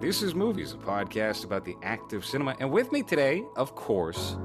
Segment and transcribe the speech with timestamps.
[0.00, 2.56] This is Movies, a podcast about the act of cinema.
[2.60, 4.36] And with me today, of course,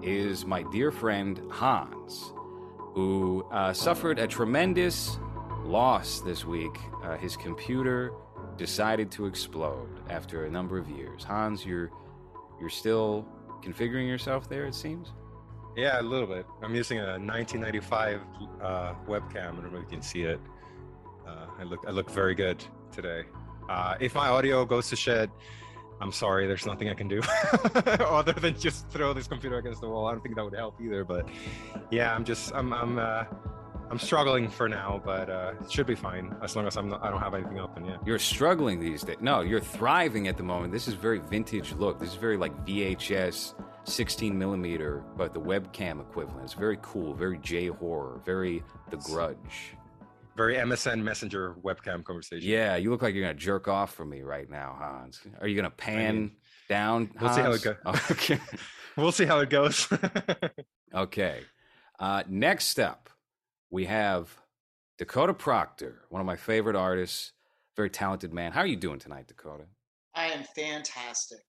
[0.00, 2.32] is my dear friend Hans,
[2.94, 5.18] who uh, suffered a tremendous
[5.64, 6.78] loss this week.
[7.02, 8.12] Uh, his computer
[8.56, 11.24] decided to explode after a number of years.
[11.24, 11.90] Hans, you're
[12.58, 13.26] you're still
[13.62, 15.12] configuring yourself there, it seems.
[15.76, 16.46] Yeah, a little bit.
[16.62, 18.20] I'm using a 1995
[18.62, 19.58] uh, webcam.
[19.58, 20.40] I don't know if you can see it.
[21.26, 23.24] Uh, I look I look very good today.
[23.68, 25.30] Uh, if my audio goes to shit,
[26.00, 26.46] I'm sorry.
[26.46, 27.20] There's nothing I can do
[27.84, 30.06] other than just throw this computer against the wall.
[30.06, 31.04] I don't think that would help either.
[31.04, 31.28] But
[31.90, 33.24] yeah, I'm just I'm I'm uh,
[33.92, 37.04] I'm struggling for now, but uh, it should be fine as long as I'm not,
[37.04, 37.98] I don't have anything open yet.
[38.06, 39.18] You're struggling these days.
[39.20, 40.72] No, you're thriving at the moment.
[40.72, 42.00] This is very vintage look.
[42.00, 43.54] This is very like VHS
[43.84, 46.42] 16 millimeter, but the webcam equivalent.
[46.44, 49.76] It's very cool, very J horror, very The Grudge.
[50.36, 52.48] Very MSN Messenger webcam conversation.
[52.48, 55.20] Yeah, you look like you're gonna jerk off for me right now, Hans.
[55.40, 56.30] Are you gonna pan I mean,
[56.68, 57.10] down?
[57.20, 57.78] We'll see how it Hans?
[57.84, 58.10] goes.
[58.10, 58.40] Okay.
[58.96, 59.88] we'll see how it goes.
[60.94, 61.40] okay.
[61.98, 63.10] Uh, next up,
[63.70, 64.34] we have
[64.98, 67.32] Dakota Proctor, one of my favorite artists,
[67.76, 68.52] very talented man.
[68.52, 69.64] How are you doing tonight, Dakota?
[70.14, 71.40] I am fantastic.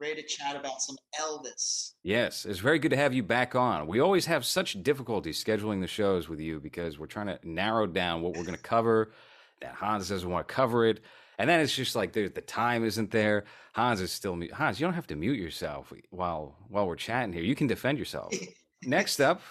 [0.00, 1.92] Ready to chat about some Elvis.
[2.02, 3.86] Yes, it's very good to have you back on.
[3.86, 7.86] We always have such difficulty scheduling the shows with you because we're trying to narrow
[7.86, 9.12] down what we're going to cover.
[9.60, 11.00] That Hans doesn't want to cover it,
[11.38, 13.44] and then it's just like the, the time isn't there.
[13.72, 14.52] Hans is still mute.
[14.52, 17.44] Hans, you don't have to mute yourself while while we're chatting here.
[17.44, 18.34] You can defend yourself.
[18.82, 19.42] Next up,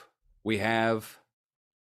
[0.43, 1.19] we have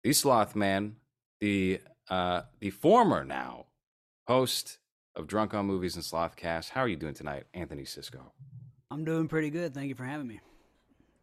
[0.04, 0.96] the Sloth Man,
[1.40, 3.66] the uh, the former now
[4.28, 4.78] host
[5.14, 6.70] of Drunk on Movies and Slothcast.
[6.70, 8.32] How are you doing tonight, Anthony Cisco?
[8.90, 9.74] I'm doing pretty good.
[9.74, 10.40] Thank you for having me.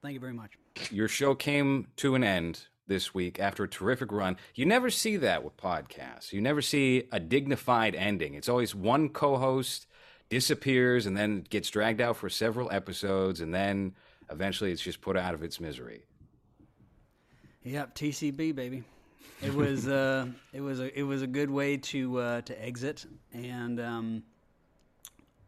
[0.02, 0.52] Thank you very much.
[0.92, 4.38] Your show came to an end this week after a terrific run.
[4.56, 6.34] You never see that with podcasts.
[6.34, 8.34] You never see a dignified ending.
[8.34, 9.88] It's always one co-host
[10.30, 13.96] disappears and then gets dragged out for several episodes and then
[14.32, 16.04] eventually it's just put out of its misery.
[17.64, 18.84] Yep, TCB baby.
[19.42, 23.06] It was uh, it was a it was a good way to uh, to exit,
[23.34, 24.24] and um,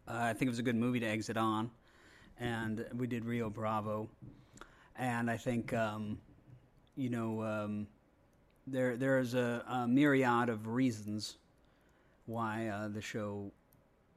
[0.07, 1.71] uh, I think it was a good movie to exit on.
[2.39, 4.09] And we did Rio Bravo,
[4.95, 6.19] and I think um,
[6.95, 7.87] you know um,
[8.65, 11.37] there there is a, a myriad of reasons
[12.25, 13.51] why uh, the show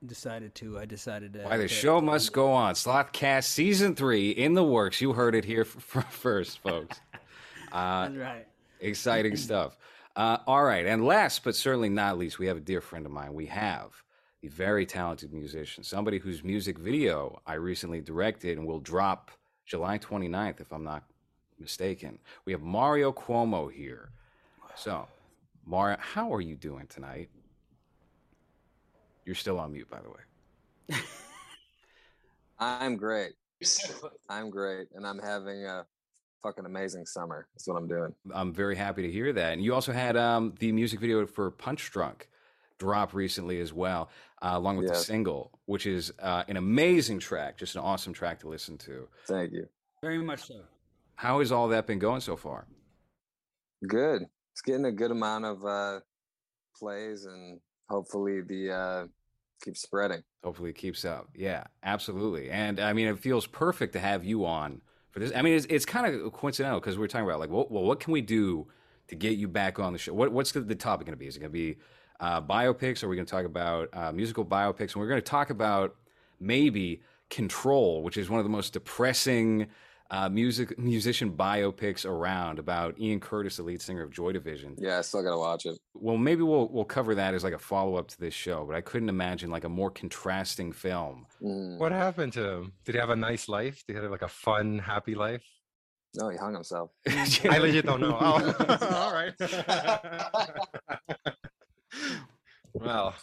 [0.06, 0.78] decided to.
[0.78, 1.40] I decided to.
[1.40, 2.74] Why the show must go on.
[2.74, 5.00] Slothcast season three in the works.
[5.00, 7.00] You heard it here f- f- first, folks.
[7.72, 8.46] Uh, That's right.
[8.80, 9.76] Exciting stuff.
[10.16, 10.86] Uh, all right.
[10.86, 13.34] And last but certainly not least, we have a dear friend of mine.
[13.34, 13.92] We have
[14.42, 19.30] the very talented musician, somebody whose music video I recently directed and will drop
[19.66, 21.04] July 29th, if I'm not
[21.58, 22.18] mistaken.
[22.44, 24.10] We have Mario Cuomo here.
[24.76, 25.06] So,
[25.64, 27.30] Mario, how are you doing tonight?
[29.24, 31.00] You're still on mute, by the way.
[32.58, 33.32] I'm great.
[34.28, 35.86] I'm great, and I'm having a
[36.44, 37.48] fucking amazing summer.
[37.54, 38.14] That's what I'm doing.
[38.32, 39.54] I'm very happy to hear that.
[39.54, 42.28] And you also had um, the music video for Punch Drunk
[42.78, 44.10] drop recently as well,
[44.42, 48.40] uh, along with the single, which is uh, an amazing track, just an awesome track
[48.40, 49.08] to listen to.
[49.26, 49.66] Thank you.
[50.02, 50.60] Very much so.
[51.16, 52.66] How has all that been going so far?
[53.86, 54.26] Good.
[54.52, 56.00] It's getting a good amount of uh,
[56.76, 59.06] plays, and hopefully the uh,
[59.64, 60.22] keeps spreading.
[60.42, 61.28] Hopefully it keeps up.
[61.34, 62.50] Yeah, absolutely.
[62.50, 64.82] And I mean, it feels perfect to have you on
[65.14, 65.30] for this.
[65.34, 68.00] I mean, it's, it's kind of coincidental because we're talking about like, well, well, what
[68.00, 68.66] can we do
[69.06, 70.12] to get you back on the show?
[70.12, 71.28] What, what's the, topic going to be?
[71.28, 71.76] Is it going to be
[72.18, 73.02] uh, biopics?
[73.02, 74.92] Or are we going to talk about uh, musical biopics?
[74.92, 75.94] And we're going to talk about
[76.40, 79.68] maybe Control, which is one of the most depressing
[80.10, 84.74] uh, music musician biopics around about Ian Curtis, the lead singer of Joy Division.
[84.78, 85.78] Yeah, I still gotta watch it.
[85.94, 88.64] Well, maybe we'll we'll cover that as like a follow up to this show.
[88.66, 91.26] But I couldn't imagine like a more contrasting film.
[91.42, 91.78] Mm.
[91.78, 92.72] what happened to him?
[92.84, 93.82] Did he have a nice life?
[93.86, 95.42] Did he have like a fun, happy life?
[96.14, 96.90] No, he hung himself.
[97.08, 98.16] I legit don't know.
[98.20, 99.34] Oh, all right.
[102.74, 103.14] Well,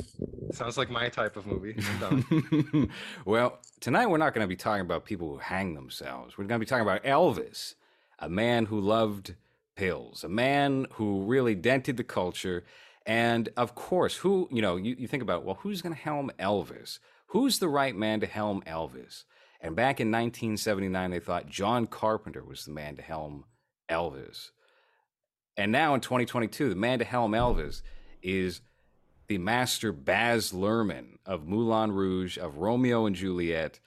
[0.52, 1.76] sounds like my type of movie.
[3.26, 6.38] Well, tonight we're not going to be talking about people who hang themselves.
[6.38, 7.76] We're going to be talking about Elvis,
[8.18, 9.36] a man who loved
[9.76, 12.64] pills, a man who really dented the culture.
[13.06, 16.32] And of course, who, you know, you, you think about, well, who's going to helm
[16.40, 17.00] Elvis?
[17.28, 19.26] Who's the right man to helm Elvis?
[19.60, 23.46] And back in 1979, they thought John Carpenter was the man to helm
[23.90, 24.50] Elvis.
[25.58, 27.82] And now in 2022, the man to helm Elvis
[28.24, 28.62] is
[29.32, 33.80] the master Baz Luhrmann of Moulin Rouge, of Romeo and Juliet,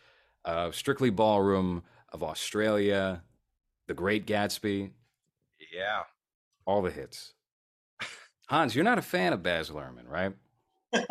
[0.43, 3.23] of Strictly Ballroom, of Australia,
[3.87, 4.93] The Great Gatsby,
[5.70, 6.05] yeah.
[6.64, 7.35] all the hits.
[8.49, 10.32] Hans, you're not a fan of Baz Luhrmann, right?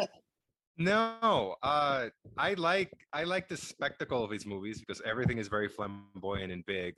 [0.76, 5.68] No, uh, I like I like the spectacle of his movies because everything is very
[5.70, 6.96] flamboyant and big,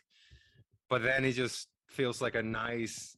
[0.90, 3.18] but then he just feels like a nice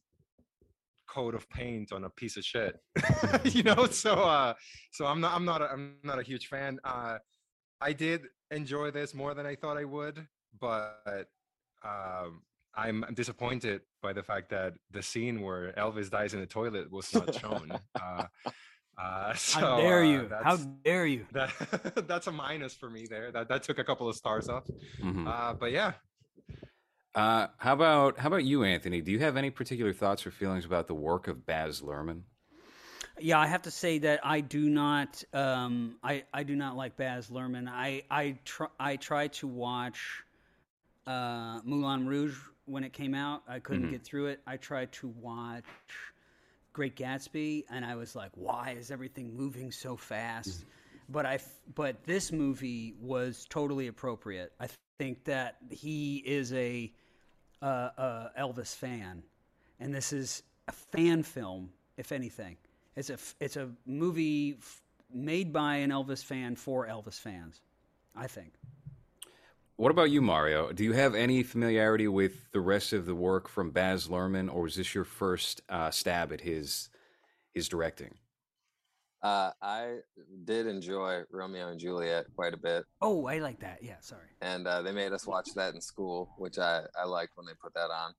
[1.08, 2.76] coat of paint on a piece of shit,
[3.44, 3.86] you know.
[3.86, 4.54] So, uh,
[4.92, 6.78] so I'm not I'm not a, I'm not a huge fan.
[6.84, 7.18] Uh,
[7.80, 10.26] I did enjoy this more than I thought I would,
[10.60, 11.28] but
[11.84, 12.42] um,
[12.74, 17.12] I'm disappointed by the fact that the scene where Elvis dies in the toilet was
[17.12, 17.72] not shown.
[18.00, 18.24] uh,
[19.00, 20.30] uh, so, How dare uh, you?
[20.42, 21.26] How dare you?
[21.32, 23.30] that that's a minus for me there.
[23.30, 24.64] That that took a couple of stars off.
[25.00, 25.26] Mhm.
[25.26, 25.92] Uh, but yeah,
[27.14, 29.00] Uh, how about how about you, Anthony?
[29.00, 32.22] Do you have any particular thoughts or feelings about the work of Baz Luhrmann?
[33.18, 35.22] Yeah, I have to say that I do not.
[35.32, 37.68] Um, I I do not like Baz Luhrmann.
[37.68, 40.24] I I try I tried to watch
[41.06, 43.42] uh, Moulin Rouge when it came out.
[43.48, 43.90] I couldn't Mhm.
[43.90, 44.40] get through it.
[44.46, 45.64] I tried to watch
[46.72, 50.64] Great Gatsby, and I was like, "Why is everything moving so fast?"
[51.08, 54.52] But I f- but this movie was totally appropriate.
[54.60, 54.68] I
[54.98, 56.92] think that he is a
[57.62, 59.22] uh, uh, Elvis fan,
[59.80, 62.56] and this is a fan film, if anything.
[62.96, 64.82] It's a it's a movie f-
[65.12, 67.60] made by an Elvis fan for Elvis fans.
[68.16, 68.54] I think.
[69.76, 70.72] What about you, Mario?
[70.72, 74.62] Do you have any familiarity with the rest of the work from Baz Luhrmann, or
[74.62, 76.88] was this your first uh, stab at his
[77.54, 78.14] his directing?
[79.22, 79.96] Uh, I
[80.44, 83.78] did enjoy Romeo and Juliet quite a bit, Oh, I like that.
[83.82, 84.28] Yeah, sorry.
[84.40, 87.54] and uh, they made us watch that in school, which I, I liked when they
[87.60, 88.14] put that on.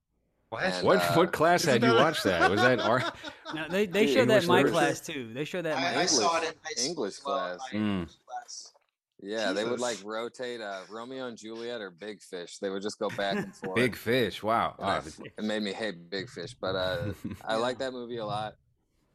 [0.49, 0.63] what?
[0.63, 2.51] And, What uh, what class had you watched that?
[2.51, 3.03] Was that art?
[3.55, 5.33] No, they they Dude, showed that in my English class too.
[5.33, 7.37] They showed that in my I, I saw it English- in high English as well,
[7.57, 7.59] class.
[7.71, 7.75] Mm.
[7.75, 8.73] English class.
[9.21, 12.57] Yeah, they would like rotate uh, Romeo and Juliet or Big Fish.
[12.59, 13.75] They would just go back and forth.
[13.75, 14.43] Big Fish.
[14.43, 14.75] Wow.
[14.77, 17.13] And I- Oh, it made me hate Big Fish, but uh,
[17.45, 18.55] I like that movie a lot.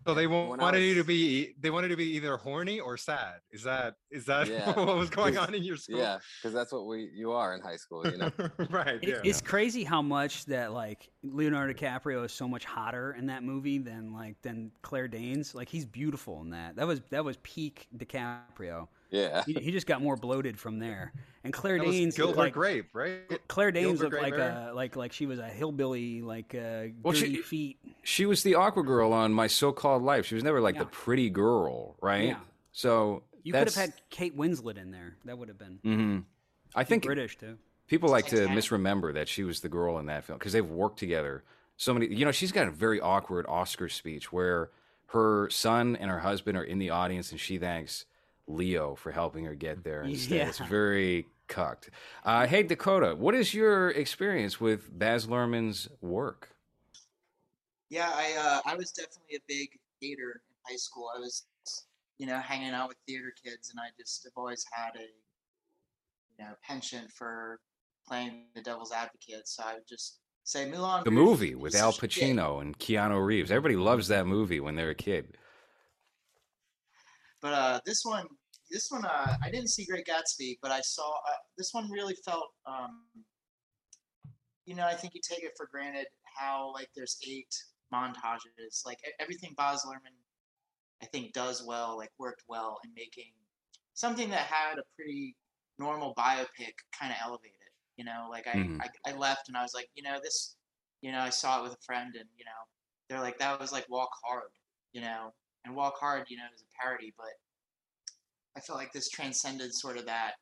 [0.06, 2.78] So they wa- When I wanted you to be they wanted to be either horny
[2.80, 3.36] or sad.
[3.50, 4.72] Is that is that Yeah.
[4.72, 5.98] what was going on in your school?
[5.98, 8.30] Yeah, because that's what we you are in high school, you know.
[8.70, 8.98] right.
[9.02, 9.14] It, Yeah.
[9.24, 13.78] It's crazy how much that like Leonardo DiCaprio is so much hotter in that movie
[13.78, 15.54] than like than Claire Danes.
[15.54, 16.76] Like he's beautiful in that.
[16.76, 18.88] That was that was peak DiCaprio.
[19.10, 21.12] Yeah, He, he just got more bloated from there.
[21.44, 23.20] And Claire That was Danes Gilbert like Grape, right?
[23.48, 26.86] Claire Danes Gilbert looked like Grape a like like she was a hillbilly like uh,
[27.02, 27.78] Well, dirty she- feet.
[28.02, 30.26] she was the awkward girl on My So-Called Life.
[30.26, 32.28] She was never like the pretty girl, right?
[32.28, 32.38] Yeah.
[32.72, 35.16] So You could have had Kate Winslet in there.
[35.26, 36.18] That would have been hmm
[36.74, 37.58] I think British too.
[37.86, 40.98] people like to misremember that she was the girl in that film because they've worked
[40.98, 41.44] together
[41.76, 42.06] so many.
[42.12, 44.70] You know, she's got a very awkward Oscar speech where
[45.08, 48.06] her son and her husband are in the audience, and she thanks
[48.46, 50.02] Leo for helping her get there.
[50.02, 51.90] Instead, it's very cucked.
[52.24, 56.50] Uh, hey, Dakota, what is your experience with Baz Luhrmann's work?
[57.90, 59.68] Yeah, I uh, I was definitely a big
[60.00, 61.08] theater in high school.
[61.14, 61.44] I was,
[62.18, 65.06] you know, hanging out with theater kids, and I just have always had a,
[66.38, 67.60] you know, penchant for
[68.06, 69.46] playing the devil's advocate.
[69.48, 72.10] So I would just say Moulin The Rouge movie with Al of shit.
[72.10, 73.50] Pacino and Keanu Reeves.
[73.50, 75.36] Everybody loves that movie when they're a kid.
[77.44, 78.26] But uh, this one,
[78.70, 81.90] this one, uh, I didn't see Great Gatsby, but I saw uh, this one.
[81.90, 83.02] Really felt, um,
[84.64, 86.06] you know, I think you take it for granted
[86.38, 87.54] how like there's eight
[87.92, 90.16] montages, like everything Baz Luhrmann,
[91.02, 93.32] I think does well, like worked well in making
[93.92, 95.36] something that had a pretty
[95.78, 97.52] normal biopic kind of elevated.
[97.98, 98.80] You know, like I, Mhm.
[98.80, 100.56] I, I left and I was like, you know, this,
[101.02, 102.60] you know, I saw it with a friend, and you know,
[103.10, 104.50] they're like, that was like Walk Hard,
[104.94, 107.26] you know, and Walk Hard, you know, is a parody, but
[108.56, 110.34] I felt like this transcended sort of that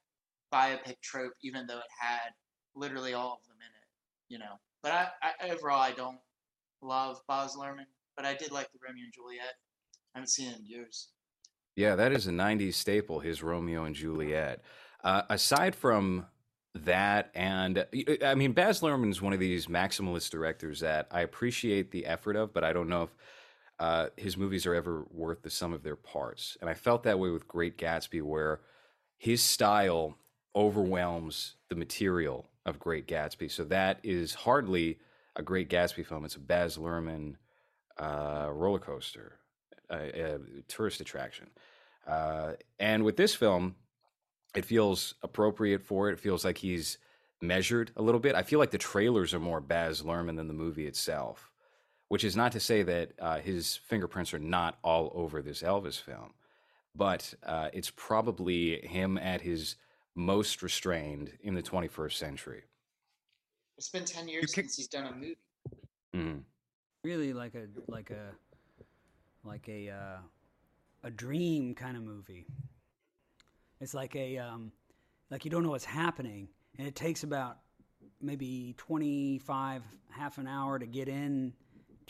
[0.52, 2.30] biopic trope, even though it had
[2.74, 3.88] literally all of them in it,
[4.28, 4.58] you know.
[4.82, 5.08] But I,
[5.40, 6.18] I overall, I don't
[6.82, 9.54] love Baz Luhrmann, but I did like the Romeo and Juliet.
[10.14, 11.08] I haven't seen it in years.
[11.76, 14.62] Yeah, that is a 90s staple, his Romeo and Juliet.
[15.02, 16.26] Uh, aside from
[16.74, 17.86] that, and
[18.24, 22.36] I mean, Baz Luhrmann is one of these maximalist directors that I appreciate the effort
[22.36, 23.10] of, but I don't know if
[23.78, 26.56] uh, his movies are ever worth the sum of their parts.
[26.60, 28.60] And I felt that way with Great Gatsby, where
[29.18, 30.16] his style
[30.54, 33.50] overwhelms the material of Great Gatsby.
[33.50, 34.98] So that is hardly
[35.36, 36.24] a Great Gatsby film.
[36.24, 37.36] It's a Baz Luhrmann
[37.98, 39.38] uh, roller coaster,
[39.90, 40.38] a, a
[40.68, 41.48] tourist attraction.
[42.06, 43.76] Uh, and with this film,
[44.54, 46.14] it feels appropriate for it.
[46.14, 46.98] It feels like he's
[47.40, 48.34] measured a little bit.
[48.34, 51.51] I feel like the trailers are more Baz Luhrmann than the movie itself,
[52.12, 55.98] which is not to say that uh, his fingerprints are not all over this Elvis
[55.98, 56.34] film,
[56.94, 59.76] but uh, it's probably him at his
[60.14, 62.64] most restrained in the 21st century.
[63.78, 65.38] It's been 10 years kick- since he's done a movie.
[66.14, 66.42] Mhm.
[67.02, 68.34] Really like a like a
[69.42, 70.18] like a uh,
[71.04, 72.44] a dream kind of movie.
[73.80, 74.70] It's like a um,
[75.30, 77.56] like you don't know what's happening, and it takes about
[78.20, 81.54] maybe 25 half an hour to get in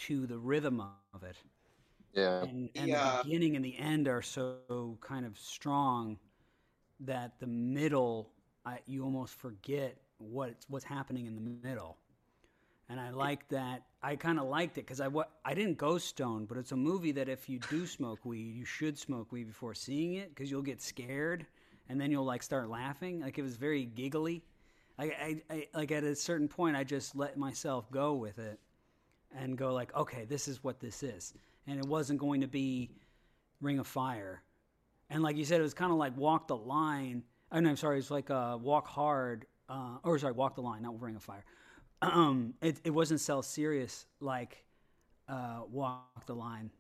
[0.09, 1.37] to the rhythm of it.
[2.13, 2.47] Yeah.
[2.47, 2.95] and, and Yeah.
[2.95, 6.19] the beginning and the end are so kind of strong
[7.01, 8.31] that the middle
[8.65, 11.99] I, you almost forget what what's happening in the middle.
[12.89, 15.99] And i like that i kind of liked it because i wa- i didn't go
[15.99, 19.47] stone but it's a movie that if you do smoke weed you should smoke weed
[19.47, 21.47] before seeing it because you'll get scared
[21.89, 23.21] and then you'll like start laughing.
[23.21, 24.45] Like it was very giggly.
[24.99, 28.61] I, I, I like at a certain point i just let myself go with it
[29.37, 31.35] and go like, okay, this is what this is,
[31.67, 32.91] and it wasn't going to be
[33.61, 34.43] Ring of Fire,
[35.11, 37.23] and like you said, it was kind of like Walk the Line.
[37.53, 40.83] Oh, no, I'm sorry, it's like uh, Walk Hard, uh, or sorry, Walk the Line,
[40.83, 41.45] not Ring of Fire.
[42.01, 44.65] Um, it it wasn't sell serious like
[45.29, 46.71] uh, Walk the Line,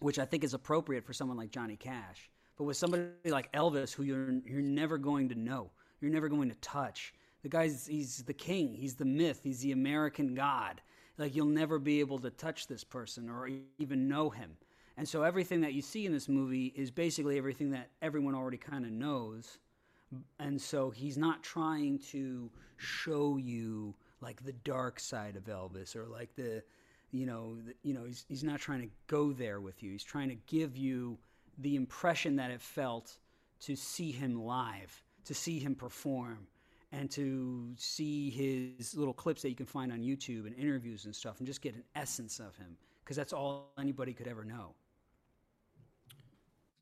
[0.00, 2.30] which I think is appropriate for someone like Johnny Cash.
[2.56, 6.48] But with somebody like Elvis, who you're you're never going to know, you're never going
[6.48, 7.14] to touch.
[7.42, 10.80] The guy's he's the king, he's the myth, he's the American god.
[11.18, 14.56] Like you'll never be able to touch this person or even know him.
[14.96, 18.56] And so everything that you see in this movie is basically everything that everyone already
[18.56, 19.58] kind of knows.
[20.38, 26.06] And so he's not trying to show you like the dark side of Elvis or
[26.06, 26.62] like the
[27.10, 29.92] you know, the, you know, he's he's not trying to go there with you.
[29.92, 31.18] He's trying to give you
[31.58, 33.18] the impression that it felt
[33.60, 36.46] to see him live, to see him perform,
[36.92, 41.14] and to see his little clips that you can find on YouTube and interviews and
[41.14, 44.74] stuff, and just get an essence of him, because that's all anybody could ever know.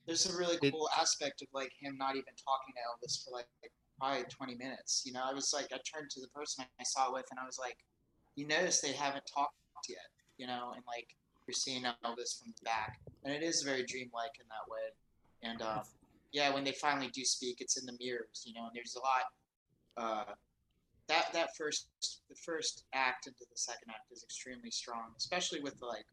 [0.07, 3.33] There's a really It- cool aspect of like him not even talking to Elvis for
[3.33, 3.49] like
[3.99, 5.03] probably 20 minutes.
[5.05, 7.41] You know, I was like, I turned to the person I saw it with, and
[7.41, 7.79] I was like,
[8.37, 9.55] you notice they haven't talked
[9.89, 9.99] yet.
[10.39, 14.39] You know, and like you're seeing Elvis from the back, and it is very dreamlike
[14.39, 14.93] in that way.
[15.43, 15.83] And um,
[16.33, 18.45] yeah, when they finally do speak, it's in the mirrors.
[18.47, 19.25] You know, and there's a lot.
[19.97, 20.25] Uh,
[21.09, 21.88] that that first
[22.29, 26.07] the first act into the second act is extremely strong, especially with like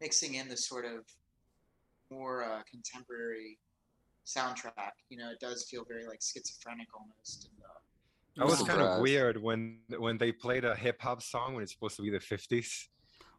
[0.00, 1.04] mixing in the sort of
[2.10, 3.58] more uh, contemporary
[4.26, 4.92] soundtrack.
[5.08, 7.48] You know, it does feel very like schizophrenic almost.
[7.50, 7.78] And, uh,
[8.36, 11.62] That was I'm kind of weird when when they played a hip hop song when
[11.62, 12.88] it's supposed to be the 50s.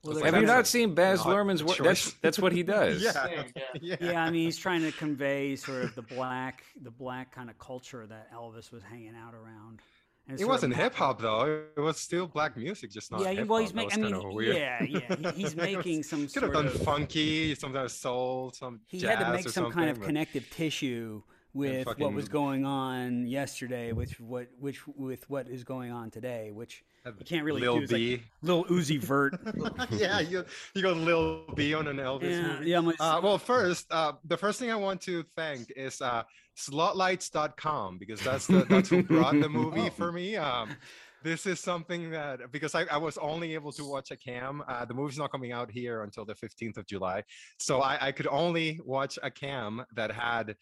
[0.05, 1.77] Well, It's they're like, Have you not that's seen Baz not Luhrmann's work?
[1.77, 3.01] That's that's what he does.
[3.01, 3.11] yeah.
[3.11, 3.45] Same,
[3.81, 3.95] yeah.
[3.99, 7.57] yeah, I mean, he's trying to convey sort of the black, the black kind of
[7.59, 9.81] culture that Elvis was hanging out around.
[10.27, 11.65] And It wasn't hip hop though.
[11.77, 13.47] It was still black music, just not Yeah, hip-hop.
[13.47, 14.03] well, he's making.
[14.05, 16.81] I mean, yeah, yeah, he- he's It was- making some Could have sort done of.
[16.81, 19.99] funky, some kind of soul, some he jazz had to make or some kind of
[19.99, 21.21] but- connective tissue
[21.55, 26.51] with what was going on yesterday, which what which with what is going on today,
[26.51, 27.83] which you can't really Lil do.
[27.83, 28.23] It's like B.
[28.41, 29.39] little Uzi Vert.
[29.91, 30.43] yeah, you
[30.73, 32.69] you got Lil B on an Elvis yeah, movie.
[32.69, 32.77] yeah.
[32.77, 36.23] I'm like, Uh, well, first, uh, the first thing I want to thank is uh,
[36.57, 40.35] slotlights.com because that's the, that's who brought the movie for me.
[40.35, 40.75] Um,
[41.23, 44.61] this is something that because I, I was only able to watch a cam.
[44.67, 47.23] Uh, the movie's not coming out here until the 15th of July,
[47.59, 50.55] so I, I could only watch a cam that had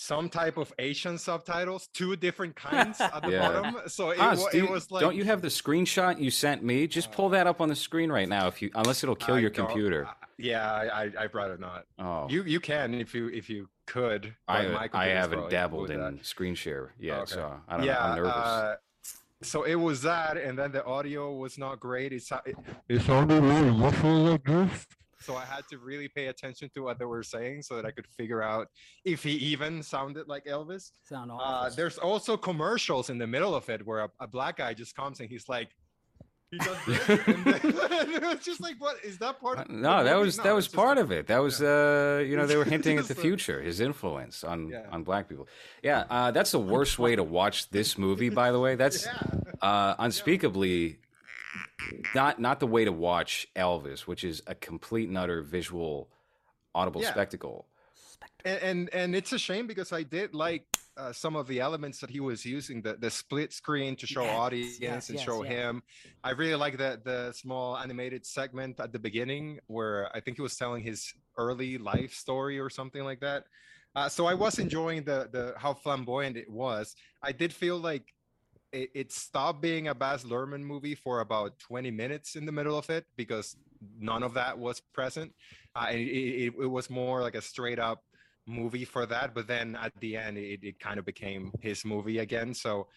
[0.00, 3.40] some type of Asian subtitles, two different kinds at the Yeah.
[3.60, 3.76] bottom.
[3.88, 6.30] So it, Hans, wa- do it you- was like don't you have the screenshot you
[6.30, 6.86] sent me?
[6.86, 9.40] Just pull that up on the screen right now, if you unless it'll kill I
[9.40, 10.06] your computer.
[10.06, 11.84] I- yeah, I, I I'd rather not.
[11.98, 14.34] Oh, You you can if you if you could.
[14.48, 16.24] I I haven't dabbled in that.
[16.24, 17.32] screen share yet, Okay.
[17.32, 18.00] so I don't yeah, know.
[18.00, 18.32] I'm nervous.
[18.32, 18.76] Uh,
[19.42, 22.12] so it was that, and then the audio was not great.
[22.14, 22.56] It's sou- it,
[22.88, 24.86] it sounded really muffled like this.
[25.20, 27.90] So I had to really pay attention to what they were saying so that I
[27.90, 28.68] could figure out
[29.04, 30.92] if he even sounded like Elvis.
[31.04, 34.72] sound Uh, there's also commercials in the middle of it where a, a black guy
[34.72, 35.68] just comes and he's like,
[36.50, 39.58] he does this, it's just like, what is that part?
[39.58, 41.26] Uh, Of the no, that was No, that was part like- of it.
[41.28, 44.86] That was uh, you know, they were hinting at the future, his influence on Yeah.
[44.90, 45.46] on black people.
[45.82, 48.30] Yeah, uh, that's the worst way to watch this movie.
[48.30, 49.68] By the way, that's Yeah.
[49.68, 50.98] uh, unspeakably
[52.14, 56.08] not not the way to watch Elvis, which is a complete and utter visual,
[56.74, 57.10] audible Yeah.
[57.10, 57.66] spectacle.
[58.44, 60.66] and and, and it's a shame because I did like
[60.96, 64.22] uh, some of the elements that he was using the the split screen to show
[64.22, 65.48] Yes, audience yes, and yes, show yeah.
[65.48, 65.82] him.
[66.22, 70.42] I really like the the small animated segment at the beginning where I think he
[70.42, 73.44] was telling his early life story or something like that.
[73.94, 76.94] Uh, so I was enjoying the the how flamboyant it was.
[77.22, 78.12] I did feel like
[78.72, 82.76] it, it stopped being a Baz Luhrmann movie for about 20 minutes in the middle
[82.76, 83.56] of it because
[83.98, 85.32] none of that was present.
[85.74, 88.02] Uh, and it, it, it was more like a straight up
[88.46, 89.34] movie for that.
[89.34, 92.54] But then at the end, it, it kind of became his movie again.
[92.54, 92.88] So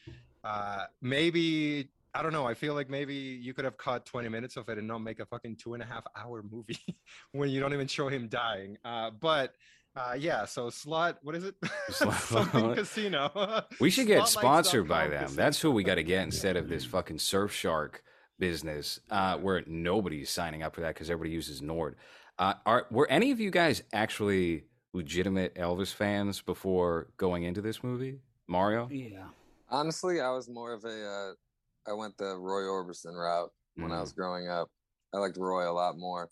[0.44, 2.46] uh, maybe, I don't know.
[2.46, 5.20] I feel like maybe you could have cut 20 minutes of it and not make
[5.20, 6.80] a fucking two and a half hour movie
[7.32, 8.78] when you don't even show him dying.
[8.84, 9.54] Uh, but
[9.96, 11.20] Uh, yeah, so slot.
[11.22, 11.56] What is it?
[11.90, 13.64] Slot- Something casino.
[13.80, 15.24] We should get Slotlights.com sponsored by them.
[15.26, 15.42] casino.
[15.44, 17.96] That's who we got to get instead of this fucking Surfshark
[18.40, 21.96] business, uh, where nobody's signing up for that because everybody uses Nord.
[22.40, 27.84] Uh, are were any of you guys actually legitimate Elvis fans before going into this
[27.84, 28.90] movie, Mario?
[28.92, 29.26] Yeah.
[29.70, 31.06] Honestly, I was more of a.
[31.08, 34.02] Uh, I went the Roy Orbison route when I Mhm.
[34.02, 34.70] was growing up.
[35.14, 36.30] I liked Roy a lot more,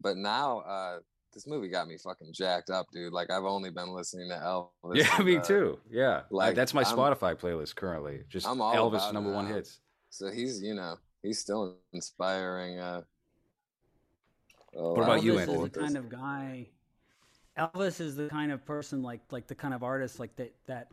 [0.00, 0.98] but now uh,
[1.32, 3.12] this movie got me fucking jacked up, dude.
[3.12, 4.34] Like I've only been listening to
[4.84, 4.96] Elvis.
[4.96, 5.78] Yeah, and, me uh, too.
[5.90, 8.20] Yeah, like, that's my I'm- Spotify playlist currently.
[8.28, 9.80] Just I'm all Elvis number one hits.
[10.10, 12.78] So he's, you know, he's still inspiring.
[12.78, 13.02] Uh,
[14.74, 15.64] a What about of you, Elvis Anthony?
[15.64, 16.66] is the kind of guy.
[17.58, 20.88] Elvis is the kind of person like like the kind of artist like that that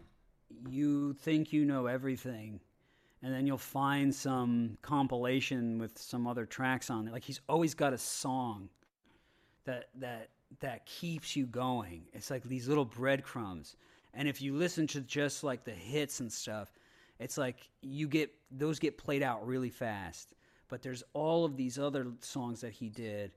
[0.67, 2.59] you think you know everything,
[3.21, 7.11] and then you'll find some compilation with some other tracks on it.
[7.11, 8.69] Like he's always got a song
[9.65, 10.29] that that
[10.61, 12.03] that keeps you going.
[12.13, 13.75] It's like these little breadcrumbs.
[14.13, 16.71] And if you listen to just like the hits and stuff,
[17.19, 20.35] it's like you get those get played out really fast.
[20.67, 23.31] But there's all of these other songs that he did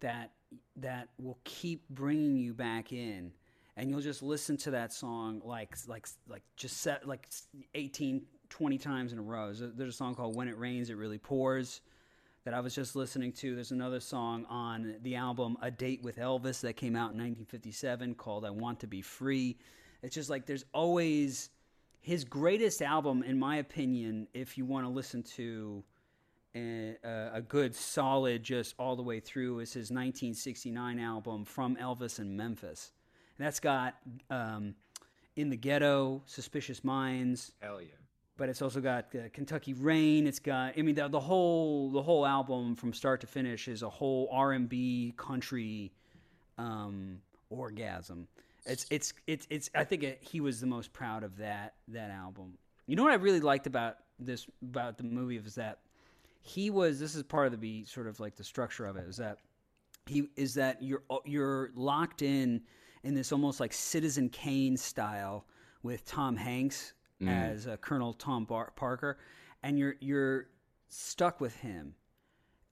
[0.00, 0.32] that
[0.76, 3.32] that will keep bringing you back in
[3.76, 7.28] and you'll just listen to that song like like like just set like
[7.74, 10.90] 18 20 times in a row there's a, there's a song called when it rains
[10.90, 11.80] it really pours
[12.50, 13.54] that I was just listening to.
[13.54, 18.16] There's another song on the album A Date with Elvis that came out in 1957
[18.16, 19.56] called I Want to Be Free.
[20.02, 21.50] It's just like there's always
[22.00, 25.84] his greatest album, in my opinion, if you want to listen to
[26.56, 26.96] a,
[27.32, 32.36] a good solid just all the way through, is his 1969 album From Elvis in
[32.36, 32.90] Memphis.
[33.38, 33.94] And that's got
[34.28, 34.74] um,
[35.36, 37.99] In the Ghetto, Suspicious Minds, Hell yeah.
[38.40, 40.26] But it's also got uh, Kentucky Rain.
[40.26, 43.82] It's got I mean the, the whole the whole album from start to finish is
[43.82, 45.92] a whole R and B country
[46.56, 47.18] um,
[47.50, 48.26] orgasm.
[48.64, 52.10] It's it's it's it's I think it, he was the most proud of that that
[52.10, 52.56] album.
[52.86, 55.80] You know what I really liked about this about the movie is that
[56.40, 59.18] he was this is part of the sort of like the structure of it is
[59.18, 59.36] that
[60.06, 62.62] he is that you're you're locked in
[63.02, 65.44] in this almost like Citizen Kane style
[65.82, 66.94] with Tom Hanks
[67.28, 69.18] as uh, Colonel Tom Bar- Parker,
[69.62, 70.46] and you're you're
[70.88, 71.94] stuck with him,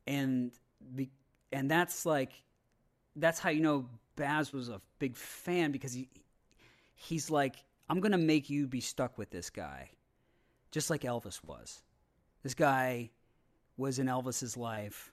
[0.07, 0.53] and
[0.95, 1.11] be,
[1.53, 2.33] and that's like
[3.17, 6.09] that's how you know Baz was a big fan because he
[6.95, 7.57] he's like
[7.89, 9.91] I'm gonna make you be stuck with this guy,
[10.71, 11.83] just like Elvis was.
[12.43, 13.11] This guy
[13.77, 15.13] was in Elvis's life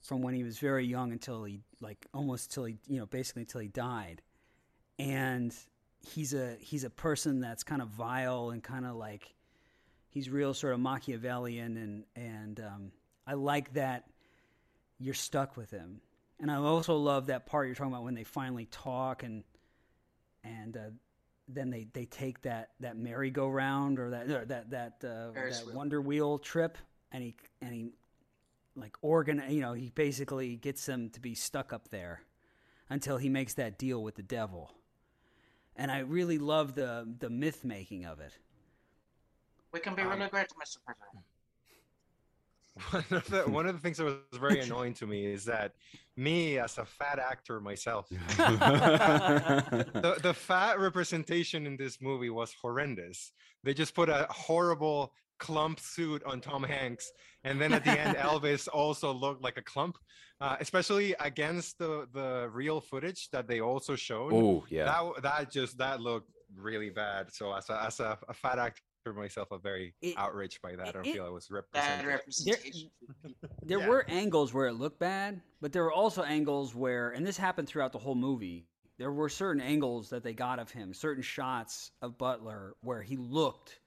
[0.00, 3.42] from when he was very young until he like almost till he you know basically
[3.42, 4.22] until he died.
[4.98, 5.54] And
[6.04, 9.34] he's a he's a person that's kind of vile and kind of like
[10.10, 12.92] he's real sort of Machiavellian and and um,
[13.26, 14.04] I like that
[14.98, 16.00] you're stuck with him
[16.40, 19.44] and I also love that part you're talking about when they finally talk and
[20.42, 20.80] and uh,
[21.48, 25.74] then they, they take that, that merry-go-round or that or that that uh, that wheel.
[25.74, 26.78] Wonder Wheel trip
[27.12, 27.86] and he and he
[28.76, 32.22] like organ you know he basically gets them to be stuck up there
[32.90, 34.72] until he makes that deal with the devil
[35.76, 38.32] and i really love the the myth making of it
[39.72, 40.78] We can be Um, really great, Mr.
[40.84, 41.24] President.
[42.90, 45.72] One of the one of the things that was very annoying to me is that
[46.16, 48.16] me as a fat actor myself, the,
[50.22, 53.30] the fat representation in this movie was horrendous.
[53.62, 57.12] They just put a horrible clump suit on Tom Hanks,
[57.44, 59.96] and then at the end, Elvis also looked like a clump,
[60.40, 64.32] uh, especially against the the real footage that they also showed.
[64.32, 64.84] Oh yeah.
[64.86, 67.32] That that just that looked really bad.
[67.32, 68.80] So as a as a, a fat actor
[69.14, 70.88] myself, I'm very It- outraged by that.
[70.88, 72.06] I don't it- feel I was Bad represented.
[72.06, 72.90] representation.
[73.62, 73.88] there Yeah.
[73.88, 77.68] were angles where it looked bad but there were also angles where and this happened
[77.68, 78.66] throughout the whole movie
[78.98, 83.16] there were certain angles that they got of him certain shots of butler where he
[83.16, 83.78] looked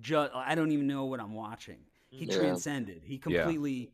[0.00, 1.78] just i don't even know what i'm watching
[2.16, 2.38] he Yeah.
[2.38, 3.02] transcended.
[3.04, 3.90] He completely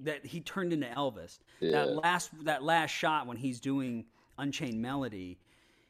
[0.00, 1.38] that he turned into elvis.
[1.60, 1.72] Yeah.
[1.72, 4.06] that last that last shot when he's doing
[4.38, 5.38] unchained melody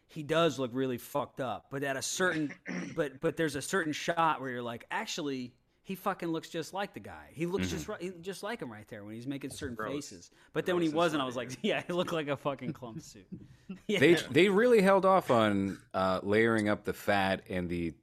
[0.06, 1.66] he does look really fucked up.
[1.70, 2.52] But at a certain
[2.96, 6.94] but but there's a certain shot where you're like actually he fucking looks just like
[6.94, 7.28] the guy.
[7.32, 10.08] He looks just right just like him right there when he's making certain gross.
[10.08, 10.30] faces.
[10.52, 13.00] But then when he wasn't i was like yeah he looked like a fucking clump
[13.02, 13.26] suit.
[13.86, 13.98] Yeah.
[13.98, 17.94] They they really held off on uh, layering up the fat and the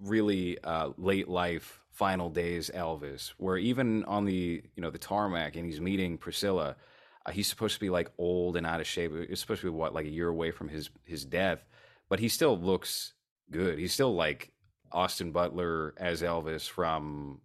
[0.00, 5.56] really uh, late life final days Elvis, where even on the you know the tarmac
[5.56, 6.76] and he's meeting Priscilla,
[7.24, 9.12] uh, he's supposed to be like old and out of shape.
[9.14, 11.64] It's supposed to be what like a year away from his his death,
[12.10, 13.14] but he still looks
[13.50, 13.78] good.
[13.78, 14.52] He's still like
[14.92, 17.40] Austin Butler as Elvis from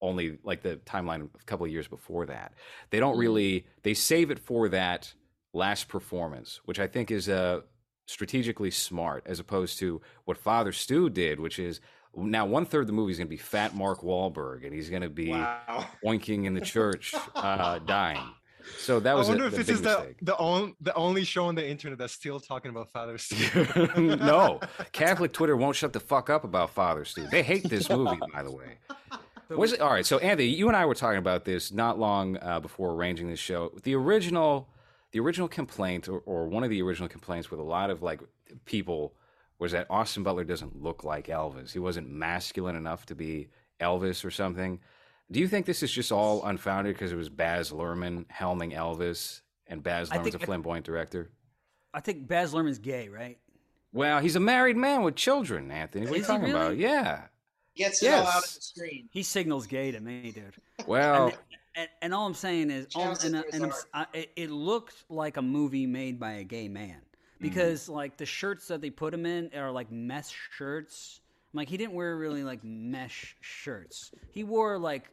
[0.00, 2.54] only like the timeline a couple of years before that.
[2.88, 3.20] They don't Mhm.
[3.20, 5.12] really they save it for that
[5.52, 7.64] last performance, which I think is a
[8.06, 11.80] strategically smart as opposed to what Father Stu did, which is
[12.16, 14.90] now one third of the movie is going to be fat Mark Wahlberg, and he's
[14.90, 15.86] going to be Wow.
[16.04, 18.20] oinking in the church, uh, dying.
[18.78, 20.16] So that was I wonder a, if the this is the mistake.
[20.22, 23.74] the, on, the only show on the internet that's still talking about Father Steve.
[23.96, 24.60] no,
[24.92, 27.26] Catholic Twitter won't shut the fuck up about Father Stu.
[27.26, 28.78] They hate this movie, by the way.
[29.48, 30.06] Was it all right?
[30.06, 33.40] So, Anthony, you and I were talking about this not long uh, before arranging this
[33.40, 33.72] show.
[33.82, 34.68] The original,
[35.10, 38.20] the original complaint, or, or one of the original complaints with a lot of like
[38.66, 39.14] people,
[39.60, 41.70] was that Austin Butler doesn't look like Elvis.
[41.72, 43.48] He wasn't masculine enough to be
[43.80, 44.80] Elvis or something.
[45.30, 49.42] Do you think this is just all unfounded because it was Baz Luhrmann helming Elvis,
[49.68, 51.30] and Baz I Luhrmann's a think- flamboyant director?
[51.94, 53.38] I think Baz Luhrmann's gay, right?
[53.92, 56.06] Well, he's a married man with children, Anthony.
[56.06, 56.70] What are you Is he talking about?
[56.70, 56.82] really?
[56.82, 57.22] Yeah.
[57.76, 58.54] Gets it all out on Yes.
[58.56, 59.08] the screen.
[59.12, 60.54] He signals gay to me, dude.
[60.86, 61.36] Well, and,
[61.76, 63.72] and, and all I'm saying is, all, and, and I'm.
[63.92, 67.00] I, it, it looked like a movie made by a gay man
[67.40, 67.48] Mm-hmm.
[67.48, 71.20] because like the shirts that they put him in are like mesh shirts.
[71.52, 74.12] I'm like he didn't wear really like mesh shirts.
[74.30, 75.10] He wore like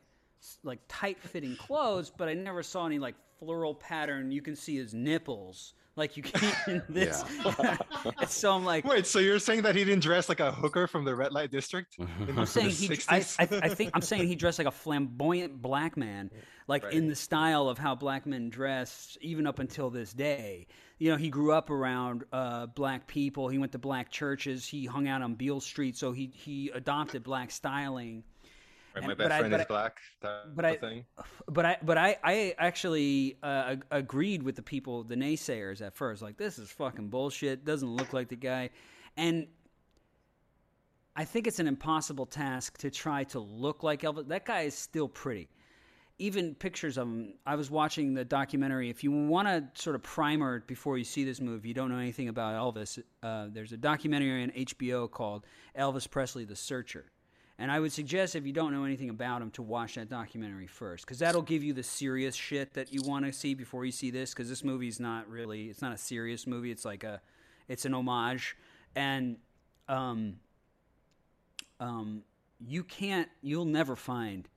[0.63, 4.31] like tight fitting clothes, but I never saw any like floral pattern.
[4.31, 7.23] You can see his nipples like you can't in this.
[7.45, 7.79] and
[8.29, 11.03] so I'm like, Wait, so you're saying that he didn't dress like a hooker from
[11.03, 11.97] the red light district?
[11.97, 12.87] in I'm the saying he.
[12.87, 13.35] I, 60s?
[13.39, 16.29] I, I think I'm saying he dressed like a flamboyant black man,
[16.67, 20.67] like in the style of how black men dress, even up until this day.
[20.99, 23.49] You know, he grew up around uh, black people.
[23.49, 24.65] He went to black churches.
[24.67, 28.23] He hung out on Beale Street, so he he adopted black styling.
[28.95, 29.99] Right, and- my best I- friend but is I- black.
[30.55, 31.05] But I- thing.
[31.47, 36.23] But I but I I actually uh, agreed with the people, the naysayers at first.
[36.23, 37.63] Like this is fucking bullshit.
[37.63, 38.71] Doesn't look like the guy,
[39.15, 39.47] and
[41.15, 44.27] I think it's an impossible task to try to look like Elvis.
[44.29, 45.49] That guy is still pretty.
[46.19, 47.33] Even pictures of him.
[47.45, 48.89] I was watching the documentary.
[48.89, 51.99] If you want to sort of primer before you see this movie, you don't know
[51.99, 53.01] anything about Elvis.
[53.21, 55.45] Uh, there's a documentary on HBO called
[55.77, 57.05] Elvis Presley: The Searcher.
[57.59, 60.67] And I would suggest if you don't know anything about him to watch that documentary
[60.67, 63.91] first, because that'll give you the serious shit that you want to see before you
[63.91, 64.31] see this.
[64.31, 66.71] Because this movie's not really, it's not a serious movie.
[66.71, 67.19] It's like a,
[67.67, 68.55] it's an homage,
[68.95, 69.37] and
[69.87, 70.35] um,
[71.79, 72.23] um,
[72.59, 74.47] you can't, you'll never find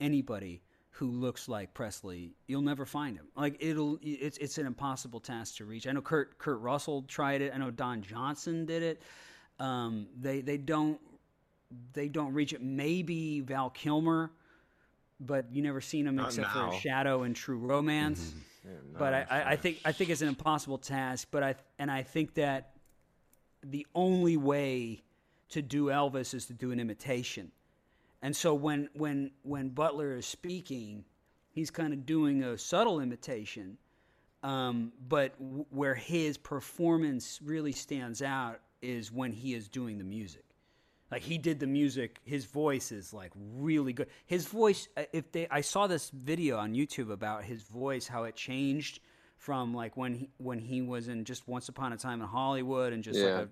[0.00, 0.62] anybody
[0.98, 2.32] who looks like Presley.
[2.48, 3.28] You'll never find him.
[3.36, 5.86] Like it'll, it's it's an impossible task to reach.
[5.86, 7.52] I know Kurt Kurt Russell tried it.
[7.54, 9.02] I know Don Johnson did it.
[9.60, 11.00] Um, they they don't
[11.92, 12.60] they don't reach it.
[12.60, 14.32] Maybe Val Kilmer,
[15.20, 16.72] but you never seen him Not except now.
[16.72, 18.34] for Shadow and True Romance.
[18.98, 21.28] but I, I, I think I think it's an impossible task.
[21.30, 22.72] But I and I think that
[23.62, 25.04] the only way
[25.50, 27.52] to do Elvis is to do an imitation.
[28.22, 31.04] And so when when when Butler is speaking,
[31.50, 33.78] he's kind of doing a subtle imitation,
[34.42, 40.04] um, but w- where his performance really stands out is when he is doing the
[40.04, 40.44] music.
[41.10, 44.08] Like he did the music, his voice is like really good.
[44.26, 48.24] His voice, uh, if they, I saw this video on YouTube about his voice, how
[48.24, 49.00] it changed
[49.36, 52.92] from like when he when he was in just Once Upon a Time in Hollywood
[52.92, 53.24] and just Yeah.
[53.26, 53.48] like a,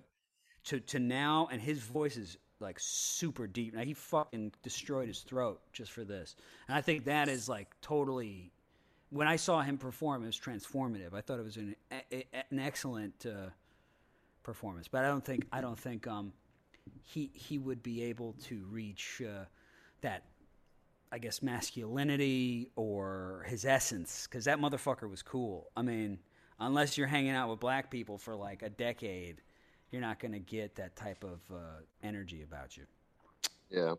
[0.65, 3.73] to to now, and his voice is like super deep.
[3.73, 6.35] Now he fucking destroyed his throat just for this,
[6.67, 8.51] and I think that is like totally.
[9.09, 11.13] When I saw him perform, it was transformative.
[11.13, 11.75] I thought it was an
[12.11, 13.49] an excellent uh,
[14.43, 16.33] performance, but I don't think I don't think um,
[17.03, 19.45] he he would be able to reach uh,
[20.01, 20.23] that
[21.11, 25.67] I guess masculinity or his essence because that motherfucker was cool.
[25.75, 26.19] I mean,
[26.59, 29.41] unless you're hanging out with black people for like a decade,
[29.91, 31.57] you're not going to get that type of uh,
[32.03, 32.83] energy about you.
[33.69, 33.93] Yeah.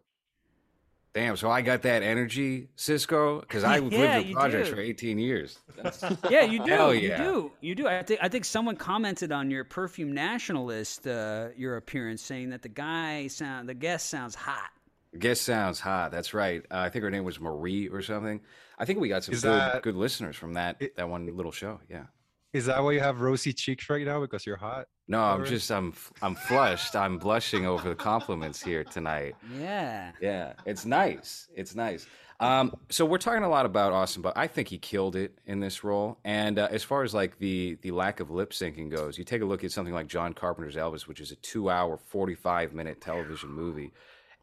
[1.14, 1.36] damn.
[1.36, 4.74] So I got that energy, Cisco, because I lived Yeah, with you projects do.
[4.76, 5.58] for 18 years.
[6.30, 6.70] Yeah, you do.
[6.72, 7.52] Hell You do.
[7.60, 7.86] You do.
[7.88, 12.62] I think I think someone commented on your perfume nationalist uh, your appearance saying that
[12.62, 14.70] the guy sound the guest sounds hot.
[15.18, 16.10] Guest sounds hot.
[16.10, 16.62] That's right.
[16.70, 18.40] Uh, I think her name was Marie or something.
[18.78, 21.52] I think we got some good, that- good listeners from that it- that one little
[21.52, 21.80] show.
[21.88, 22.04] Yeah.
[22.52, 24.86] Is that why you have rosy cheeks right now because you're hot?
[25.06, 25.48] No, I'm Alright.
[25.48, 26.96] just I'm I'm flushed.
[26.96, 29.34] I'm blushing over the compliments here tonight.
[29.58, 30.12] Yeah.
[30.20, 31.48] Yeah, it's nice.
[31.54, 32.06] It's nice.
[32.40, 35.58] Um, so we're talking a lot about Austin, but I think he killed it in
[35.60, 36.18] this role.
[36.24, 39.42] And uh, as far as like the the lack of lip syncing goes, you take
[39.42, 42.72] a look at something like John Carpenter's Elvis, which is a two hour, forty five
[42.72, 43.92] minute television movie,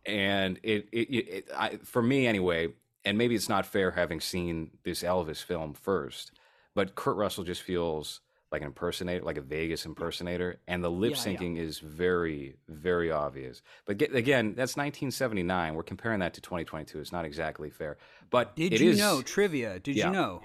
[0.06, 2.70] and it it, it, it I, for me anyway.
[3.08, 6.32] And maybe it's not fair having seen this Elvis film first,
[6.76, 11.14] but Kurt Russell just feels like an impersonator, like a Vegas impersonator, and the lip
[11.16, 11.38] Yeah, yeah.
[11.38, 13.62] syncing is very, very obvious.
[13.86, 15.74] But get, again, that's 1979.
[15.74, 17.00] We're comparing that to 2022.
[17.00, 17.98] It's not exactly fair.
[18.30, 19.80] But Did you is- know trivia?
[19.80, 20.08] Did Yeah.
[20.08, 20.42] you know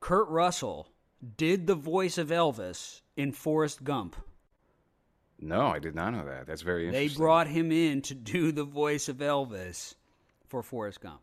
[0.00, 0.88] Kurt Russell
[1.36, 4.16] did the voice of Elvis in Forrest Gump?
[5.38, 6.46] No, I did not know that.
[6.46, 7.08] That's very interesting.
[7.08, 9.94] They brought him in to do the voice of Elvis
[10.46, 11.22] for Forrest Gump.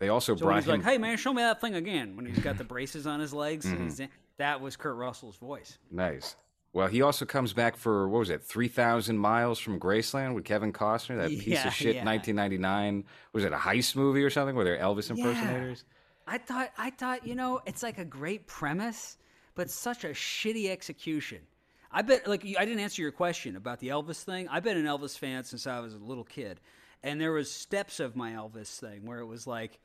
[0.00, 0.80] They also So brought he's him.
[0.80, 3.32] like, "Hey man, show me that thing again," when he's got the braces on his
[3.32, 4.06] legs, Mm-hmm.
[4.38, 5.78] that was Kurt Russell's voice.
[5.90, 6.36] Nice.
[6.72, 10.44] Well, he also comes back for what was it, three thousand miles from Graceland with
[10.44, 12.04] Kevin Costner, that piece of shit, yeah.
[12.04, 13.04] nineteen ninety nine.
[13.32, 15.26] Was it a heist movie or something where they're Elvis Yeah.
[15.26, 15.84] impersonators?
[16.26, 19.18] I thought, I thought, you know, it's like a great premise,
[19.56, 21.40] but such a shitty execution.
[21.90, 24.46] I bet, like, I didn't answer your question about the Elvis thing.
[24.48, 26.60] I've been an Elvis fan since I was a little kid,
[27.02, 29.80] and there was steps of my Elvis thing where it was like,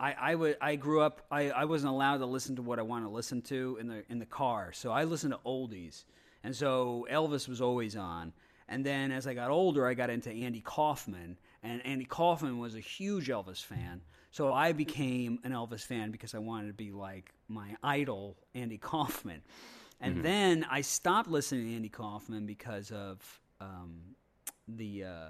[0.00, 3.08] I, I grew up, I, I wasn't allowed to listen to what I want to
[3.08, 6.04] listen to in the in the car, so I listened to oldies,
[6.44, 8.32] and so Elvis was always on.
[8.68, 12.74] And then as I got older, I got into Andy Kaufman, and Andy Kaufman was
[12.74, 14.02] a huge Elvis fan.
[14.30, 18.78] So I became an Elvis fan because I wanted to be like my idol, Andy
[18.78, 19.42] Kaufman.
[20.00, 24.14] And then I stopped listening to Andy Kaufman because of um,
[24.68, 25.04] the.
[25.04, 25.28] Uh,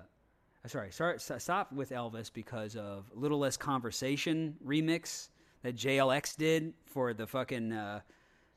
[0.66, 5.28] sorry, sorry, s- stopped with Elvis because of a Little Less Conversation remix
[5.62, 8.00] that JLX did for the fucking uh,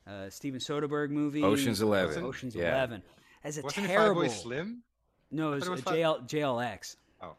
[0.06, 1.42] uh, Steven Soderbergh movie.
[1.42, 2.22] Ocean's Eleven.
[2.24, 2.70] Ocean's Yeah.
[2.76, 3.02] Eleven.
[3.44, 4.22] As a Wasn't terrible.
[4.22, 4.82] it Fatboy Slim?
[5.30, 6.96] No, it was, it was uh, JL, JLX.
[7.22, 7.34] Oh,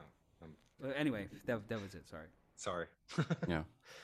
[0.00, 0.04] oh
[0.42, 0.50] um,
[0.84, 2.08] Uh, anyway, that, that was it.
[2.08, 2.26] Sorry.
[2.56, 2.86] sorry.
[3.48, 3.62] Yeah.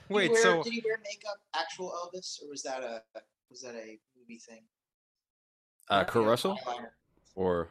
[0.09, 3.03] Did Wait, wear, so did he wear makeup, actual Elvis, or was that a
[3.51, 4.63] was that a movie thing?
[5.89, 6.59] Uh, Kurt Russell
[7.35, 7.71] or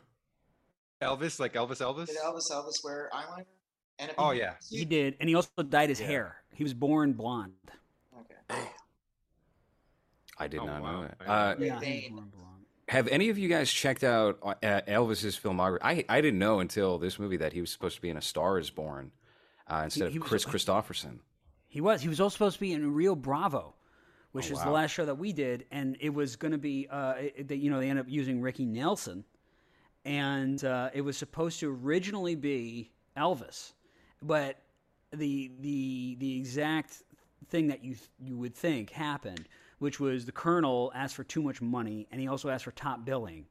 [1.01, 2.07] Elvis, like Elvis, Elvis?
[2.07, 3.45] Did Elvis Elvis wear eyeliner?
[3.99, 4.53] And Oh, pink yeah.
[4.69, 6.07] He did, and he also dyed his Yeah.
[6.07, 6.43] hair.
[6.53, 7.53] He was born blonde.
[8.19, 8.61] Okay.
[10.37, 11.01] I did Oh, not wow.
[11.01, 11.29] know that.
[11.29, 12.15] Uh, Yeah, he was Bane.
[12.15, 12.65] born blonde.
[12.87, 14.55] have any of you guys checked out uh,
[14.87, 15.79] Elvis's filmography?
[15.81, 18.21] I I didn't know until this movie that he was supposed to be in A
[18.21, 19.11] Star Is Born
[19.67, 21.19] uh, instead he of was- Kris Kristofferson.
[21.67, 22.01] He was.
[22.01, 23.75] He was also supposed to be in Rio Bravo,
[24.33, 26.87] which Oh, is the last show that we did, and it was going to be.
[26.91, 29.23] Uh, it, that you know, they ended up using Ricky Nelson,
[30.05, 33.73] and uh, it was supposed to originally be Elvis,
[34.21, 34.57] but
[35.11, 37.03] the the the exact
[37.49, 39.47] thing that you you would think happened,
[39.79, 43.05] which was the Colonel asked for too much money, and he also asked for top
[43.05, 43.45] billing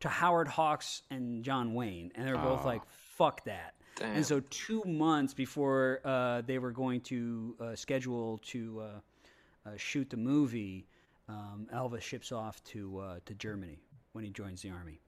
[0.00, 2.66] to Howard Hawks and John Wayne, and they're both Oh.
[2.66, 4.16] like, "Fuck that." Damn.
[4.16, 9.76] And so, two months before uh, they were going to uh, schedule to uh, uh,
[9.78, 10.86] shoot the movie,
[11.28, 13.78] um, Elvis ships off to uh, to Germany
[14.12, 15.00] when he joins the army.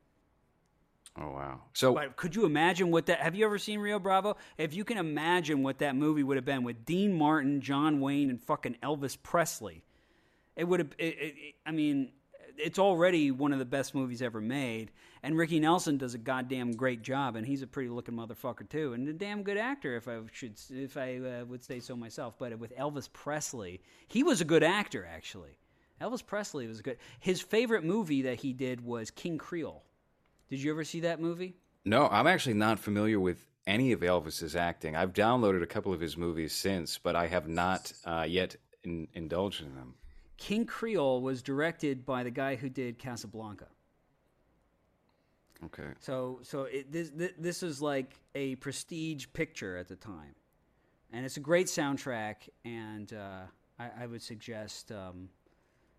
[1.20, 1.60] Oh wow!
[1.72, 3.20] So But could you imagine what that?
[3.20, 4.36] Have you ever seen Rio Bravo?
[4.56, 8.30] If you can imagine what that movie would have been with Dean Martin, John Wayne,
[8.30, 9.82] and fucking Elvis Presley,
[10.54, 10.90] it would have.
[10.98, 12.12] It, it, I mean,
[12.56, 14.90] it's already one of the best movies ever made.
[15.22, 18.92] And Ricky Nelson does a goddamn great job, and he's a pretty looking motherfucker too,
[18.92, 22.36] and a damn good actor, if I should, if I uh, would say so myself.
[22.38, 25.58] But with Elvis Presley, he was a good actor actually.
[26.00, 26.98] Elvis Presley was good.
[27.18, 29.82] His favorite movie that he did was King Creole.
[30.48, 31.56] Did you ever see that movie?
[31.84, 34.96] No, I'm actually not familiar with any of Elvis's acting.
[34.96, 39.08] I've downloaded a couple of his movies since, but I have not uh, yet in,
[39.14, 39.94] indulged in them.
[40.38, 43.66] King Creole was directed by the guy who did Casablanca.
[45.64, 45.88] Okay.
[45.98, 50.36] So, so it, this thi- this is like a prestige picture at the time,
[51.12, 52.48] and it's a great soundtrack.
[52.64, 53.40] And uh,
[53.78, 55.28] I, I would suggest um,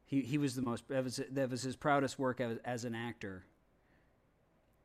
[0.06, 2.96] he he was the most that was that was his proudest work as, as an
[2.96, 3.44] actor.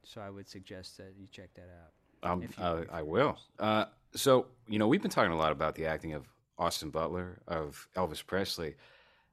[0.04, 2.30] So I would suggest that you check that out.
[2.30, 3.38] Um, uh, I will.
[3.58, 6.24] Uh, so, you know, we've been talking a lot about the acting of
[6.58, 8.76] Austin Butler, of Elvis Presley,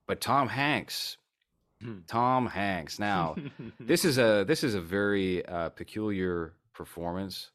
[0.08, 1.18] but Tom Hanks.
[2.08, 3.00] Tom Hanks.
[3.00, 3.36] Now,
[3.80, 7.50] this is a this is a very uh, peculiar performance.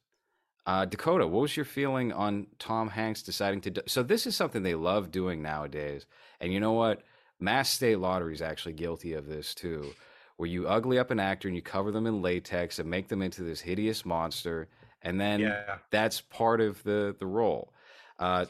[0.67, 3.71] Uh, Dakota, what was your feeling on Tom Hanks deciding to?
[3.71, 6.07] Do- so this is something they love doing nowadays,
[6.41, 7.03] and you know what?
[7.39, 9.93] Mass State Lottery is actually guilty of this too,
[10.37, 13.23] where you ugly up an actor and you cover them in latex and make them
[13.23, 14.69] into this hideous monster,
[15.03, 15.79] and then Yeah.
[15.91, 17.73] that's part of the the role.
[18.19, 18.47] Uh,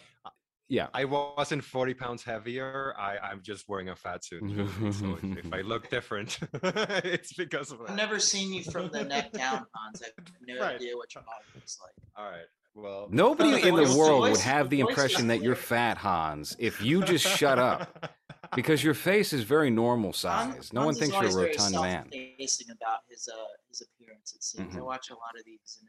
[0.69, 2.93] yeah, I wasn't 40 pounds heavier.
[2.99, 4.43] I, I'm just wearing a fat suit.
[4.43, 5.69] in the movie, so mm-hmm, if, if I mm-hmm.
[5.69, 6.41] look different,
[7.05, 7.91] it's because of that.
[7.91, 10.03] I've never seen you from the neck down, Hans.
[10.03, 10.75] I have no Right.
[10.75, 11.93] idea what your body looks like.
[12.17, 12.47] All right.
[12.75, 16.57] Well, nobody in the voice- world would have the voice impression that you're fat, Hans,
[16.59, 18.13] if you just shut up.
[18.55, 20.53] Because your face is very normal size.
[20.55, 22.03] Hans- no one Hans is thinks you're a rotund man.
[22.05, 23.37] self-effacing about his uh
[23.69, 24.35] his appearance.
[24.35, 24.85] It seems I Mhm.
[24.85, 25.89] watch a lot of these, and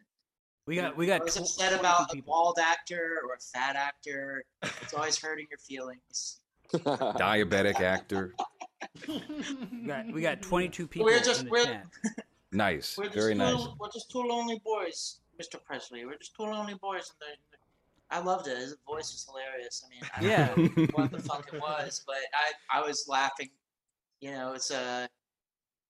[0.66, 1.22] We got we got.
[1.22, 4.44] I was tw- upset 22 about a bald actor or a fat actor.
[4.82, 6.40] It's always hurting your feelings.
[6.74, 8.34] Diabetic actor.
[9.08, 11.86] We got, we got 22 people We're just- in the we're- chat.
[12.52, 12.98] Nice.
[12.98, 13.68] We're just Very two, nice.
[13.80, 15.62] We're just two lonely boys, Mr.
[15.64, 16.06] Presley.
[16.06, 17.12] We're just two lonely boys.
[17.22, 17.57] And the,
[18.10, 18.58] I loved it.
[18.58, 19.84] His voice was hilarious.
[19.86, 20.48] I mean, I Yeah.
[20.56, 23.50] don't know what the fuck it was, but I, I was laughing.
[24.22, 25.08] You know, it's a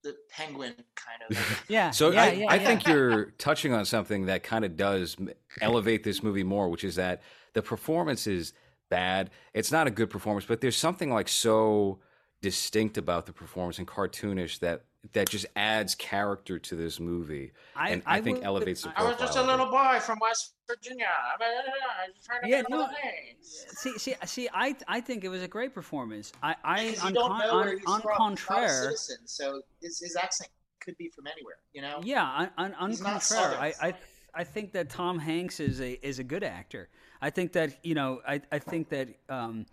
[0.03, 1.63] the penguin kind of.
[1.69, 1.91] Yeah.
[1.91, 2.65] So yeah, I, yeah, I yeah.
[2.65, 5.15] think you're touching on something that kind of does
[5.62, 7.21] elevate this movie more, which is that
[7.53, 8.53] the performance is
[8.89, 9.30] bad.
[9.53, 11.99] It's not a good performance, but there's something like so
[12.41, 17.89] distinct about the performance and cartoonish that that just adds character to this movie, I-
[17.91, 19.06] and I, I think would- elevates the Profile.
[19.06, 21.06] I was just a little boy from West Virginia.
[21.08, 22.88] I mean, I was trying to Yeah, get no, no.
[23.41, 24.50] See, see, see.
[24.54, 26.32] I, I think it was a great performance.
[26.43, 28.02] I, I, on, you don't know on, he's on from.
[28.02, 31.58] He's not a contraire, citizen, so his, his accent could be from anywhere.
[31.74, 32.00] You know.
[32.04, 33.93] yeah, on, on, on He's contraire, I, I,
[34.34, 36.89] I think that Tom Hanks is a is a good actor.
[37.22, 39.65] I think that you know, I, I think that um,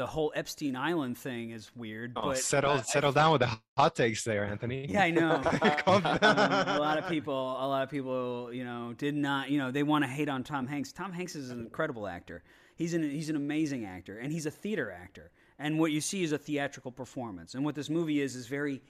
[0.00, 2.12] the whole Epstein Island thing is weird.
[2.16, 4.86] Oh, but settle but I- settle down with the hot takes there, Anthony.
[4.88, 5.42] Yeah, I know.
[5.84, 6.68] Calm Um, down.
[6.68, 9.82] a lot of people, a lot of people, you know, did not, you know, they
[9.82, 10.90] want to hate on Tom Hanks.
[10.90, 12.42] Tom Hanks is an incredible actor.
[12.76, 15.30] He's an he's an amazing actor, and he's a theater actor.
[15.58, 17.54] And what you see is a theatrical performance.
[17.54, 18.80] And what this movie is is very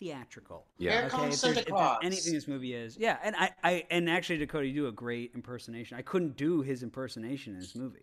[0.00, 0.66] theatrical.
[0.78, 0.90] Yeah.
[0.92, 1.98] Here Okay, comes if Santa Claus.
[2.02, 5.30] anything this movie is, yeah, and I, I, and actually Dakota, you do a great
[5.36, 5.96] impersonation.
[5.98, 8.00] I couldn't do his impersonation in this movie.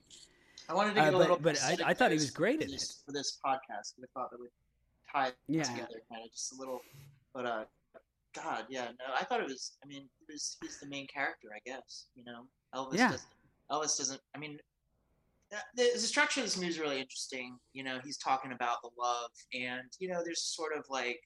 [0.70, 1.38] I wanted to Uh, get a little.
[1.40, 3.94] but I- I thought he was great for in this, for this podcast.
[4.02, 4.52] I thought that would
[5.12, 5.64] tie it Yeah.
[5.64, 6.82] together, kind of just a little.
[7.34, 7.66] But uh,
[8.34, 9.78] God, yeah, no, I thought it was.
[9.84, 12.08] I mean, it was, he's the main character, I guess.
[12.16, 13.12] You know, Elvis Yeah.
[13.12, 13.30] doesn't.
[13.72, 14.22] Elvis doesn't.
[14.36, 14.60] I mean,
[15.50, 17.58] the, the the structure of this movie is really interesting.
[17.74, 21.22] You know, he's talking about the love, and you know, there's sort of like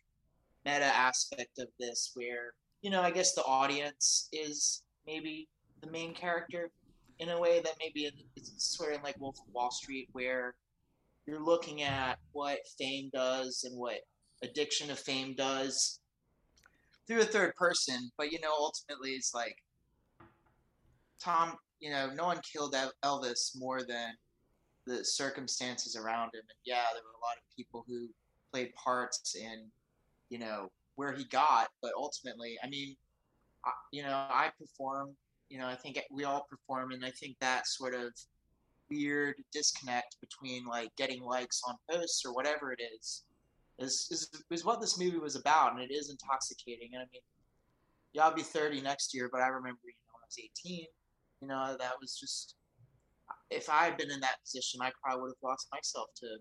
[0.64, 5.48] meta aspect of this where you know, I guess the audience is maybe
[5.82, 6.72] the main character
[7.22, 10.56] in a way that maybe it's sort of like Wolf of Wall Street, where
[11.28, 14.00] you're looking at what fame does and what
[14.44, 16.00] addiction of fame does
[17.08, 18.12] through a third person.
[18.18, 19.56] But you know, ultimately, it's like
[21.24, 21.56] Tom.
[21.80, 24.14] You know, no one killed Elvis more than
[24.88, 26.42] the circumstances around him.
[26.42, 28.08] And yeah, there were a lot of people who
[28.52, 29.66] played parts in,
[30.30, 31.70] you know, where he got.
[31.82, 32.96] But ultimately, I mean,
[33.66, 35.16] I, you know, I perform.
[35.52, 38.14] You know, I think we all perform, and I think that sort of
[38.90, 43.24] weird disconnect between like getting likes on posts or whatever it is
[43.80, 46.92] is, is is what this movie was about, and it is intoxicating.
[46.94, 47.22] And I mean,
[48.14, 50.86] yeah, I'll be 30 next year, but I remember, you know, when I was 18,
[51.42, 52.56] you know, that was just
[53.50, 56.38] if I had been in that position, I probably would have lost myself to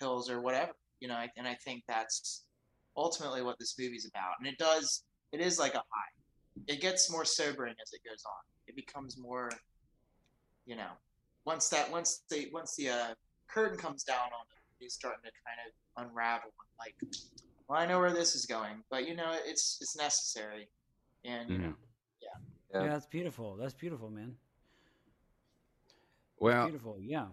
[0.00, 1.22] pills or whatever, you know.
[1.36, 2.44] And I think that's
[2.96, 5.04] ultimately what this movie's about, and it does.
[5.32, 6.17] It is like a high.
[6.68, 8.42] It gets more sobering as it goes on.
[8.66, 9.50] It becomes more,
[10.66, 10.90] you know,
[11.46, 13.14] once that once the once the uh,
[13.48, 16.50] curtain comes down on it, he's starting to kind of unravel.
[16.60, 16.94] and Like,
[17.68, 20.68] well, I know where this is going, but you know, it's it's necessary,
[21.24, 21.74] and you know, Mhm.
[22.20, 22.82] Yeah.
[22.82, 23.56] Yeah, that's beautiful.
[23.56, 24.36] That's beautiful, man.
[26.38, 26.98] Well, Beautiful.
[27.00, 27.28] Yeah.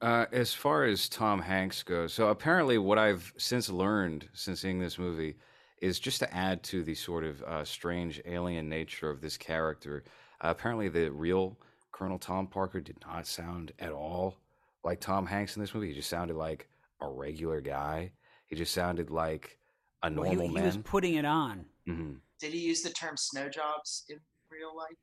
[0.00, 4.78] Uh, as far as Tom Hanks goes, so apparently, what I've since learned since seeing
[4.78, 5.36] this movie
[5.80, 10.04] is just to add to the sort of uh, strange alien nature of this character.
[10.40, 11.56] Uh, apparently, the real
[11.92, 14.36] Colonel Tom Parker did not sound at all
[14.84, 15.88] like Tom Hanks in this movie.
[15.88, 16.68] He just sounded like
[17.00, 18.12] a regular guy.
[18.46, 19.58] He just sounded like
[20.02, 20.64] a Well, normal he, he man.
[20.64, 21.66] was putting it on.
[21.86, 24.18] hmm did he use the term snow jobs in
[24.50, 24.94] real life?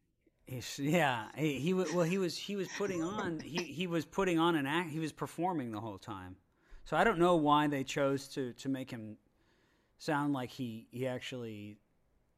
[0.46, 4.38] He's- yeah, he, he well he was he was putting on he, he was putting
[4.38, 6.36] on an act he was performing the whole time,
[6.86, 9.18] so I don't know why they chose to to make him
[10.04, 11.78] sound like he he actually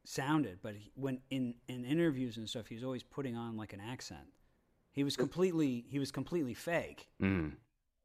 [0.04, 3.72] sounded, but he, when in in interviews and stuff he was always putting on like
[3.72, 4.28] an accent.
[4.92, 7.08] He was completely he was completely fake.
[7.20, 7.48] hmm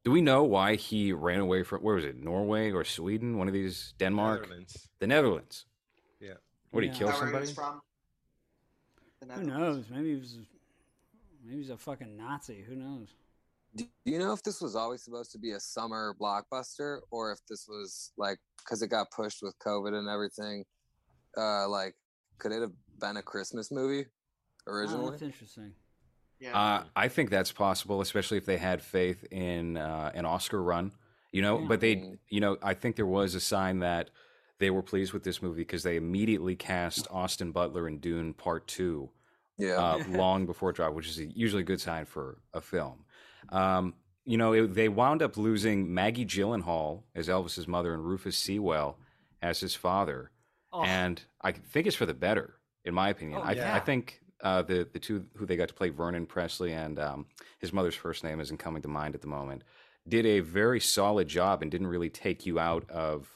[0.04, 2.16] Do we know why he ran away from where was it?
[2.18, 3.38] Norway or Sweden?
[3.38, 4.90] One of these Denmark, Netherlands.
[5.00, 5.66] the Netherlands.
[6.20, 6.34] Yeah.
[6.72, 6.94] What did Yeah.
[6.94, 7.54] he kill Is he somebody?
[7.54, 7.82] from?
[9.36, 9.86] Who knows?
[9.90, 10.38] Maybe he was
[11.46, 12.62] maybe he's a fucking Nazi.
[12.68, 13.10] Who knows?
[13.76, 17.40] Do you know if this was always supposed to be a summer blockbuster or if
[17.50, 20.66] this was like because it got pushed with COVID and everything?
[21.38, 21.96] Uh, like,
[22.38, 24.06] could it have been a Christmas movie
[24.68, 25.12] Oh, originally?
[25.12, 25.74] that's interesting.
[26.40, 26.58] Yeah.
[26.60, 30.92] Uh, I think that's possible, especially if they had faith in uh, an Oscar run.
[31.32, 31.68] You know, Yeah.
[31.68, 32.18] but they, Mm.
[32.30, 34.10] you know, I think there was a sign that
[34.60, 38.68] they were pleased with this movie because they immediately cast Austin Butler in Dune Part
[38.68, 39.12] Two
[39.58, 39.76] yeah.
[39.76, 43.06] uh, long before it dropped, which is a, usually a good sign for a film.
[43.50, 43.94] Um,
[44.26, 48.98] you know, it, they wound up losing Maggie Gyllenhaal as Elvis's mother and Rufus Sewell
[49.42, 50.32] as his father,
[50.74, 52.54] Oh, and I think it's for the better,
[52.86, 53.42] in my opinion.
[53.44, 53.76] Oh, I, yeah.
[53.76, 57.26] I think uh, the the two who they got to play, Vernon Presley and um,
[57.60, 59.64] his mother's first name isn't coming to mind at the moment,
[60.08, 63.36] did a very solid job and didn't really take you out of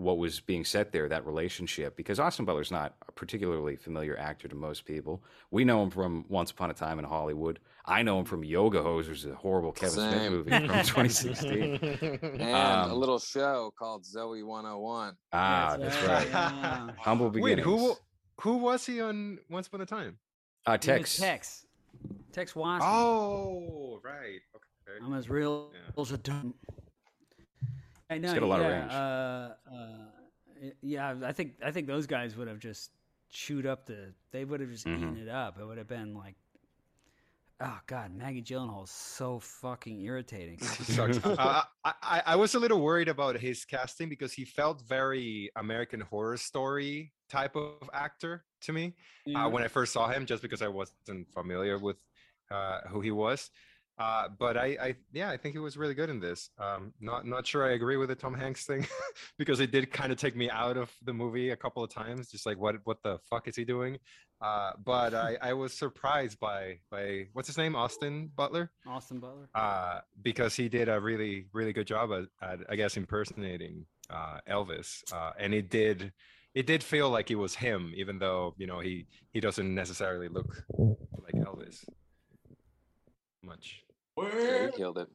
[0.00, 4.48] what was being said there, that relationship, because Austin Butler's not a particularly familiar actor
[4.48, 5.22] to most people.
[5.50, 7.58] We know him from Once Upon a Time in Hollywood.
[7.84, 11.78] I know him from Yoga Hosers, a horrible Kevin Smith movie from 2016.
[12.22, 15.16] And Um, a little show called Zoe 101.
[15.32, 16.28] Ah, that's right.
[16.28, 16.90] yeah.
[16.98, 17.94] Humble Wait, who
[18.40, 20.16] who was he on Once Upon a Time?
[20.66, 21.18] Uh, Tex.
[21.18, 21.66] Tex.
[22.32, 22.88] Tex Watson.
[22.90, 24.40] Oh, right.
[24.56, 25.04] Okay.
[25.04, 26.00] I'm as real Yeah.
[26.02, 26.54] as a dumb.
[28.10, 28.34] I know.
[28.34, 28.92] got a lot of range.
[28.92, 32.90] Uh, uh, yeah, I think I think those guys would have just
[33.30, 34.12] chewed up the.
[34.32, 35.22] They would have just eaten Mhm.
[35.22, 35.58] it up.
[35.58, 36.34] It would have been like,
[37.60, 40.58] oh god, Maggie Gyllenhaal is so fucking irritating.
[41.24, 45.50] Uh, I, I, I was a little worried about his casting because he felt very
[45.56, 48.94] American Horror Story type of actor to me
[49.36, 51.96] uh, when I first saw him, just because I wasn't familiar with
[52.50, 53.50] uh, who he was.
[54.00, 56.48] Uh, but I, I, yeah, I think he was really good in this.
[56.58, 58.86] Um, not, not sure I agree with the Tom Hanks thing
[59.38, 62.30] because it did kind of take me out of the movie a couple of times.
[62.30, 63.98] Just like, what, what the fuck is he doing?
[64.40, 69.50] Uh, but I, I was surprised by, by what's his name, Austin Butler Austin Butler.
[69.54, 74.38] uh, because he did a really really good job at, at I guess impersonating uh,
[74.48, 76.10] Elvis, uh, and it did
[76.54, 80.28] it did feel like it was him, even though you know he he doesn't necessarily
[80.28, 81.84] look like Elvis
[83.42, 83.82] much.
[84.22, 85.08] Yeah, he killed it.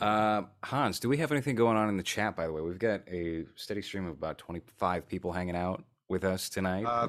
[0.00, 2.62] Uh, Hans, do we have anything going on in the chat, by the way?
[2.62, 6.84] We've got a steady stream of about 25 people hanging out with us tonight.
[6.84, 7.08] Uh,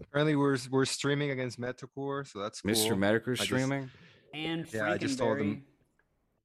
[0.00, 2.70] apparently, we're we're streaming against Metacore, so that's cool.
[2.72, 2.96] Mr.
[2.96, 3.90] Mediker just- streaming.
[4.34, 5.64] And Yeah, I just told them.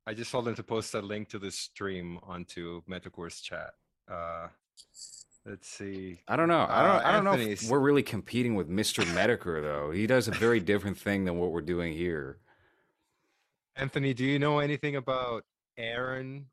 [0.06, 3.72] I just told them to post a link to this stream onto Metacore's chat.
[4.10, 4.48] Uh,
[5.46, 6.22] let's see.
[6.28, 6.66] I don't know.
[6.70, 6.96] I don't.
[6.96, 9.04] Uh, I don't know if we're really competing with Mr.
[9.14, 9.92] Mediker though.
[9.92, 12.40] He does a very different thing than what we're doing here.
[13.78, 15.44] Anthony, do you know anything about
[15.78, 16.48] Aaron,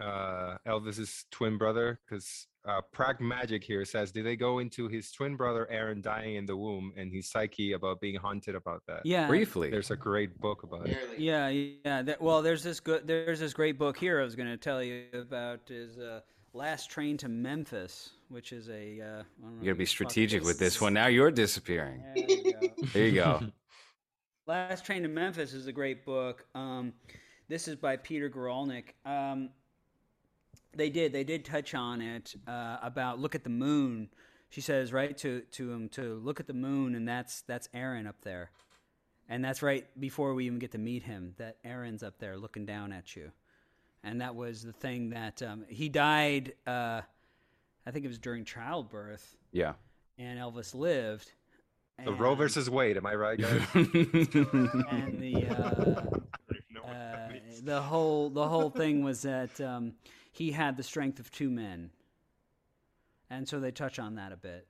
[0.00, 1.98] uh, Elvis's twin brother?
[2.04, 6.34] Because uh, Prag Magic here says, did they go into his twin brother Aaron dying
[6.36, 9.00] in the womb and his psyche about being haunted about that?
[9.04, 10.98] Yeah, Briefly, There's a great book about it.
[11.18, 12.02] Yeah, yeah.
[12.02, 13.06] That, well, there's this good.
[13.06, 14.20] There's this great book here.
[14.20, 16.20] I was going to tell you about is uh,
[16.52, 19.00] Last Train to Memphis, which is a.
[19.00, 20.92] Uh, I don't know you if got to be strategic with this one.
[20.92, 22.02] Now you're disappearing.
[22.14, 22.68] There you go.
[22.92, 23.40] There you go.
[24.48, 26.46] Last Train to Memphis is a great book.
[26.54, 26.94] Um,
[27.48, 28.94] this is by Peter Guralnick.
[29.04, 29.50] Um,
[30.74, 34.08] they did they did touch on it uh, about look at the moon.
[34.48, 38.06] She says right to to him to look at the moon, and that's that's Aaron
[38.06, 38.50] up there,
[39.28, 41.34] and that's right before we even get to meet him.
[41.36, 43.30] That Aaron's up there looking down at you,
[44.02, 46.54] and that was the thing that um, he died.
[46.66, 47.02] Uh,
[47.84, 49.74] I think it was during childbirth, Yeah.
[50.16, 51.32] and Elvis lived.
[52.04, 53.60] The Roe versus Wade, am I right, guys?
[53.74, 57.28] and the uh, uh,
[57.64, 59.94] the whole the whole thing was that um,
[60.30, 61.90] he had the strength of two men,
[63.30, 64.66] and so they touch on that a bit.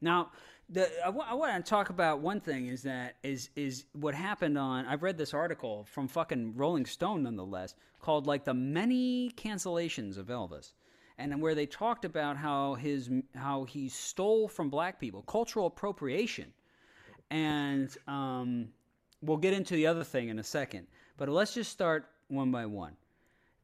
[0.00, 0.30] Now,
[0.68, 4.56] the, I, I want to talk about one thing is that is is what happened
[4.56, 4.86] on.
[4.86, 10.28] I've read this article from fucking Rolling Stone, nonetheless, called like the many cancellations of
[10.28, 10.72] Elvis,
[11.18, 16.52] and where they talked about how his how he stole from black people, cultural appropriation,
[17.32, 18.68] and um,
[19.22, 20.86] we'll get into the other thing in a second.
[21.16, 22.92] But let's just start one by one.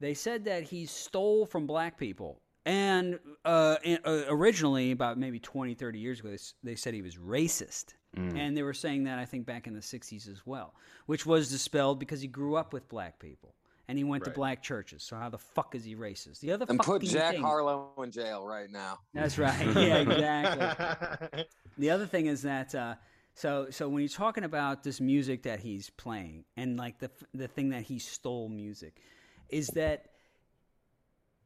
[0.00, 2.40] They said that he stole from black people.
[2.64, 6.38] And uh, uh, originally, about maybe 20, 30 years ago, they,
[6.72, 7.94] they said he was racist.
[8.16, 10.74] And they were saying that, I think, back in the 60s as well,
[11.06, 13.54] which was dispelled because he grew up with black people
[13.86, 15.04] and he went to black churches.
[15.04, 16.40] So, how the fuck is he racist?
[16.40, 18.98] The other And put Jack thing- Harlow in jail right now.
[19.14, 19.66] That's right.
[19.76, 21.44] Yeah, exactly.
[21.78, 22.96] The other thing is that uh,
[23.38, 27.46] so so when you're talking about this music that he's playing and like the the
[27.46, 29.00] thing that he stole music
[29.48, 30.06] is that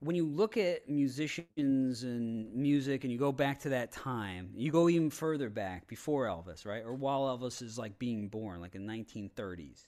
[0.01, 4.73] when you look at musicians and music and you go back to that time, you
[4.73, 6.83] go even further back before Elvis, right?
[6.85, 9.87] Or while Elvis is like being born, like in 1930s.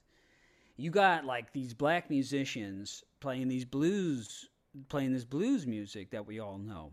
[0.76, 4.48] You got like these black musicians playing these blues
[4.88, 6.92] playing this blues music that we all know.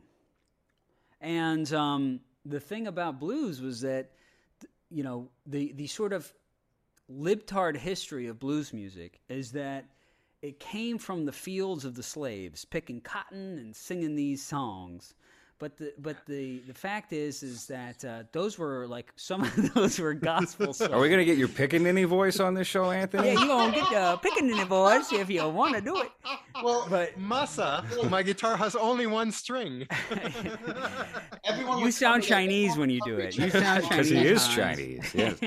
[1.19, 4.20] And um, the thing about blues was that, th-
[4.91, 6.31] you know, the, the sort of
[7.11, 9.85] libtard history of blues music is that
[10.41, 15.13] it came from the fields of the slaves, picking cotton and singing these songs.
[15.61, 19.73] But the but the, the fact is is that uh, those were like some of
[19.75, 20.89] those were gospel songs.
[20.91, 23.27] Are we gonna get your pickaninny voice on this show, Anthony?
[23.27, 26.09] yeah, you gonna get the picking in the voice if you want to do it.
[26.63, 29.87] Well, But massa, my guitar has only one string.
[31.45, 33.37] everyone you sound telling me that Chinese when you do it.
[33.37, 34.55] You sound Chinese Because he is Hans.
[34.55, 35.13] Chinese.
[35.13, 35.39] Yes.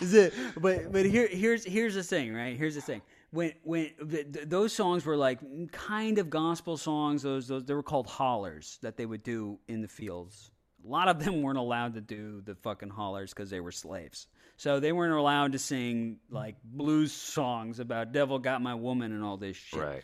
[0.00, 2.56] The- but but here here's here's the thing, right?
[2.56, 3.02] Here's the thing.
[3.30, 5.38] When when th- th- those songs were like
[5.72, 9.82] kind of gospel songs, those those they were called hollers that they would do in
[9.82, 10.50] the fields.
[10.84, 14.26] A lot of them weren't allowed to do the fucking hollers because they were slaves.
[14.56, 19.22] So they weren't allowed to sing like blues songs about "Devil Got My Woman" and
[19.24, 19.80] all this shit.
[19.80, 20.02] Right.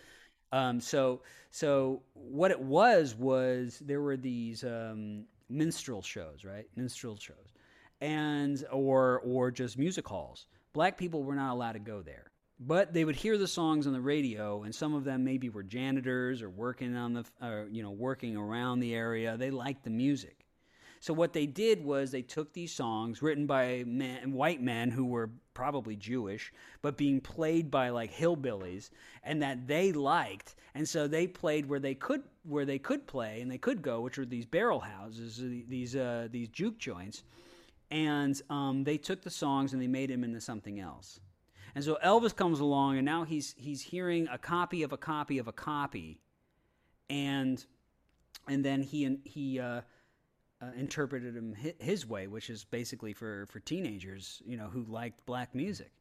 [0.53, 6.67] Um, so, so what it was was there were these um, minstrel shows, right?
[6.77, 7.53] Minstrel shows,
[8.01, 10.47] and or or just music halls.
[10.73, 13.93] Black people were not allowed to go there, but they would hear the songs on
[13.93, 17.83] the radio, and some of them maybe were janitors or working on the, or, you
[17.83, 19.37] know, working around the area.
[19.37, 20.47] They liked the music.
[21.01, 25.05] So what they did was they took these songs written by men, white men who
[25.05, 26.53] were probably Jewish,
[26.83, 28.91] but being played by like hillbillies,
[29.23, 33.41] and that they liked, and so they played where they could where they could play
[33.41, 37.23] and they could go, which were these barrel houses, these uh, these juke joints,
[37.91, 41.21] and um, they took the songs and they made them into something else.
[41.77, 45.37] And so Elvis comes along, and now he's he's hearing a copy of a copy
[45.37, 46.19] of a copy,
[47.11, 47.63] and
[48.49, 49.83] and then he he uh,
[50.63, 55.27] uh, interpreted him his way, which is basically for for teenagers, you know, who liked
[55.27, 55.93] black music.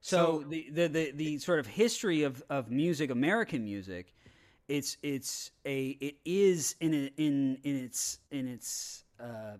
[0.00, 4.14] So, So- the, the the the sort of history of of music, American music,
[4.66, 9.58] it's it's a it is in a, in in its in its uh,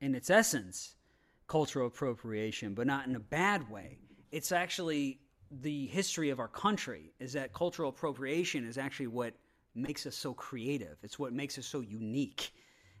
[0.00, 0.96] in its essence
[1.46, 3.98] cultural appropriation, but not in a bad way.
[4.32, 5.20] It's actually
[5.60, 9.34] the history of our country is that cultural appropriation is actually what
[9.74, 10.96] makes us so creative.
[11.02, 12.52] It's what makes us so unique.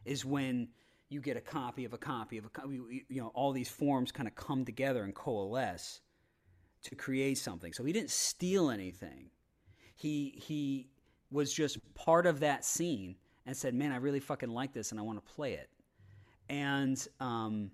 [0.04, 0.68] Is when
[1.08, 4.12] you get a copy of a copy of a copy, you know, all these forms
[4.12, 6.00] kind of come together and coalesce
[6.84, 7.72] to create something.
[7.72, 9.30] So he didn't steal anything.
[9.94, 10.88] He he
[11.30, 13.16] was just part of that scene
[13.46, 15.70] and said, "Man, I really fucking like this and I want to play it."
[16.48, 17.70] And um,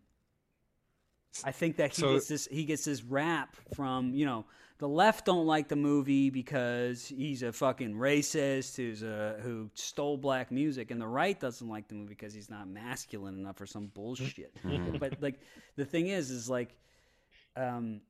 [1.45, 4.47] I think that he So- gets this he gets this rap from you know
[4.79, 10.17] the left don't like the movie because he's a fucking racist who's a who stole
[10.17, 13.67] black music, and the right doesn't like the movie because he's not masculine enough or
[13.67, 14.55] some bullshit.
[15.01, 15.41] but like
[15.77, 16.77] the thing is, is like,
[17.57, 18.01] um,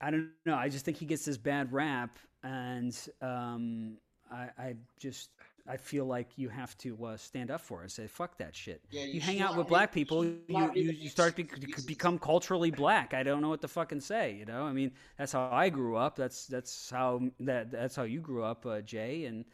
[0.00, 0.54] I don't know.
[0.54, 3.96] I just think he gets this bad rap, and um,
[4.30, 5.30] I, I just
[5.68, 7.90] I feel like you have to uh, stand up for it.
[7.90, 8.80] Say fuck that shit.
[8.90, 11.84] Yeah, you you hang out with black people, you you, you start to excuses.
[11.84, 13.14] become culturally black.
[13.14, 14.34] I don't know what to fucking say.
[14.34, 16.16] You know, I mean that's how I grew up.
[16.16, 19.44] That's that's how that that's how you grew up, uh, Jay, and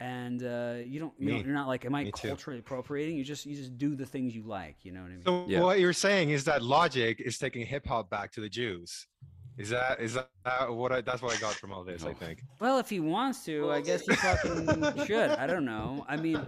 [0.00, 2.28] and uh, you don't you know, you're not like am I Me too.
[2.28, 3.16] culturally appropriating?
[3.16, 4.76] You just you just do the things you like.
[4.84, 5.22] You know what I mean?
[5.24, 5.60] So Yeah.
[5.62, 9.06] what you're saying is that Logic is taking hip hop back to the Jews.
[9.58, 12.04] Is that is that what I, that's what I got from all this?
[12.04, 12.44] I think.
[12.60, 14.66] Well, if he wants to, I guess he fucking
[15.06, 15.30] should.
[15.30, 16.06] I don't know.
[16.08, 16.46] I mean,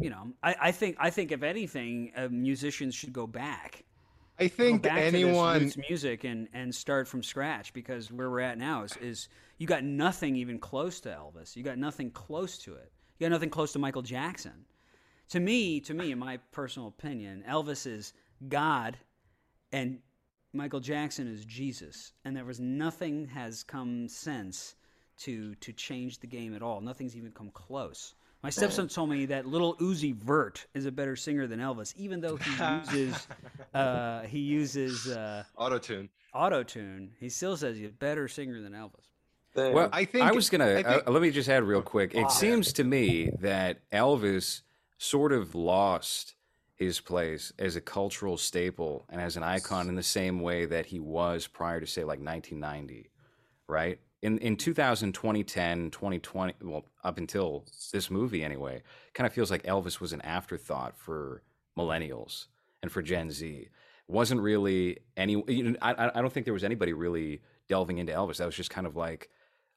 [0.00, 3.84] you know, I, I think I think if anything, uh, musicians should go back.
[4.38, 5.60] I Go think back anyone.
[5.60, 9.28] to this music and, and start from scratch because where we're at now is, is
[9.56, 11.56] you got nothing even close to Elvis.
[11.56, 12.92] You got nothing close to it.
[13.18, 14.66] You got nothing close to Michael Jackson.
[15.30, 18.12] To me, to me, in my personal opinion, Elvis is
[18.48, 18.98] God
[19.72, 20.00] and
[20.52, 22.12] Michael Jackson is Jesus.
[22.24, 24.74] And there was nothing has come since
[25.18, 26.80] to to change the game at all.
[26.80, 28.14] Nothing's even come close.
[28.42, 32.20] My stepson told me that Lil Uzi Vert is a better singer than Elvis, even
[32.20, 32.50] though he
[32.92, 33.26] uses
[33.74, 36.08] uh, he uses uh, Auto tune.
[36.34, 37.10] auto tune.
[37.18, 39.06] He still says he's a better singer than Elvis.
[39.54, 39.72] Damn.
[39.72, 41.82] Well, I I think- I was gonna I think- uh, let me just add real
[41.82, 42.14] quick.
[42.14, 44.60] It seems to me that Elvis
[44.98, 46.35] sort of lost
[46.76, 50.86] his place as a cultural staple and as an icon in the same way that
[50.86, 53.10] he was prior to say like 1990,
[53.66, 53.98] right?
[54.22, 58.82] In in 2000, 2010, 2020, well, up until this movie anyway,
[59.14, 61.42] kind of feels like Elvis was an afterthought for
[61.78, 62.46] millennials
[62.82, 63.68] and for Gen Z.
[64.08, 65.42] Wasn't really any.
[65.48, 68.36] You know, I I don't think there was anybody really delving into Elvis.
[68.38, 69.28] That was just kind of like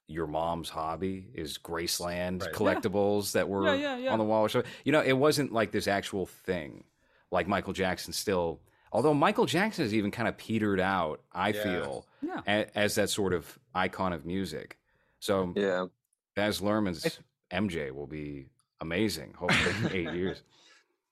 [0.06, 2.52] your mom's hobby is Graceland Right.
[2.52, 4.12] collectibles that were Yeah, yeah, yeah.
[4.12, 4.70] on the wall or something.
[4.84, 6.84] You know, it wasn't like this actual thing.
[7.30, 8.60] Like Michael Jackson still,
[8.92, 11.20] although Michael Jackson has even kind of petered out.
[11.32, 11.62] I Yeah.
[11.62, 12.40] feel Yeah.
[12.46, 14.78] a, as that sort of icon of music.
[15.20, 15.86] So yeah.
[16.34, 17.20] Baz Luhrmann's
[17.52, 18.46] MJ will be
[18.80, 19.34] amazing.
[19.34, 20.42] Hopefully, in eight years.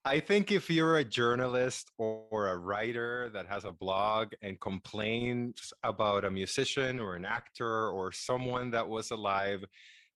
[0.05, 5.73] I think if you're a journalist or a writer that has a blog and complains
[5.83, 9.65] about a musician or an actor or someone that was alive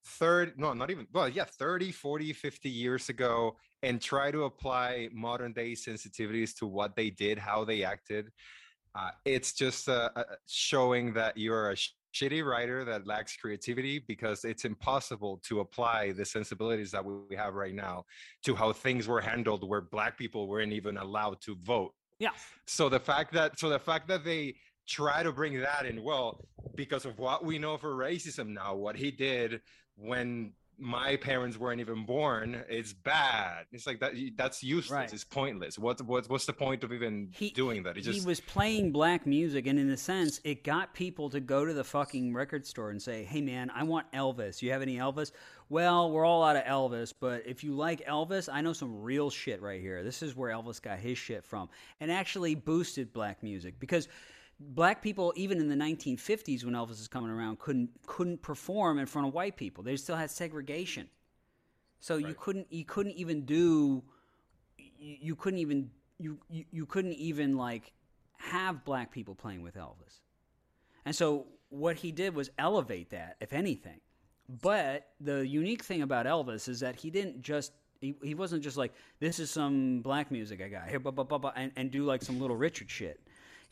[0.05, 5.09] third no not even well yeah 30 40 50 years ago and try to apply
[5.13, 8.31] modern day sensitivities to what they did how they acted
[8.95, 13.99] uh, it's just uh, uh, showing that you're a sh- shitty writer that lacks creativity
[14.07, 18.05] because it's impossible to apply the sensibilities that we we have right now
[18.45, 22.31] to how things were handled where black people weren't even allowed to vote Yeah.
[22.67, 24.55] So the fact that so the fact that they
[24.87, 28.97] try to bring that in, well, because of what we know for racism now, what
[28.97, 29.61] he did
[29.97, 33.67] when my parents weren't even born, it's bad.
[33.73, 34.13] It's like that.
[34.37, 34.91] That's useless.
[34.91, 35.13] Right.
[35.13, 35.79] It's pointless.
[35.79, 37.97] What's what's what's the point of even He- doing that?
[37.97, 41.41] It just he was playing black music, and in a sense, it got people to
[41.41, 44.63] go to the fucking record store and say, "Hey, man, I want Elvis.
[44.63, 45.31] You have any Elvis?"
[45.69, 49.31] Well, we're all out of Elvis, but if you like Elvis, I know some real
[49.31, 50.03] shit right here.
[50.03, 51.69] This is where Elvis got his shit from,
[52.01, 54.09] and actually boosted black music because
[54.61, 59.07] black people, even in the 1950s when Elvis is coming around, couldn't couldn't perform in
[59.07, 59.83] front of white people.
[59.83, 61.09] They still had segregation,
[62.01, 64.03] so you couldn't you couldn't even do
[64.79, 67.93] you, you couldn't even you, you you couldn't even like
[68.37, 70.21] have black people playing with Elvis.
[71.05, 74.01] And so what he did was elevate that, if anything.
[74.49, 78.77] But the unique thing about Elvis is that he didn't just he, he wasn't just
[78.77, 81.91] like this is some black music I got here, blah, blah, blah, blah, and, and
[81.91, 83.21] do like some little Richard shit.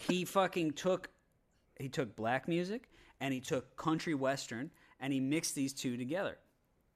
[0.08, 1.10] He fucking took
[1.78, 2.88] he took black music
[3.20, 4.70] and he took country western
[5.00, 6.38] and he mixed these two together.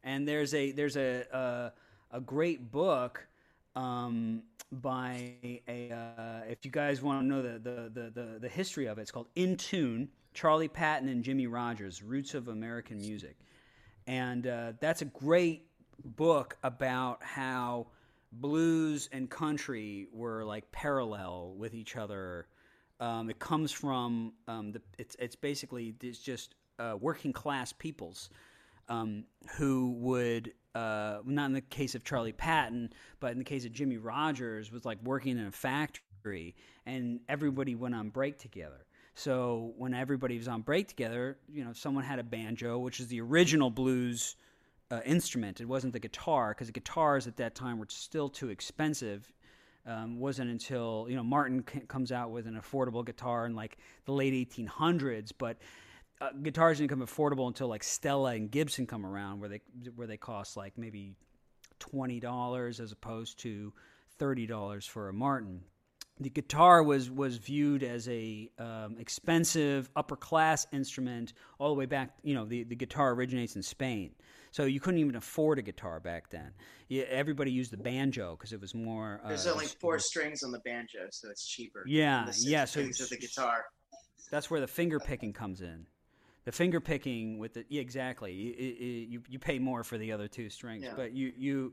[0.02, 3.26] And there's a there's a a, a great book
[3.76, 4.42] um,
[4.72, 5.34] by
[5.68, 9.02] a uh, if you guys want to know the, the the the history of it,
[9.02, 10.08] it's called In Tune.
[10.32, 13.36] Charlie Patton and Jimmie Rodgers: Roots of American Music,
[14.06, 15.68] and uh, that's a great
[16.04, 17.86] book about how
[18.32, 22.48] blues and country were like parallel with each other.
[23.04, 28.30] Um, it comes from um, the it's it's basically it's just uh, working class peoples
[28.88, 29.24] um,
[29.58, 33.72] who would uh, not in the case of Charlie Patton, but in the case of
[33.72, 38.86] Jimmie Rodgers was like working in a factory, and everybody went on break together.
[39.14, 43.08] So when everybody was on break together, you know, someone had a banjo, which is
[43.08, 44.34] the original blues
[44.90, 45.60] uh, instrument.
[45.60, 49.30] It wasn't the guitar because the guitars at that time were still too expensive.
[49.86, 53.76] Um, wasn't until you know Martin c- comes out with an affordable guitar in like
[54.06, 55.58] the late 1800s, but
[56.20, 59.60] uh, guitars didn't become affordable until like Stella and Gibson come around, where they
[59.94, 61.16] where they cost like maybe
[61.78, 63.72] twenty dollars as opposed to
[64.18, 65.62] thirty dollars for a Martin.
[66.20, 71.86] The guitar was was viewed as a um, expensive upper class instrument all the way
[71.86, 72.10] back.
[72.22, 74.12] You know, the, the guitar originates in Spain,
[74.52, 76.52] so you couldn't even afford a guitar back then.
[76.88, 79.20] Yeah, everybody used the banjo because it was more.
[79.24, 81.82] Uh, There's only four strings on the banjo, so it's cheaper.
[81.84, 83.64] Yeah, yeah, so of the guitar.
[84.30, 85.86] That's where the finger picking comes in.
[86.44, 88.32] The finger picking with the yeah, exactly.
[88.32, 90.92] You, you- you you pay more for the other two strings, Yeah.
[90.94, 91.72] but you you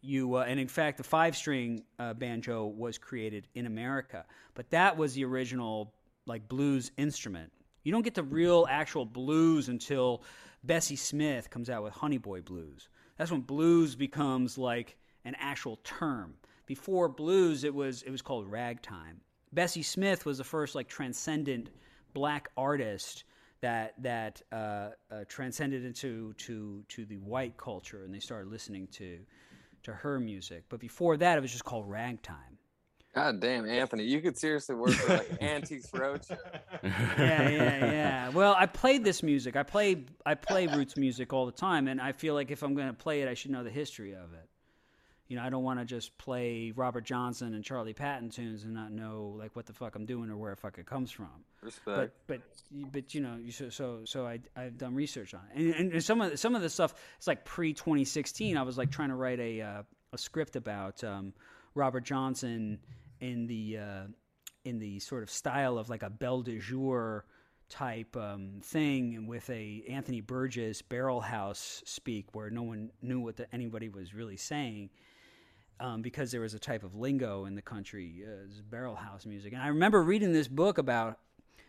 [0.00, 4.24] you uh, and in fact the five string uh, banjo was created in America,
[4.54, 5.94] but that was the original
[6.26, 7.52] like blues instrument.
[7.82, 10.22] You don't get the real actual blues until
[10.64, 12.88] Bessie Smith comes out with Honey Boy Blues.
[13.16, 16.34] That's when blues becomes like an actual term.
[16.66, 19.20] Before blues, it was it was called ragtime.
[19.52, 21.70] Bessie Smith was the first like transcendent
[22.12, 23.24] black artist
[23.60, 28.86] that that uh, uh, transcended into to to the white culture, and they started listening
[28.88, 29.18] to
[29.88, 30.64] to her music.
[30.68, 32.58] But before that, it was just called ragtime.
[33.14, 36.38] God damn, Anthony, you could seriously work for like Antiques Roadshow.
[36.82, 38.28] yeah, yeah, yeah.
[38.28, 39.56] Well, I played this music.
[39.56, 42.74] I play I play roots music all the time, and I feel like if I'm
[42.74, 44.47] going to play it, I should know the history of it.
[45.28, 48.72] You know, I don't want to just play Robert Johnson and Charlie Patton tunes and
[48.72, 51.28] not know like what the fuck I'm doing or where the fuck it comes from.
[51.62, 52.12] Respect.
[52.26, 52.40] But
[52.72, 55.92] but but you know, you so so, so I I've done research on it, and,
[55.92, 58.56] and some of some of the stuff it's like pre 2016.
[58.56, 59.82] I was like trying to write a uh,
[60.14, 61.34] a script about um,
[61.74, 62.78] Robert Johnson
[63.20, 64.04] in the uh,
[64.64, 67.26] in the sort of style of like a Belle de Jour
[67.68, 73.36] type um, thing with a Anthony Burgess barrel house speak where no one knew what
[73.36, 74.90] the, anybody was really saying
[75.80, 79.52] um, because there was a type of lingo in the country, uh, barrel house music.
[79.52, 81.18] And I remember reading this book about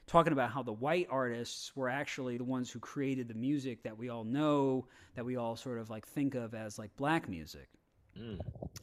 [0.08, 3.98] talking about how the white artists were actually the ones who created the music that
[3.98, 7.68] we all know, that we all sort of like think of as like black music.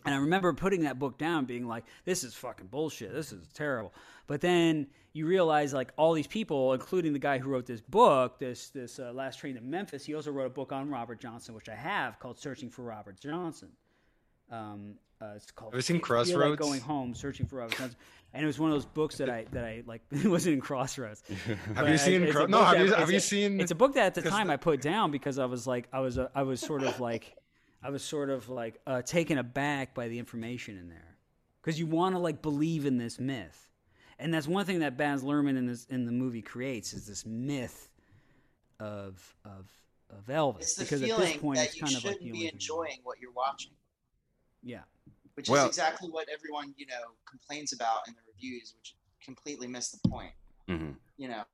[0.05, 3.13] And I remember putting that book down, being like, "This is fucking bullshit.
[3.13, 3.93] This is terrible."
[4.27, 8.39] But then you realize, like, all these people, including the guy who wrote this book,
[8.39, 11.55] this this uh, Last Train to Memphis, he also wrote a book on Robert Johnson,
[11.55, 13.71] which I have, called "Searching for Robert Johnson."
[14.51, 15.73] Um, uh, it's called.
[15.73, 16.61] Have you seen Feel Like Crossroads?
[16.61, 17.97] Going home, searching for Robert Johnson,
[18.35, 20.03] and it was one of those books that I that I like.
[20.11, 21.23] It wasn't in Crossroads.
[21.75, 22.23] Have you seen?
[22.23, 23.61] it's a Cro- book no, have that- you have you seen?
[23.61, 25.89] It's a book that at the time the- I put down because I was like,
[25.93, 27.35] I was, uh, I was sort of like,
[27.83, 31.17] I was sort of like uh, taken aback by the information in there,
[31.63, 33.69] because you want to like believe in this myth,
[34.19, 37.25] and that's one thing that Baz Luhrmann in this in the movie creates is this
[37.25, 37.89] myth
[38.81, 39.67] of of
[40.11, 40.61] of Elvis.
[40.61, 42.49] It's the because at this point, that it's you kind of shouldn't like the be
[42.49, 43.73] enjoying what you're watching.
[44.67, 44.83] Yeah,
[45.35, 49.67] which Well- is exactly what everyone you know complains about in the reviews, which completely
[49.69, 50.35] miss the point.
[50.67, 51.45] hmm You know,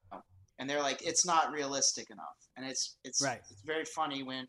[0.58, 3.42] and they're like, it's not realistic enough, and it's it's Right.
[3.50, 4.48] it's very funny when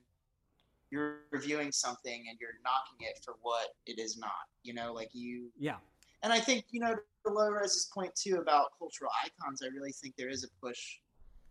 [0.92, 4.48] you're reviewing something and you're knocking it for what it is not.
[4.64, 5.80] You know, like you Yeah.
[6.22, 9.62] and I think you know to Lorez's point too about cultural icons.
[9.62, 11.00] I really think there is a push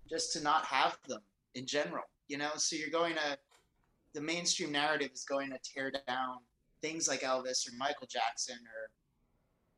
[0.09, 1.23] just to not have them
[1.55, 2.05] in general.
[2.29, 3.39] You know, so you're going to
[4.15, 6.39] the mainstream narrative is going to tear down
[6.83, 8.91] things like Elvis or Michael Jackson or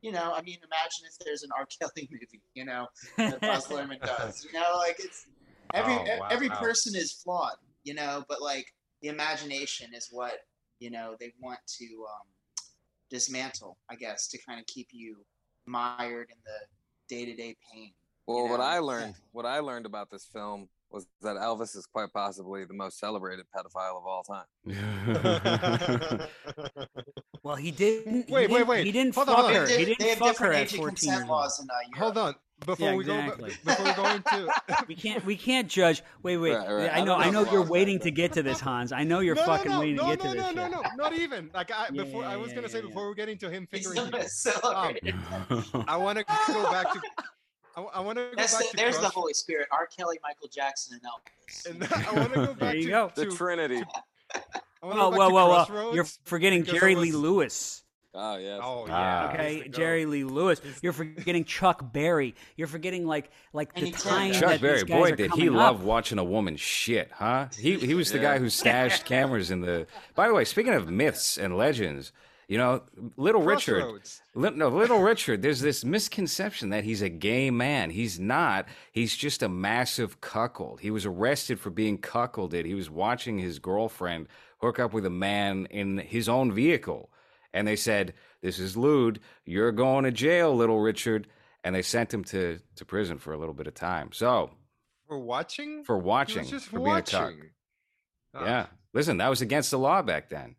[0.01, 1.65] you know, I mean, imagine if there's an R.
[1.79, 2.43] Kelly movie.
[2.53, 2.85] You know,
[3.17, 4.45] that Baz Luhrmann does.
[4.45, 5.25] You know, like it's
[5.73, 6.59] every Oh, wow, every wow.
[6.59, 7.55] person is flawed.
[7.83, 8.67] You know, but like
[9.01, 10.33] the imagination is what
[10.79, 12.27] you know they want to um,
[13.09, 13.77] dismantle.
[13.89, 15.25] I guess to kind of keep you
[15.65, 17.91] mired in the day to day pain.
[18.27, 18.59] Well, you what?
[18.61, 22.73] I learned, what I learned about this film was that Elvis is quite possibly the
[22.73, 24.45] most celebrated pedophile of all time.
[27.43, 28.27] Well, he didn't.
[28.27, 28.85] he Wait, wait, wait.
[28.87, 29.53] He didn't Hold fuck on.
[29.53, 29.67] her.
[29.67, 32.35] They, He didn't have fuck her at 14 laws in uh, Hold on.
[32.65, 33.51] Before Yeah, we go exactly.
[33.63, 34.53] before we go into
[34.87, 35.25] We can't.
[35.25, 36.01] We can't judge.
[36.23, 36.55] Wait, wait.
[36.55, 36.89] Right, right.
[36.91, 37.15] I I know.
[37.15, 38.91] I know know you're waiting to get to this, Hans.
[38.91, 40.55] I know you're no, fucking no, no, waiting no, to get no, to no, this.
[40.55, 40.71] no, shit.
[40.71, 41.51] no, not even.
[41.53, 43.49] Like I Yeah, before yeah, I was yeah, gonna say yeah, before we get into
[43.49, 44.19] him He's fingering the people.
[44.21, 45.15] most celebrated.
[45.87, 47.01] I want to go back to.
[47.77, 48.77] I, I want to go That's back the, to.
[48.77, 49.67] there's the Holy Spirit.
[49.71, 49.87] R.
[49.87, 51.69] Kelly, Michael Jackson, and Elvis.
[51.69, 53.11] And I want to go back There you to, go.
[53.15, 53.83] The to Trinity.
[54.35, 54.39] I
[54.87, 55.95] wanna Well, go well, well, well.
[55.95, 57.81] You're forgetting because I Jerry Lee Lewis.
[58.17, 58.61] Oh yes.
[58.63, 59.25] Oh Ah.
[59.27, 59.33] yeah.
[59.33, 59.77] Okay, he's the goat.
[59.77, 60.61] Jerry Lee Lewis.
[60.81, 62.33] You're forgetting Chuck Berry.
[62.55, 63.99] You're forgetting like like the And he did.
[64.01, 65.81] time Chuck Chuck that Berry, these guys boy, are did he love up.
[65.81, 67.47] watching a woman shit, huh?
[67.59, 68.23] He he was the Yeah.
[68.35, 69.85] guy who stashed cameras in the.
[70.15, 72.13] By the way, speaking of myths and legends,
[72.47, 72.83] you know,
[73.17, 73.83] Little Richard.
[74.35, 77.89] Li- No, Little Richard, there's this misconception that he's a gay man.
[77.89, 78.67] He's not.
[78.91, 80.81] He's just a massive cuckold.
[80.81, 82.65] He was arrested for being cuckolded.
[82.65, 84.27] He was watching his girlfriend
[84.59, 87.09] hook up with a man in his own vehicle.
[87.53, 89.19] And they said, This is lewd.
[89.45, 91.27] You're going to jail, Little Richard.
[91.63, 94.11] And they sent him to, to prison for a little bit of time.
[94.11, 94.51] So,
[95.07, 95.83] For watching.
[95.83, 97.21] for watching, just for being a cuck.
[97.21, 97.49] watching.
[98.35, 98.45] Ah.
[98.45, 98.65] Yeah.
[98.93, 100.55] Listen, that was against the law back then.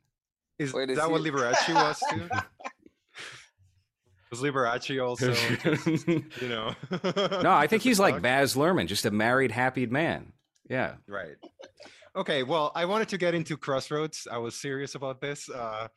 [0.59, 2.29] Is Wait, is that what he- Liberace was too?
[4.31, 5.33] was Liberace also?
[5.33, 6.07] just,
[6.43, 6.75] you know.
[7.43, 8.23] no, I think he's like?
[8.23, 10.33] Baz Luhrmann, just a married, happy man.
[10.69, 10.95] Yeah.
[11.07, 11.37] Right.
[12.17, 12.43] Okay.
[12.43, 14.27] Well, I wanted to get into Crossroads.
[14.31, 15.89] I was serious about this uh,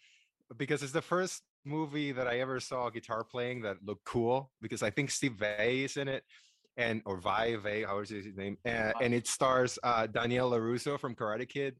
[0.57, 4.51] because it's the first movie that I ever saw guitar playing that looked cool.
[4.61, 6.23] Because I think Steve Vai is in it,
[6.77, 8.57] and or Vai Vai, how is his name?
[8.65, 11.77] And, and it stars uh, Daniel LaRusso from Karate Kid,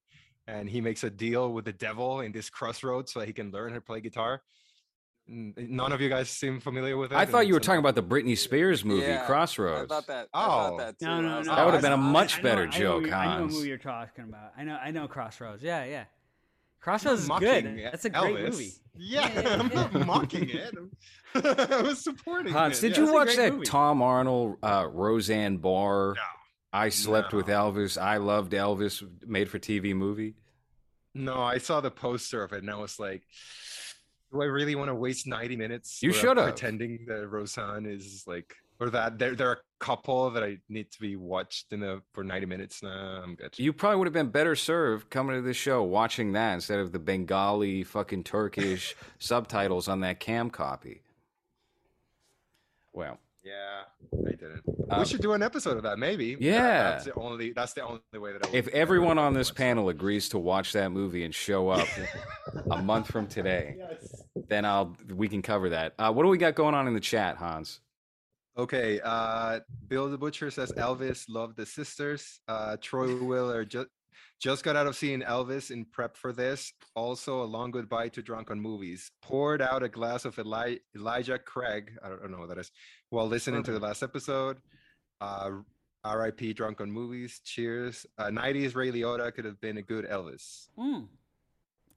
[0.50, 3.52] and he makes a deal with the devil in this Crossroads so that he can
[3.52, 4.41] learn how to play guitar.
[5.32, 7.16] None of you guys seem familiar with it.
[7.16, 9.88] I thought you were it's talking about the Britney Spears movie, Yeah, I Crossroads.
[9.88, 10.28] thought that.
[10.34, 10.47] I Oh.
[10.47, 11.06] thought that too.
[11.06, 11.56] No, no, no.
[11.56, 13.41] That would've been a much I know- better I know joke, what you- I know
[13.43, 14.54] what movie you're talking about.
[14.58, 14.80] I know.
[14.84, 15.62] I know Crossroads.
[15.62, 16.06] Yeah, yeah.
[16.82, 17.84] Crossroads is mocking good.
[17.91, 18.72] That's a great movie.
[18.95, 20.74] Yeah, Yeah, yeah, I'm not mocking it.
[21.36, 22.88] I was supporting Hans, it.
[22.88, 23.06] did yeah.
[23.06, 23.66] you watch that movie.
[23.66, 26.16] Tom Arnold, uh, Roseanne Barr?
[26.16, 26.22] No.
[26.72, 27.99] I slept with Elvis.
[27.99, 29.03] I loved Elvis.
[29.28, 30.36] Made for TV movie.
[31.15, 33.24] No, I saw the poster of it and I was like,
[34.32, 36.03] do I really want to waste 90 minutes?
[36.03, 36.43] You should've.
[36.43, 40.99] Pretending that Roseanne is like, or that they're, they're a couple that I need to
[40.99, 42.84] be watched in a, for 90 minutes.
[42.84, 43.57] Nah, I'm good.
[43.57, 46.91] You probably would have been better served coming to this show watching that instead of
[46.91, 51.01] the Bengali fucking Turkish subtitles on that cam copy.
[52.93, 53.84] Well, yeah,
[54.14, 54.62] I didn't.
[54.89, 56.36] Um, we should do an episode of that, maybe.
[56.36, 56.84] That- Yeah.
[56.91, 57.51] that's the only.
[57.53, 61.24] That's the only way that if everyone on this panel agrees to watch that movie
[61.26, 61.88] and show up
[62.72, 63.78] a month from today,
[64.47, 65.93] then I'll we can cover that.
[65.99, 67.82] Uh, what do we got going on in the chat, Hans?
[68.57, 72.41] Okay, uh, Bill the Butcher says Elvis loved the sisters.
[72.47, 73.88] Uh, Troy Wheeler just
[74.40, 76.72] just got out of seeing Elvis in prep for this.
[76.96, 79.12] Also, a long goodbye to drunk on movies.
[79.22, 81.92] Poured out a glass of Eli- Elijah Craig.
[82.04, 82.72] I don't, know what that is.
[83.10, 84.58] While listening to the last episode.
[85.22, 85.52] Uh,
[86.06, 86.54] R.I.P.
[86.54, 87.42] Drunk on movies.
[87.44, 88.06] Cheers.
[88.18, 90.70] Uh, 90s Ray Liotta could have been a good Elvis.
[90.80, 91.08] Mm,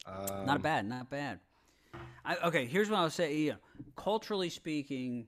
[0.07, 0.87] Um, not bad.
[0.89, 1.39] Not bad.
[2.25, 3.47] I, okay, here's what I'll say.
[3.51, 3.57] Know,
[3.97, 5.27] culturally speaking,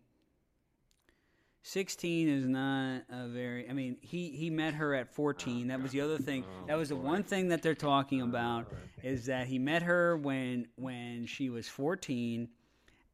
[1.64, 3.68] sixteen is not a very.
[3.68, 5.66] I mean, he he met her at fourteen.
[5.68, 6.44] That was the other thing.
[6.68, 10.68] That was the one thing that they're talking about is that he met her when
[10.76, 12.48] when she was fourteen,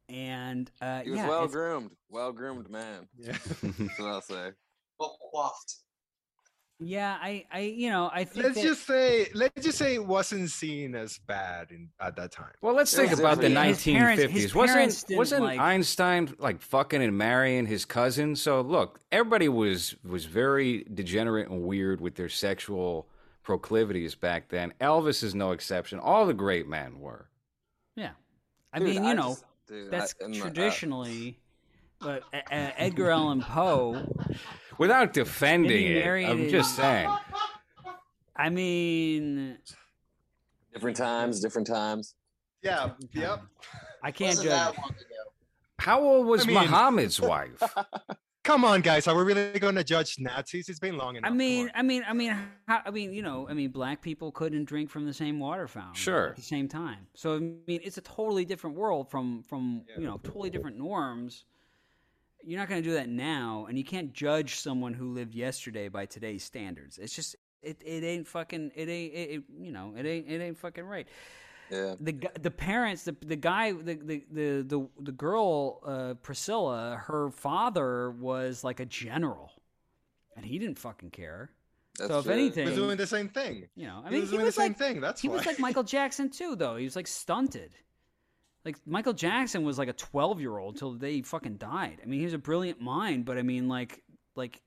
[0.07, 3.07] and uh, He was yeah, well groomed, well groomed man.
[3.17, 3.37] Yeah.
[3.63, 4.51] That's what I'll say.
[4.99, 5.77] Well coiffed.
[6.81, 7.17] Yeah.
[7.21, 10.49] I I you know I think let's that- just say let's just say it wasn't
[10.49, 12.51] seen as bad in at that time.
[12.61, 13.77] Well, let's think was about the different.
[13.77, 14.55] His parents- 1950s.
[14.55, 18.35] wasn't wasn't like- Einstein like fucking and marrying his cousin?
[18.35, 23.07] So look, everybody was was very degenerate and weird with their sexual
[23.43, 24.73] proclivities back then.
[24.81, 25.99] Elvis is no exception.
[25.99, 27.29] All the great men were.
[27.95, 28.11] Yeah.
[28.73, 31.37] I Dude, mean, you I know, just- dude, that's I- I'm, uh, traditionally.
[31.99, 32.39] But uh,
[32.77, 33.93] Edgar Allan Poe,
[34.77, 37.09] Without defending it, I'm just saying.
[38.35, 39.57] I mean,
[40.73, 42.15] different times, different times.
[42.63, 42.91] Yeah.
[43.13, 43.41] Yep.
[44.03, 44.75] I can't Wasn't judge.
[44.75, 45.31] that long ago.
[45.79, 47.61] How old was I mean- Muhammad's wife?
[48.43, 49.07] Come on, guys.
[49.07, 50.67] Are we really going to judge Nazis?
[50.67, 51.29] It's been long enough.
[51.31, 51.69] I mean.
[51.75, 52.35] I mean, I mean,
[52.67, 55.67] how, I mean, you know, I mean, black people couldn't drink from the same water
[55.67, 56.29] fountain Sure.
[56.29, 57.05] at the same time.
[57.13, 61.45] So I mean, it's a totally different world from from you know totally different norms.
[62.45, 65.87] You're not going to do that now, and you can't judge someone who lived yesterday
[65.89, 66.97] by today's standards.
[66.97, 70.41] It's just it, it ain't fucking it ain't it, it, you know it ain't it
[70.41, 71.07] ain't fucking right.
[71.69, 71.95] Yeah.
[72.01, 77.29] the the parents the the guy the the the the, the girl uh, Priscilla her
[77.29, 79.51] father was like a general
[80.35, 81.49] and he didn't fucking care
[81.97, 82.35] That's so if true.
[82.35, 83.69] He was doing the same thing.
[83.75, 84.99] you know I he mean was he doing was the same like thing.
[84.99, 85.35] That's he why.
[85.37, 87.73] was like Michael Jackson too though he was like stunted
[88.65, 92.19] like Michael Jackson was like a 12 year old till they fucking died I mean
[92.19, 94.03] he was a brilliant mind but I mean like
[94.35, 94.61] like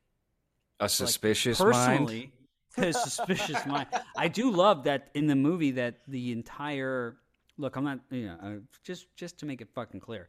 [0.81, 2.33] A suspicious personally
[2.77, 2.89] mind?
[2.89, 3.87] a suspicious mind
[4.17, 7.17] i do love that in the movie that the entire
[7.57, 10.29] look i'm not you know uh, just just to make it fucking clear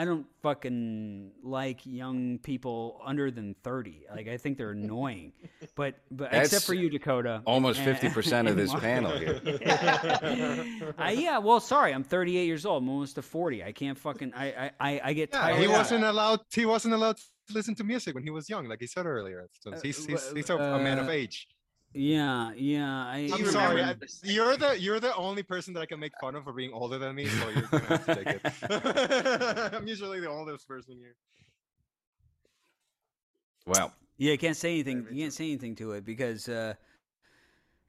[0.00, 5.32] i don't fucking like young people under than 30 like i think they're annoying
[5.74, 8.82] but but That's except for you dakota Almost 50% of this Mark.
[8.90, 9.40] panel here.
[10.98, 14.32] Uh, yeah well sorry i'm 38 years old i'm almost to 40 i can't fucking
[14.34, 16.40] i i i, I get Yeah, tired he wasn't allowed.
[16.52, 17.24] He wasn't allowed to
[17.58, 19.48] listen to music when he was young, like he said earlier.
[19.60, 21.46] So Uh, he's, he's, he's a, a man of uh, age.
[21.96, 23.82] Yeah yeah i I'm you sorry.
[23.82, 26.72] I, you're the you're the only person that I can make fun of for being
[26.72, 29.72] older than me, so you're gonna have to take it.
[29.74, 31.16] I'm usually the oldest person here.
[33.66, 35.06] Well, Yeah, you can't say anything.
[35.10, 36.74] You can't say anything to it because, uh,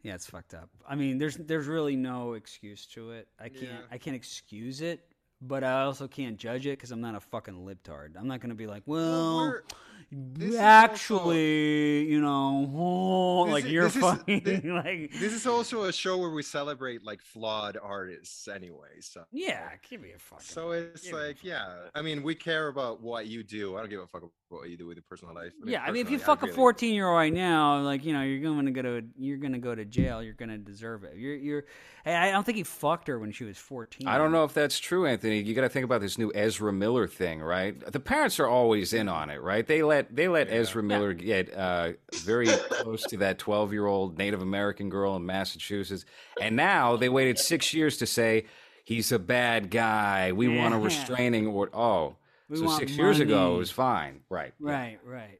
[0.01, 0.69] yeah, it's fucked up.
[0.87, 3.27] I mean, there's there's really no excuse to it.
[3.39, 3.79] I can't Yeah.
[3.91, 5.01] I can't excuse it,
[5.41, 8.15] but I also can't judge it because I'm not a fucking libtard.
[8.17, 9.63] I'm not gonna be like, well, we're-
[10.11, 15.33] this is actually, you know, oh, This like is- you're this is- fucking like, This
[15.33, 18.99] is also a show where we celebrate like flawed artists, anyway.
[19.01, 20.41] So yeah, give me a fuck.
[20.41, 21.67] so it's give me a like, yeah.
[21.95, 23.75] I mean, we care about what you do.
[23.77, 25.51] I don't give a fuck about what you do with your personal life.
[25.59, 28.05] but yeah, I mean, if you personally, fuck a 14 year old right now, like
[28.05, 30.23] you know, you're going to go to you're going to go to jail.
[30.23, 31.17] You're going to deserve it.
[31.17, 31.65] You're you're.
[32.03, 34.07] Hey, I don't think he fucked her when she was 14.
[34.07, 35.41] I don't know if that's true, Anthony.
[35.41, 37.79] You got to think about this new Ezra Miller thing, right?
[37.91, 39.65] The parents are always in on it, right?
[39.67, 44.17] They let they let Ezra Miller get uh, very close to that twelve year old
[44.17, 46.05] Native American girl in Massachusetts,
[46.41, 48.45] and now they waited six years to say
[48.85, 50.31] he's a bad guy.
[50.31, 51.75] We want a restraining order.
[51.75, 52.15] Oh,
[52.49, 54.53] We so six years ago it was fine, right?
[54.59, 54.71] yeah.
[54.71, 55.39] Right, right.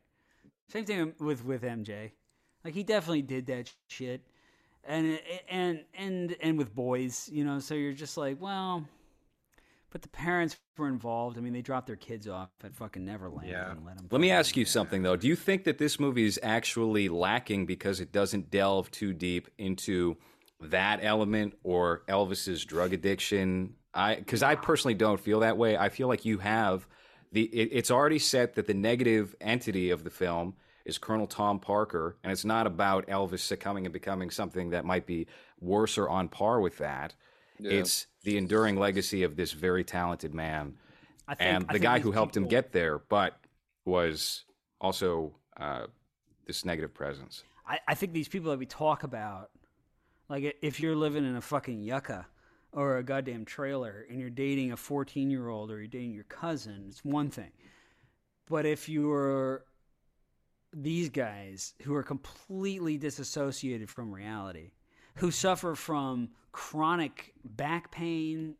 [0.70, 2.12] Same thing with with MJ.
[2.66, 4.22] Like he definitely did that shit,
[4.84, 7.60] and and and and with boys, you know.
[7.60, 8.86] So you're just like, well,
[9.89, 11.38] but the parents were involved.
[11.38, 13.72] I mean, they dropped their kids off at fucking Neverland Yeah.
[13.72, 14.08] and let them.
[14.12, 15.16] Let me ask you something though.
[15.16, 19.47] Do you think that this movie is actually lacking because it doesn't delve too deep
[19.58, 20.18] into
[20.60, 23.76] that element or Elvis's drug addiction?
[23.93, 25.78] I because I personally don't feel that way.
[25.78, 26.86] I feel like you have
[27.32, 30.56] the it, it's already set that the negative entity of the film
[30.86, 35.06] is Colonel Tom Parker, and it's not about Elvis succumbing and becoming something that might
[35.06, 35.28] be
[35.60, 37.14] worse or on par with that.
[37.60, 37.72] Yeah.
[37.72, 40.76] It's the enduring legacy of this very talented man
[41.28, 43.38] I think, and I the think guy who helped him get there, but
[43.84, 44.46] was
[44.80, 45.88] also uh,
[46.46, 47.44] this negative presence.
[47.68, 49.50] I, I think these people that we talk about,
[50.30, 52.28] like if you're living in a fucking yucca
[52.72, 56.24] or a goddamn trailer and you're dating a 14 year old or you're dating your
[56.26, 57.51] cousin, it's one thing.
[58.49, 59.65] But if you're
[60.74, 64.72] these guys who are completely disassociated from reality,
[65.15, 68.55] who suffer from chronic back pain,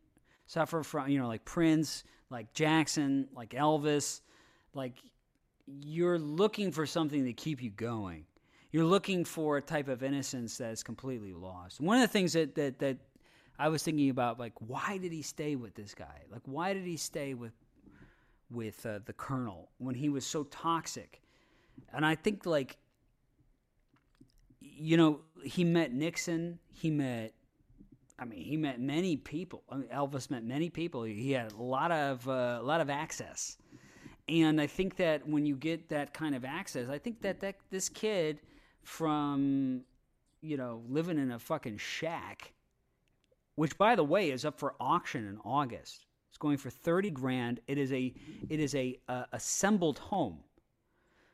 [0.46, 4.20] suffer from, you know, like Prince, like Jackson, like Elvis,
[4.74, 4.94] like
[5.66, 8.24] you're looking for something to keep you going.
[8.70, 11.80] You're looking for a type of innocence that is completely lost.
[11.80, 12.98] One of the things that that that
[13.58, 16.22] I was thinking about, like, why did he stay with this guy?
[16.30, 17.52] Like, why did he stay with
[18.50, 21.20] with uh, the colonel when he was so toxic?
[21.92, 22.76] And I think, like,
[24.60, 26.58] you know, he met Nixon.
[26.72, 27.34] He met,
[28.18, 29.62] I mean, he met many people.
[29.70, 31.02] I mean, Elvis met many people.
[31.02, 33.56] He had a lot of uh, a lot of access.
[34.28, 37.56] And I think that when you get that kind of access, I think that, that
[37.70, 38.40] this kid
[38.82, 39.82] from,
[40.42, 42.52] you know, living in a fucking shack,
[43.58, 46.06] which by the way is up for auction in August.
[46.28, 47.58] It's going for 30 grand.
[47.66, 48.14] It is a
[48.48, 50.38] it is a uh, assembled home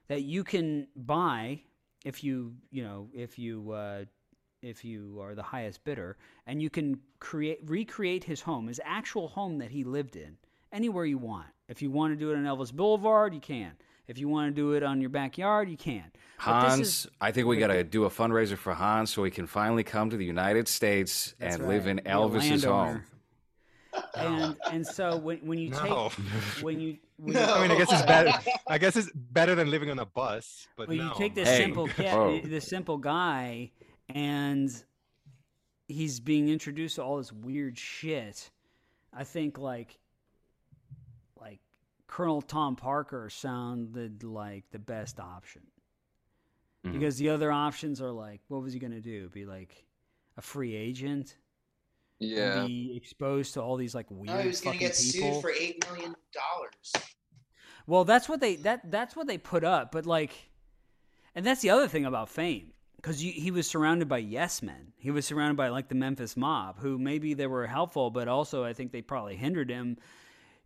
[0.09, 1.61] that you can buy
[2.03, 4.05] if you, you know, if you uh,
[4.63, 6.17] if you are the highest bidder,
[6.47, 10.39] and you can create recreate his home, his actual home that he lived in,
[10.73, 11.49] anywhere you want.
[11.69, 13.73] If you want to do it on Elvis Boulevard, you can.
[14.07, 16.05] If you want to do it on your backyard, you can.
[16.37, 19.47] Hans, is- I think we got to do a fundraiser for Hans so he can
[19.47, 23.03] finally come to the United States That's and live in be a Elvis's home.
[24.17, 25.79] And and so when when you No.
[26.11, 26.23] take
[26.63, 27.55] when you when No.
[27.55, 28.33] I mean, I guess it's better.
[28.67, 30.67] I guess it's better than living on a bus.
[30.77, 32.41] But well, no, you take this Hey, simple cat, whoa.
[32.41, 33.71] this simple guy,
[34.09, 34.71] and
[35.89, 38.51] he's being introduced to all this weird shit.
[39.13, 39.99] I think like like
[42.15, 45.63] Colonel Tom Parker sounded like the best option
[46.85, 46.93] Mhm.
[46.93, 49.29] because the other options are like, what was he gonna do?
[49.31, 49.85] Be like
[50.37, 51.37] a free agent?
[52.21, 52.67] Yeah.
[52.69, 55.33] Be exposed to all these like weird No, he was gonna get people.
[55.33, 56.93] sued for eight million dollars.
[57.89, 60.53] Well, that's what they that that's what they put up, but like,
[61.35, 64.93] and that's the other thing about fame because he was surrounded by yes men.
[64.99, 68.63] He was surrounded by like the Memphis mob, who maybe they were helpful, but also
[68.63, 69.99] I think they probably hindered him.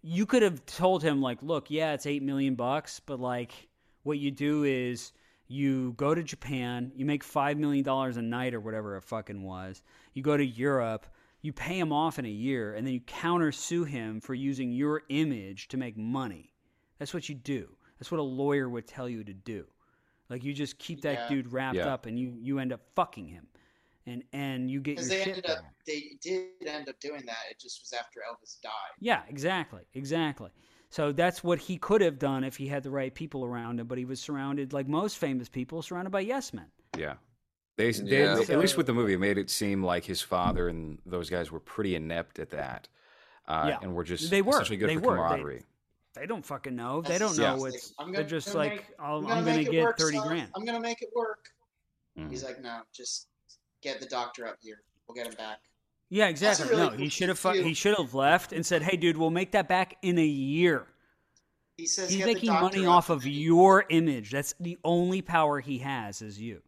[0.03, 3.69] You could have told him like, look, yeah, it's eight million bucks, but like,
[4.05, 5.13] what you do is
[5.49, 9.43] you go to Japan, you make five million dollars a night or whatever it fucking
[9.43, 9.83] was.
[10.15, 11.07] You go to Europe,
[11.43, 14.73] you pay him off in a year, and then you counter sue him for using
[14.73, 16.53] your image to make money.
[16.99, 17.69] That's what you do.
[17.99, 19.67] That's what a lawyer would tell you to do.
[20.29, 21.29] Like you just keep that Yeah.
[21.29, 21.93] dude wrapped Yeah.
[21.93, 23.49] up, and you you end up fucking him,
[24.09, 27.23] and and you get your Because they shit ended up, they did end up doing
[27.27, 27.39] that.
[27.51, 28.71] It just was after Elvis died.
[29.01, 30.51] Yeah, exactly, exactly.
[30.91, 33.87] So that's what he could have done if he had the right people around him,
[33.87, 36.67] but he was surrounded, like most famous people, surrounded by yes men.
[36.97, 37.15] Yeah.
[37.77, 38.41] They, they, Yeah.
[38.41, 41.51] at least with the movie, it made it seem like his father and those guys
[41.53, 42.89] were pretty inept at that.
[43.47, 43.79] Uh, Yeah.
[43.83, 44.53] And were just They were.
[44.55, 45.15] essentially good They for were.
[45.17, 45.65] They- camaraderie.
[46.15, 47.03] They don't fucking know.
[47.03, 47.93] That's they don't know what's.
[47.99, 50.27] I'm They're gonna just make- like, I'll, I'm I'm gonna gonna get work, thirty son.
[50.27, 50.51] grand.
[50.57, 51.51] I'm gonna make it work.
[52.19, 52.29] Mhm.
[52.31, 53.28] He's like, no, just
[53.83, 54.83] get the doctor up here.
[55.07, 55.59] We'll get him back.
[56.11, 56.69] Yeah, exactly.
[56.69, 57.39] really no, cool he should have.
[57.39, 60.25] Fu- he should have left and said, "Hey, dude, we'll make that back in a
[60.25, 60.87] year."
[61.77, 64.33] He says He's making money up off of then your image.
[64.33, 66.61] That's the only power he has is you.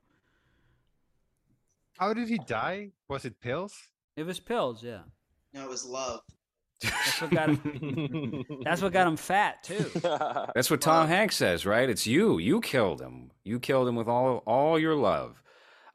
[1.98, 2.90] How did he die?
[3.08, 3.76] Was it pills?
[4.16, 5.00] It was pills, yeah.
[5.52, 6.20] No, it was love.
[6.80, 8.44] That's what got him.
[8.64, 9.90] that's what got him fat too.
[10.54, 11.90] That's what Tom Hanks says, right?
[11.90, 12.38] It's you.
[12.38, 13.32] You killed him.
[13.44, 15.42] You killed him with all all your love.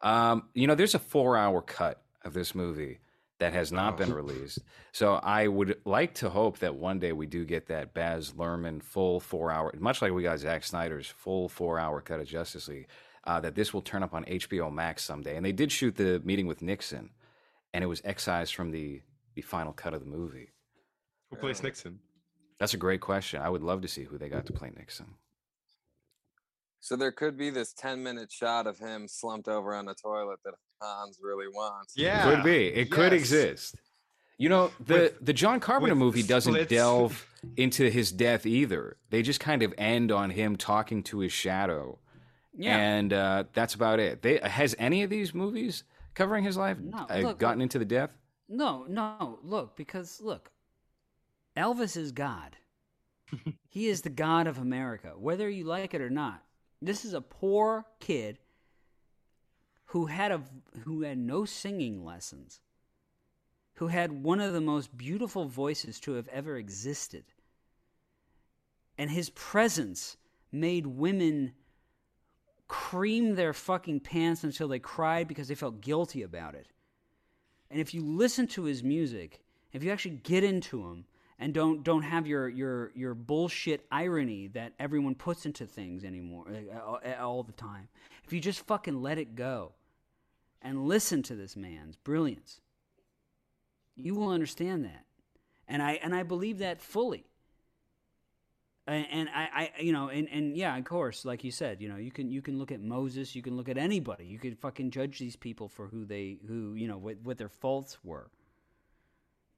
[0.05, 2.99] Um, you know, there's a four hour cut of this movie
[3.39, 4.15] that has not been Oh.
[4.15, 4.59] released.
[4.93, 8.81] So I would like to hope that one day we do get that Baz Luhrmann
[8.81, 12.67] full four hour, much like we got Zack Snyder's full four hour cut of Justice
[12.69, 12.87] League.
[13.25, 15.35] Uh, that this will turn up on HBO Max someday.
[15.35, 17.09] And they did shoot the meeting with Nixon,
[17.73, 19.01] and it was excised from the
[19.33, 20.51] the final cut of the movie.
[21.31, 21.99] Who plays Nixon?
[22.59, 23.41] That's a great question.
[23.41, 25.07] I would love to see who they got to play Nixon.
[26.85, 30.39] So there could be this 10 minute shot of him slumped over on the toilet
[30.45, 31.93] that Hans really wants.
[31.97, 32.67] Yeah, Could be.
[32.67, 33.75] It could exist.
[34.37, 36.69] You know, the With- the John Carpenter movie doesn't slits.
[36.69, 37.25] delve
[37.57, 38.97] into his death either.
[39.09, 41.97] They just kind of end on him talking to his shadow,
[42.53, 42.77] Yeah.
[42.77, 44.21] and uh, that's about it.
[44.21, 47.63] They has any of these movies covering his life No, uh, look, gotten look.
[47.63, 48.11] into the death?
[48.47, 50.51] No, no, look, because look,
[51.57, 52.57] Elvis is God.
[53.69, 56.43] he is the God of America, whether you like it or not.
[56.85, 58.37] This is a poor kid
[59.85, 60.43] who had a
[60.83, 62.59] who had no singing lessons,
[63.75, 67.23] who had one of the most beautiful voices to have ever existed.
[68.99, 70.17] And his presence
[70.51, 71.53] made women
[72.67, 76.67] cream their fucking pants until they cried because they felt guilty about it.
[77.71, 79.41] And if you listen to his music,
[79.73, 81.05] if you actually get into him
[81.37, 86.45] and don't don't have your your your bullshit irony that everyone puts into things anymore
[86.49, 87.87] uh, all, all the time,
[88.23, 89.73] if you just fucking let it go
[90.61, 92.61] and listen to this man's brilliance,
[93.95, 95.05] you will understand that.
[95.67, 97.25] And I and I believe that fully.
[98.87, 101.89] And, and I, I, you know, and, and yeah, of course, like you said, you
[101.89, 104.55] know, you can you can look at Moses, you can look at anybody, you can
[104.55, 108.29] fucking judge these people for who they, who you know, what, what their faults were.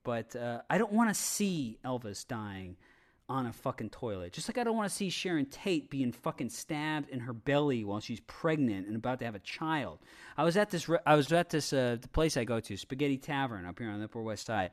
[0.07, 2.77] But uh, I don't want to see Elvis dying
[3.27, 4.31] on a fucking toilet.
[4.31, 7.83] Just like I don't want to see Sharon Tate being fucking stabbed in her belly
[7.83, 9.99] while she's pregnant and about to have a child.
[10.37, 10.87] I was at this.
[10.87, 13.89] re- I was at this uh, the place I go to, Spaghetti Tavern up here
[13.89, 14.71] on the Upper West Side,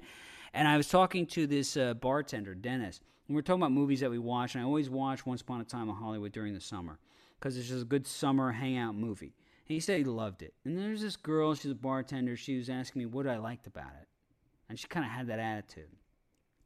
[0.53, 3.01] and I was talking to this uh, bartender, Dennis.
[3.27, 5.61] And we are talking about movies that we watch, and I always watch Once Upon
[5.61, 7.01] a Time in Hollywood during the summer
[7.41, 9.35] because it's just a good summer hangout movie.
[9.67, 10.55] And he said he loved it.
[10.65, 12.37] And there's this girl, she's a bartender.
[12.37, 14.07] She was asking me what I liked about it,
[14.69, 15.89] and she kind of had that attitude.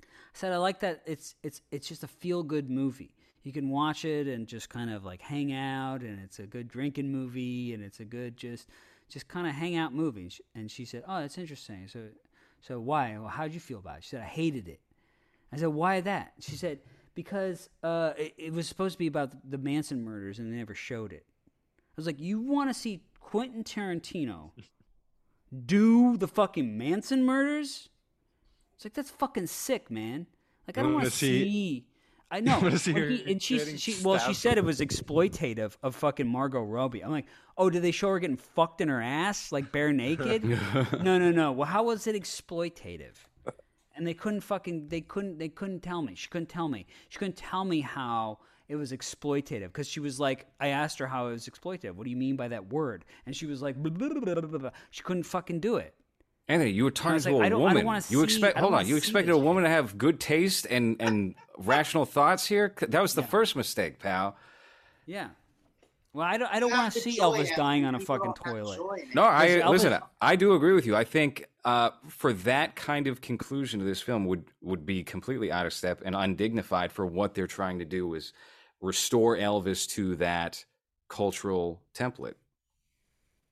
[0.02, 3.14] I said I like that it's it's it's just a feel good movie.
[3.42, 6.68] You can watch it and just kind of like hang out and it's a good
[6.68, 8.68] drinking movie and it's a good just
[9.08, 10.30] just kind of hang out movie.
[10.54, 11.88] And she said, "Oh, that's interesting.
[11.88, 12.08] So,
[12.60, 13.16] so why?
[13.18, 14.80] Well, how'd you feel about it?" She said, "I hated it."
[15.52, 16.80] I said, "Why that?" She said,
[17.14, 20.74] "Because uh, it, it was supposed to be about the Manson murders, and they never
[20.74, 24.50] showed it." I was like, "You want to see Quentin Tarantino
[25.66, 27.88] do the fucking Manson murders?"
[28.76, 30.26] It's like that's fucking sick, man.
[30.66, 31.86] Like I don't wanna see- see.
[32.30, 32.58] I know.
[32.60, 36.28] wanna see her he- and she, she, well, she said it was exploitative of fucking
[36.28, 37.02] Margot Robbie.
[37.02, 37.24] I'm like,
[37.56, 40.44] oh, did they show her getting fucked in her ass, like bare naked?
[40.92, 41.52] no, no, no.
[41.52, 43.14] Well, how was it exploitative?
[43.96, 46.14] And they couldn't fucking, they couldn't, they couldn't tell me.
[46.14, 46.86] She couldn't tell me.
[47.08, 48.38] She couldn't tell me how
[48.68, 51.92] it was exploitative because she was like, I asked her how it was exploitative.
[51.94, 53.04] What do you mean by that word?
[53.26, 54.70] And she was like, blah, blah, blah, blah, blah, blah.
[54.90, 55.94] she couldn't fucking do it.
[56.48, 58.02] Anthony, you were talking to like, a I don't- I don't woman.
[58.08, 58.86] you see- expect I hold on.
[58.86, 62.74] You expected a woman to have good taste and and rational thoughts here.
[62.88, 64.36] That was the first mistake, pal.
[65.06, 65.28] Yeah.
[66.14, 68.76] Well, I don't, I don't want to see joy, Elvis dying on a fucking toilet.
[68.78, 69.14] joy in it.
[69.14, 69.98] No, I Elvis- listen.
[70.22, 70.96] I do agree with you.
[70.96, 75.52] I think uh, for that kind of conclusion to this film would would be completely
[75.52, 78.32] out of step and undignified for what they're trying to do is
[78.80, 80.64] restore Elvis to that
[81.08, 82.34] cultural template.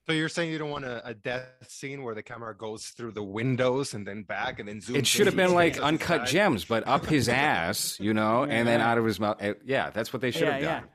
[0.07, 3.11] So you're saying you don't want a, a death scene where the camera goes through
[3.11, 4.95] the windows and then back and then zooms?
[4.99, 6.29] It should have been like uncut side?
[6.29, 9.43] gems, but up his ass, you know, and then out of his mouth.
[9.43, 10.81] Uh, Yeah, that's what they should Yeah, have yeah.
[10.81, 10.89] done.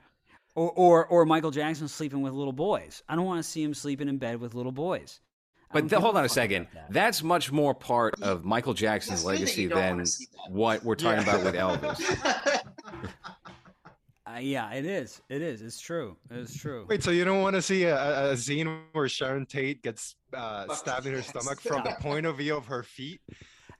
[0.55, 3.03] Or, or, or Michael Jackson sleeping with little boys.
[3.09, 5.19] I don't want to see him sleeping in bed with little boys.
[5.69, 6.67] I But don't th- give hold on a second.
[6.73, 6.87] that.
[6.91, 10.51] That's much more part of Michael Jackson's It's good that legacy than wanna see that.
[10.53, 11.35] what we're talking Yeah.
[11.35, 12.61] about with Elvis.
[14.33, 15.21] Uh, yeah, it is.
[15.29, 15.61] It is.
[15.61, 16.15] It's true.
[16.29, 16.85] It's true.
[16.87, 20.15] Wait, so you don't want to see a, a- a scene where Sharon Tate gets
[20.33, 23.19] uh, stabbed in her stomach from the point of view of her feet?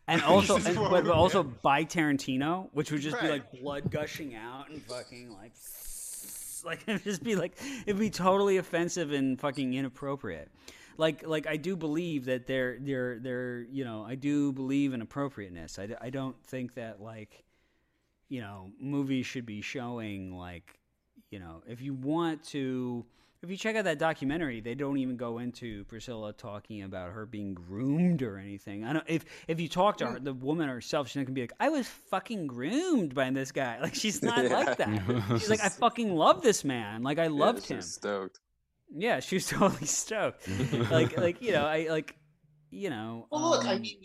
[0.08, 4.36] And also, and, but, but also by Tarantino, which would just be like blood gushing
[4.36, 5.54] out and fucking like,
[6.66, 10.50] like it'd just be like it'd be totally offensive and fucking inappropriate.
[10.98, 15.02] Like, like I do believe that they're they're they're you know I do believe in
[15.02, 15.80] appropriateness.
[15.80, 17.44] I, I don't think that like
[18.32, 20.80] you know movies should be showing like
[21.32, 23.06] you know if you want to
[23.44, 27.26] if you check out that documentary they don't even go into priscilla talking about her
[27.26, 28.86] being groomed or anything.
[28.86, 31.42] I don't if if you talk to her the woman herself she's not gonna be
[31.42, 33.80] like i was fucking groomed by this guy.
[33.82, 35.28] Like she's not like that.
[35.32, 37.04] She's like i fucking love this man.
[37.04, 37.82] Like i loved yeah, him.
[37.82, 38.40] Stoked.
[38.96, 40.48] yeah she was totally stoked.
[40.90, 42.16] Like like you know i like
[42.70, 43.98] you know Well, look, I um, mean,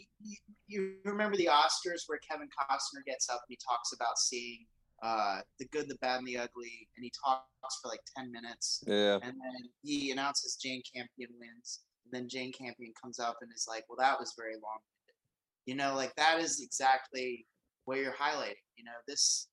[0.66, 4.66] you, remember the Oscars where Kevin Costner gets up and he talks about seeing
[5.02, 8.82] uh, the good, the bad, and the ugly, and he talks for like 10 minutes.
[8.86, 9.14] Yeah.
[9.14, 11.80] And then he announces Jane Campion wins.
[12.04, 14.78] And then Jane Campion comes up and is like, well, that was very long.
[15.66, 17.46] You know, like that is exactly
[17.84, 18.54] what you're highlighting.
[18.76, 19.48] You know, this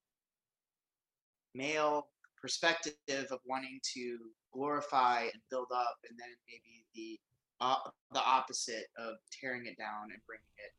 [1.56, 2.08] male
[2.40, 2.94] perspective
[3.32, 4.18] of wanting to
[4.54, 7.20] glorify and build up, and then maybe the
[7.60, 10.72] uh, the opposite of tearing it down and bringing it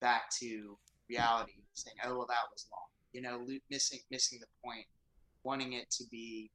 [0.00, 0.78] back to
[1.08, 4.86] reality, saying, "Oh, well, that was long." You know, missing missing the point,
[5.42, 6.50] wanting it to be,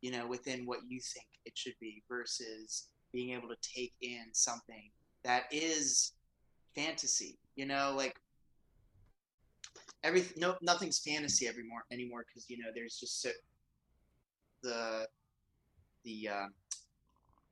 [0.00, 4.26] you know, within what you think it should be, versus being able to take in
[4.32, 4.90] something
[5.24, 6.12] that is
[6.74, 7.38] fantasy.
[7.56, 8.16] You know, like
[10.02, 13.30] every no nothing's fantasy every more anymore because you know there's just so
[14.62, 15.06] the
[16.04, 16.54] the um,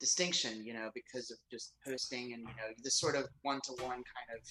[0.00, 3.72] distinction, you know, because of just posting and you know this sort of one to
[3.82, 4.48] one kind of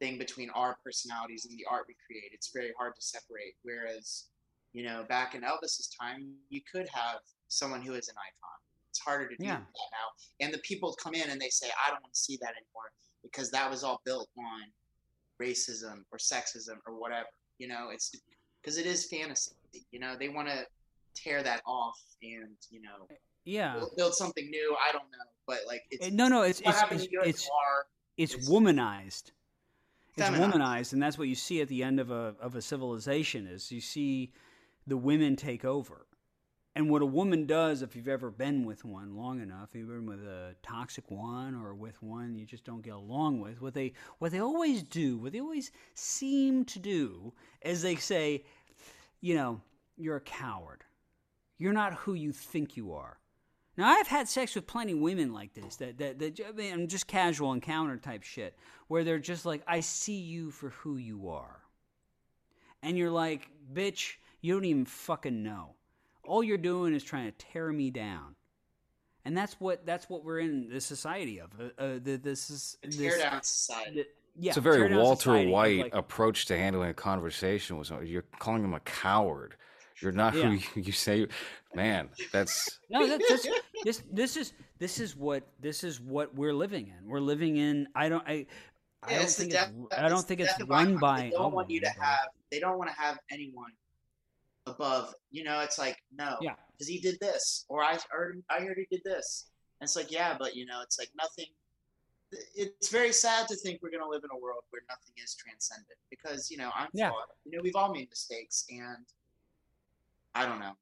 [0.00, 2.30] thing between our personalities and the art we create.
[2.32, 3.54] It's very hard to separate.
[3.62, 4.26] Whereas,
[4.72, 8.58] you know, back in Elvis's time, you could have someone who is an icon.
[8.90, 9.56] It's harder to do Yeah.
[9.56, 10.08] that now.
[10.46, 12.92] And the people come in and they say, I don't want to see that anymore
[13.22, 14.72] because that was all built on
[15.40, 17.28] racism or sexism or whatever.
[17.58, 18.12] You know, it's
[18.60, 19.52] because it is fantasy.
[19.90, 20.66] You know, they want to
[21.14, 23.08] tear that off and you know
[23.44, 24.76] yeah build, something new.
[24.88, 27.48] I don't know, but like it's Uh, no no it's it's happened it's,
[28.16, 29.32] it's it's womanized.
[30.20, 33.46] It's womanized, and that's what you see at the end of a of a civilization.
[33.46, 34.32] Is you see
[34.86, 36.06] the women take over,
[36.74, 40.06] and what a woman does, if you've ever been with one long enough, you've been
[40.06, 43.60] with a toxic one or with one you just don't get along with.
[43.60, 47.32] What they what they always do, what they always seem to do,
[47.62, 48.44] is they say,
[49.20, 49.60] you know,
[49.96, 50.84] you're a coward.
[51.58, 53.18] You're not who you think you are.
[53.78, 56.88] Now I've had sex with plenty of women like this that that, that I mean,
[56.88, 58.54] just casual encounter type shit
[58.88, 61.60] where they're just like, I see you for who you are,
[62.82, 65.74] and you're like, bitch, you don't even fucking know.
[66.24, 68.34] All you're doing is trying to tear me down,
[69.24, 71.50] and that's what that's what we're in the society of.
[71.58, 73.90] Uh, uh, the, this is A this, tear down society.
[73.96, 74.06] the-
[74.40, 77.76] yeah, it's a very Walter society White like- approach to handling a conversation.
[77.76, 79.54] Was you're calling him a coward.
[80.00, 80.42] You're not Yeah.
[80.42, 81.26] who you, you say.
[81.74, 83.46] Man, that's No, that, that's
[83.84, 84.02] this.
[84.12, 87.08] This is this is what this is what we're living in.
[87.08, 87.88] We're living in.
[87.94, 88.24] I don't.
[88.26, 88.46] I.
[89.04, 89.94] I don't think death- it's.
[89.98, 91.22] I don't think it's run by.
[91.22, 92.28] They don't want you to have.
[92.50, 93.70] They don't want to have anyone
[94.66, 95.14] above.
[95.30, 96.54] You know, it's like no, Yeah.
[96.72, 99.46] because he did this, or I heard I already did this.
[99.80, 101.46] And it's like yeah, but you know, it's like nothing.
[102.54, 105.98] It's very sad to think we're gonna live in a world where nothing is transcendent
[106.10, 107.10] because you know I'm Yeah.
[107.10, 107.28] flawed.
[107.44, 109.06] You know, we've all made mistakes, and
[110.34, 110.72] I don't know.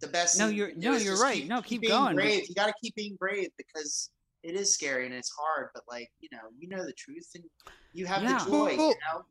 [0.00, 0.38] The best.
[0.38, 1.46] No, you're- to no, you're just right.
[1.46, 2.48] No, keep being going, but- Brave.
[2.48, 4.10] You got to keep being brave because
[4.44, 5.70] it is scary and it's hard.
[5.74, 7.44] But like you know, you know the truth and
[7.92, 8.38] you have Yeah.
[8.38, 8.76] the joy.
[8.76, 9.24] Well, you know.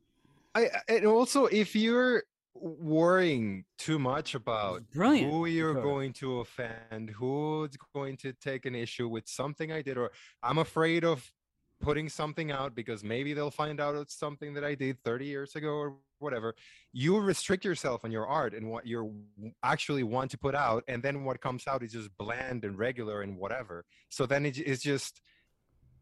[0.55, 2.23] I and also if you're
[2.53, 5.31] worrying too much about brilliant.
[5.31, 5.81] who you're Sure.
[5.83, 10.11] going to offend, who's going to take an issue with something I did, or
[10.41, 11.31] I'm afraid of
[11.79, 15.55] putting something out because maybe they'll find out it's something that I did 30 years
[15.55, 16.55] ago or whatever.
[16.93, 19.13] You restrict yourself on your art and what you
[19.63, 23.21] actually want to put out, and then what comes out is just bland and regular
[23.21, 23.85] and whatever.
[24.09, 25.21] So then it- it's just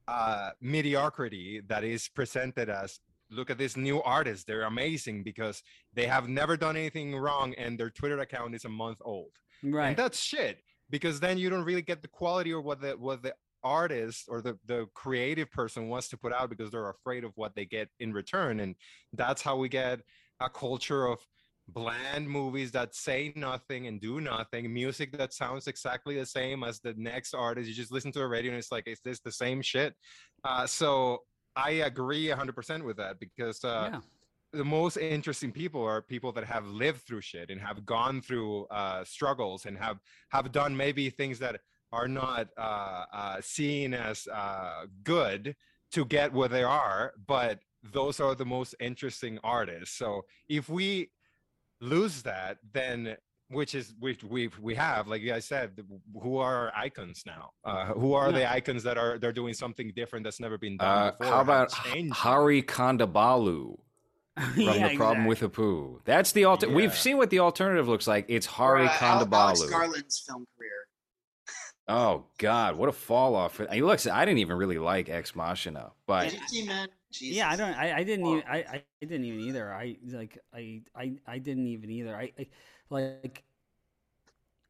[0.07, 2.99] uh, mediocrity that is presented as
[3.31, 5.63] look at this new artist they're amazing because
[5.95, 9.31] they have never done anything wrong and their twitter account is a month old
[9.63, 9.87] Right.
[9.87, 10.59] and that's shit
[10.91, 13.33] because then you don't really get the quality or what the what the
[13.65, 17.53] artist or the the creative person wants to put out because they're afraid of what
[17.55, 18.75] they get in return and
[19.13, 19.99] that's how we get
[20.39, 21.19] a culture of
[21.69, 26.79] bland movies that say nothing and do nothing music that sounds exactly the same as
[26.79, 29.31] the next artist you just listen to the radio and it's like is this the
[29.31, 29.95] same shit
[30.43, 31.19] uh, so
[31.55, 33.99] i agree 100% with that because uh, yeah.
[34.53, 38.65] the most interesting people are people that have lived through shit and have gone through
[38.65, 39.97] uh, struggles and have
[40.29, 41.59] have done maybe things that
[41.95, 45.55] are not uh, uh, seen as uh, good
[45.93, 49.97] to get where they are, but those are the most interesting artists.
[49.97, 51.09] So if we
[51.79, 53.15] lose that, then
[53.49, 55.71] which is which we we have like I said,
[56.21, 57.51] who are our icons now?
[57.63, 60.97] Uh, who are the icons that are they're doing something different that's never been done
[60.97, 61.33] uh, before?
[61.33, 62.13] how about have changed?
[62.13, 63.77] Hari Kondabolu
[64.37, 65.63] from yeah, the problem with exactly.
[65.63, 65.99] Apu?
[66.05, 66.67] That's the alter.
[66.67, 66.75] Yeah.
[66.75, 68.25] We've seen what the alternative looks like.
[68.27, 70.74] It's Hari Or, uh, Al- Alex Garland's film career.
[71.87, 73.61] Oh God, what a fall off!
[73.71, 74.07] He looks.
[74.07, 76.87] I didn't even really like Ex Machina, but Did you see, man?
[77.11, 77.37] Jesus.
[77.37, 77.73] Yeah, I don't.
[77.73, 78.43] I, I didn't even.
[78.49, 79.71] I, I didn't even either.
[79.71, 80.39] I like.
[80.53, 80.81] I.
[80.95, 81.13] I.
[81.27, 82.15] I didn't even either.
[82.15, 82.47] I, I.
[82.89, 83.43] Like.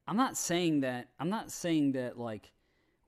[0.08, 1.08] I'm not saying that.
[1.20, 2.52] I'm not saying that like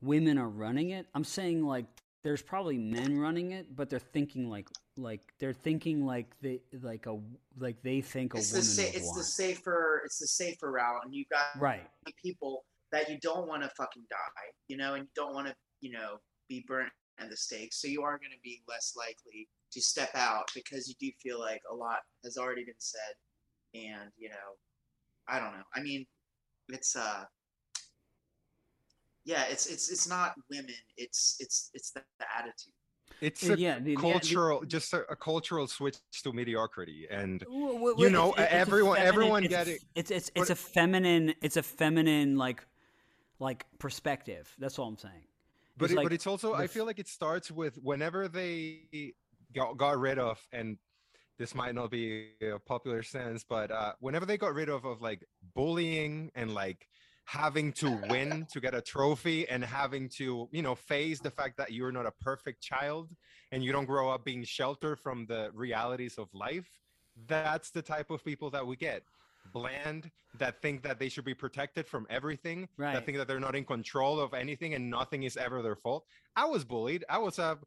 [0.02, 1.06] women are running it.
[1.14, 1.86] I'm saying like
[2.24, 7.06] there's probably men running it, but they're thinking like like they're thinking like they like
[7.06, 7.20] a
[7.60, 10.72] like they think a It's the woman sa- would it's the safer it's the safer
[10.72, 11.84] route, and you've got right.
[12.22, 15.56] people that you don't want to fucking die, you know, and you don't want to,
[15.82, 16.18] you know,
[16.50, 17.82] be burnt at the stakes.
[17.82, 21.40] So you are going to be less likely to step out because you do feel
[21.40, 23.14] like a lot has already been said,
[23.76, 24.36] and you know,
[25.28, 25.64] I don't know.
[25.76, 26.06] I mean,
[26.70, 27.24] it's uh,
[29.26, 30.74] yeah, it's it's it's not women.
[30.96, 32.74] It's it's it's the, the attitude.
[33.20, 37.44] It's a yeah, the- the- the- cultural, just a, a cultural switch to mediocrity, and
[37.50, 39.82] Well, well, You know, it's- it's a everyone- feminine- everyone it's a get f- it.
[39.96, 41.34] It's it's But- it's a feminine.
[41.42, 42.66] It's a feminine like
[43.40, 44.54] like perspective.
[44.60, 45.26] That's all I'm saying.
[45.78, 49.14] but It's it, like but it's also I feel like it starts with whenever they
[49.54, 50.78] got, got rid of and
[51.38, 55.02] this might not be a popular sense, but uh, whenever they got rid of of
[55.02, 55.24] like
[55.54, 56.88] bullying and like
[57.28, 61.58] having to win to get a trophy and having to you know face the fact
[61.58, 63.14] that you're not a perfect child
[63.52, 66.70] and you don't grow up being sheltered from the realities of life
[67.28, 69.04] that's the type of people that we get
[69.52, 72.94] bland that think that they should be protected from everything Right.
[72.94, 76.06] that think that they're not in control of anything and nothing is ever their fault.
[76.36, 77.04] I was bullied.
[77.10, 77.58] I was a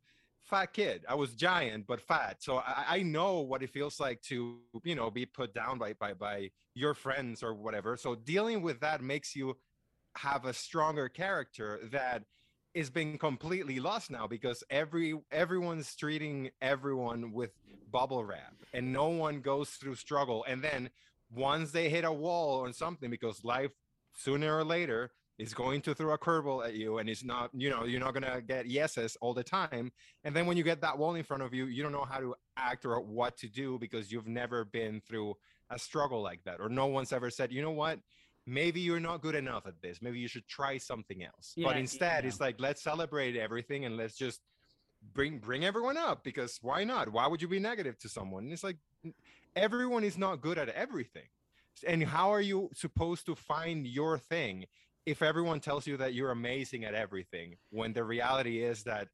[0.41, 1.05] fat kid.
[1.09, 2.43] I was giant but fat.
[2.43, 5.93] So i, I know what it feels like to you know be put down by,
[5.95, 7.97] by by your friends or whatever.
[7.97, 9.57] So dealing with that makes you
[10.17, 12.25] have a stronger character that
[12.75, 17.51] is being completely lost now because every everyone's treating everyone with
[17.91, 20.45] bubble wrap and no one goes through struggle.
[20.49, 20.91] And then
[21.33, 23.71] once they hit a wall or something because life
[24.15, 27.71] sooner or later is going to throw a curveball at you and it's not you
[27.71, 29.91] know you're not going to get yeses all the time.
[30.25, 32.21] And then when you get that wall in front of you you don't know how
[32.21, 35.35] to act or what to do because you've never been through
[35.71, 37.99] a struggle like that or no one's ever said you know what?
[38.47, 40.01] Maybe you're not good enough at this.
[40.03, 41.53] Maybe you should try something else.
[41.57, 42.29] Yeah, but instead yeah.
[42.29, 44.41] it's like let's celebrate everything and let's just
[45.13, 47.11] bring bring everyone up because why not?
[47.11, 48.45] Why would you be negative to someone?
[48.45, 48.77] And it's like
[49.57, 51.29] everyone is not good at everything.
[51.87, 54.67] And how are you supposed to find your thing
[55.07, 59.09] if everyone tells you that you're amazing at everything when the reality is that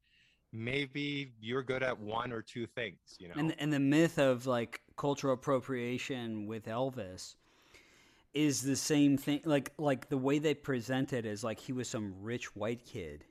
[0.51, 3.33] maybe you're good at one or two things you know?
[3.35, 7.35] and and the myth of like cultural appropriation with Elvis
[8.33, 9.41] is the same thing.
[9.45, 13.23] Like like the way they present it is like he was some rich white kid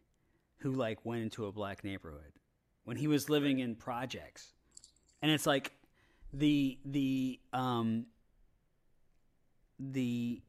[0.58, 2.32] who like went into a black neighborhood
[2.86, 4.52] when he was living in projects,
[5.20, 5.72] and it's like
[6.32, 8.06] the the um
[9.80, 10.40] the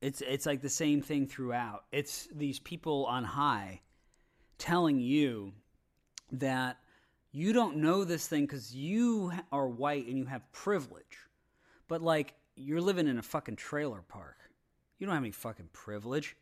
[0.00, 1.84] it's it's like the same thing throughout.
[1.90, 3.80] It's these people on high
[4.58, 5.52] telling you
[6.30, 6.78] that
[7.32, 11.18] you don't know this thing because you are white and you have privilege,
[11.88, 14.36] but like you're living in a fucking trailer park.
[14.98, 16.36] You don't have any fucking privilege.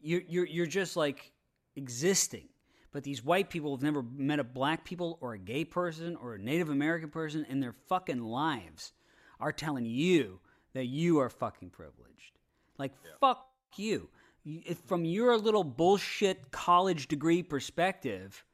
[0.00, 1.30] You're you're you're just like
[1.76, 2.48] existing.
[2.92, 6.34] But these white people have never met a black people or a gay person or
[6.34, 8.92] a Native American person in their fucking lives
[9.38, 10.40] are telling you
[10.74, 12.38] that you are fucking privileged.
[12.78, 13.46] Like fuck
[13.76, 14.08] you.
[14.44, 18.44] You- If from your little bullshit college degree perspective,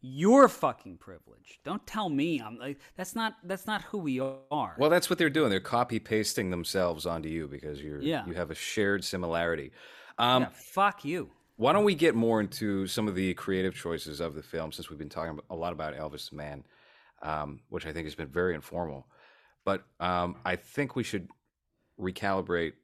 [0.00, 1.58] you're fucking privileged.
[1.64, 4.76] Don't tell me I'm like that's not that's not who we are.
[4.78, 5.50] Well, that's what they're doing.
[5.50, 8.24] They're copy pasting themselves onto you because you're Yeah.
[8.26, 9.72] you have a shared similarity.
[10.18, 11.30] Um, yeah, fuck you.
[11.56, 14.90] Why don't we get more into some of the creative choices of the film since
[14.90, 16.64] we've been talking a lot about Elvis Man,
[17.22, 19.06] um, which I think has been very informal.
[19.64, 21.28] But um, I think we should
[21.98, 22.74] recalibrate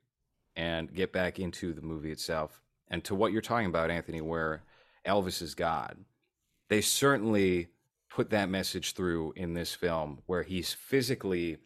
[0.56, 4.62] and get back into the movie itself and to what you're talking about, Anthony, where
[5.06, 5.98] Elvis is God.
[6.68, 7.68] They certainly
[8.08, 11.58] put that message through in this film where he's physically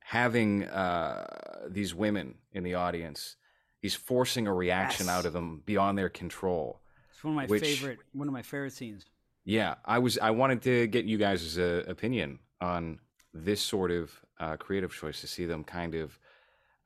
[0.00, 3.36] having uh, these women in the audience.
[3.84, 5.14] He's forcing a reaction Yes.
[5.14, 6.80] out of them beyond their control.
[7.10, 9.04] It's one of my Which- favorite one of my favorite scenes.
[9.44, 10.16] Yeah, I was.
[10.16, 12.98] I wanted to get you guys' uh, opinion on
[13.34, 16.18] this sort of uh, creative choice to see them kind of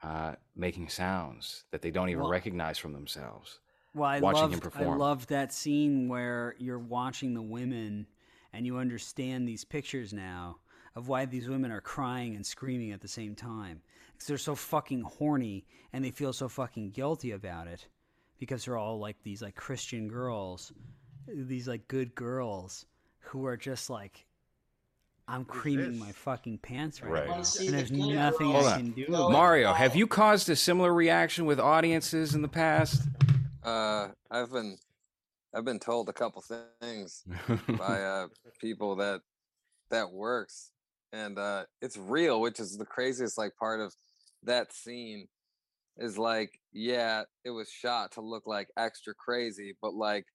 [0.02, 3.60] uh, making sounds that they don't even Well- recognize from themselves.
[3.94, 4.98] Well, I watching loved, him I perform.
[4.98, 8.08] loved that scene where you're watching the women
[8.52, 10.58] and you understand these pictures now
[10.98, 13.80] of why these women are crying and screaming at the same time.
[14.12, 17.86] Because they're so fucking horny and they feel so fucking guilty about it
[18.40, 20.72] because they're all like these like Christian girls,
[21.28, 22.84] these like good girls
[23.20, 24.26] who are just like,
[25.28, 27.28] I'm creaming my fucking pants right, Right.
[27.28, 27.34] now.
[27.60, 29.06] And there's nothing girls I Hold can do.
[29.06, 29.32] go about it.
[29.32, 33.02] Mario, have you caused a similar reaction with audiences in the past?
[33.62, 34.78] Uh, I've been,
[35.54, 36.42] I've been told a couple
[36.80, 37.22] things
[37.68, 38.26] by uh,
[38.60, 39.20] people that
[39.90, 40.72] that works,
[41.12, 43.94] and uh, it's real, which is the craziest like part of
[44.44, 45.28] that scene.
[46.00, 50.26] Is like, yeah, it was shot to look like extra crazy, but like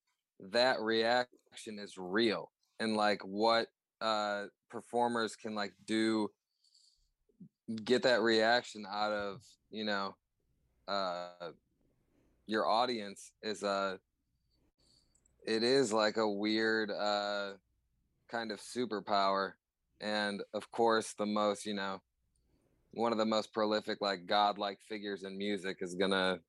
[0.51, 3.67] that reaction is real, and like what
[4.01, 6.29] uh performers can like do
[7.85, 9.41] get that reaction out of
[9.71, 10.15] you know
[10.89, 11.51] uh
[12.45, 13.95] your audience is uh
[15.45, 17.51] it is like a weird uh
[18.29, 19.53] kind of superpower
[20.03, 22.01] and of course the most you know
[22.91, 26.39] one of the most prolific like godlike figures in music is gonna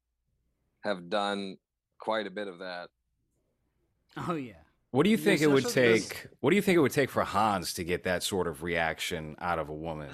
[0.81, 1.57] have done
[1.99, 2.89] quite a bit of that
[4.17, 4.53] Oh yeah.
[4.93, 6.27] What do you think it would such a- this- take?
[6.39, 9.35] What do you think it would take for Hans to get that sort of reaction
[9.41, 10.09] out of a woman?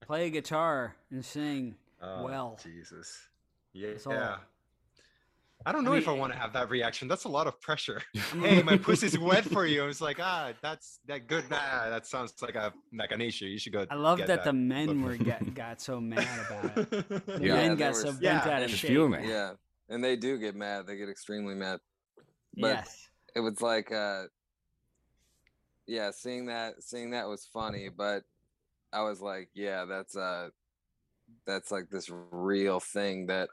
[0.00, 1.74] Play a guitar and sing.
[2.02, 2.58] Oh, Well.
[2.62, 3.28] Jesus.
[3.74, 4.36] Yeah.
[5.64, 5.66] That's all.
[5.66, 5.66] yeah.
[5.66, 7.08] I don't I know if I want to have that reaction.
[7.08, 8.02] That's a lot of pressure.
[8.40, 9.82] hey, my pussy's wet for you.
[9.82, 11.48] I was like, ah, that's that good.
[11.50, 13.46] Nah, that sounds like a like an issue.
[13.46, 13.86] You should go.
[13.90, 16.90] I love get that, the men were got, got so mad about it.
[17.26, 17.54] The Yeah.
[17.54, 18.90] men they got were- so bent Yeah, out of and shape.
[18.90, 19.28] fuming.
[19.28, 19.52] yeah
[19.88, 21.80] and they do get mad they get extremely mad
[22.56, 23.08] but yes.
[23.34, 24.22] it was like uh
[25.88, 28.22] yeah seeing that seeing that was funny but
[28.92, 30.48] i was like yeah that's uh
[31.44, 33.48] that's like this real thing that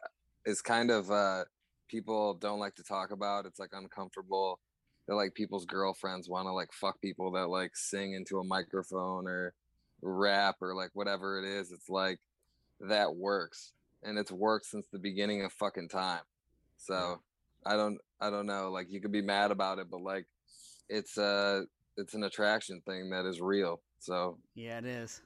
[0.45, 1.43] is kind of uh
[1.87, 4.59] people don't like to talk about it's like uncomfortable
[5.07, 9.27] that like people's girlfriends want to like fuck people that like sing into a microphone
[9.27, 9.53] or
[10.01, 12.19] rap or like whatever it is it's like
[12.81, 13.71] that works
[14.03, 16.21] and it's worked since the beginning of fucking time.
[16.77, 17.19] So
[17.65, 20.25] i don't i don't know like you could be mad about it but like
[20.89, 21.63] it's uh
[21.97, 25.21] it's an attraction thing that is real so Yeah, it is.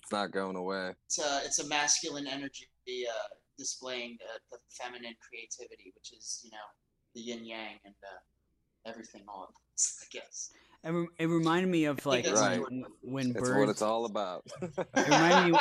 [0.00, 0.92] it's not going away.
[1.06, 6.50] It's a it's a masculine energy uh, displaying the, the feminine creativity, which is you
[6.50, 6.66] know
[7.14, 9.84] the yin yang and uh, everything all at once.
[10.02, 10.50] I guess.
[10.84, 12.60] It, re- it reminded me of like Right.
[12.60, 13.58] when, when it's birds.
[13.60, 15.58] what it's all about It reminded me.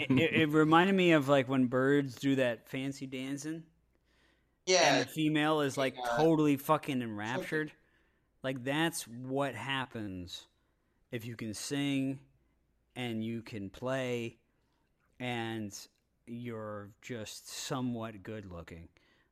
[0.00, 3.62] it, it- it reminded me of like when birds do that fancy dancing,
[4.66, 7.70] Yeah, and the female is like uh, totally fucking enraptured.
[8.42, 10.46] Like that's what happens
[11.12, 12.18] if you can sing
[12.96, 14.38] and you can play
[15.20, 15.72] and
[16.26, 18.88] you're just somewhat good looking.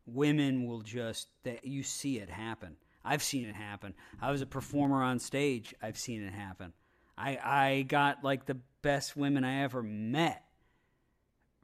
[0.06, 2.77] Women will just that you see it happen.
[3.05, 3.94] I've seen it happen.
[4.20, 5.74] I was a performer on stage.
[5.82, 6.73] I've seen it happen.
[7.16, 10.44] I I got like the best women I ever met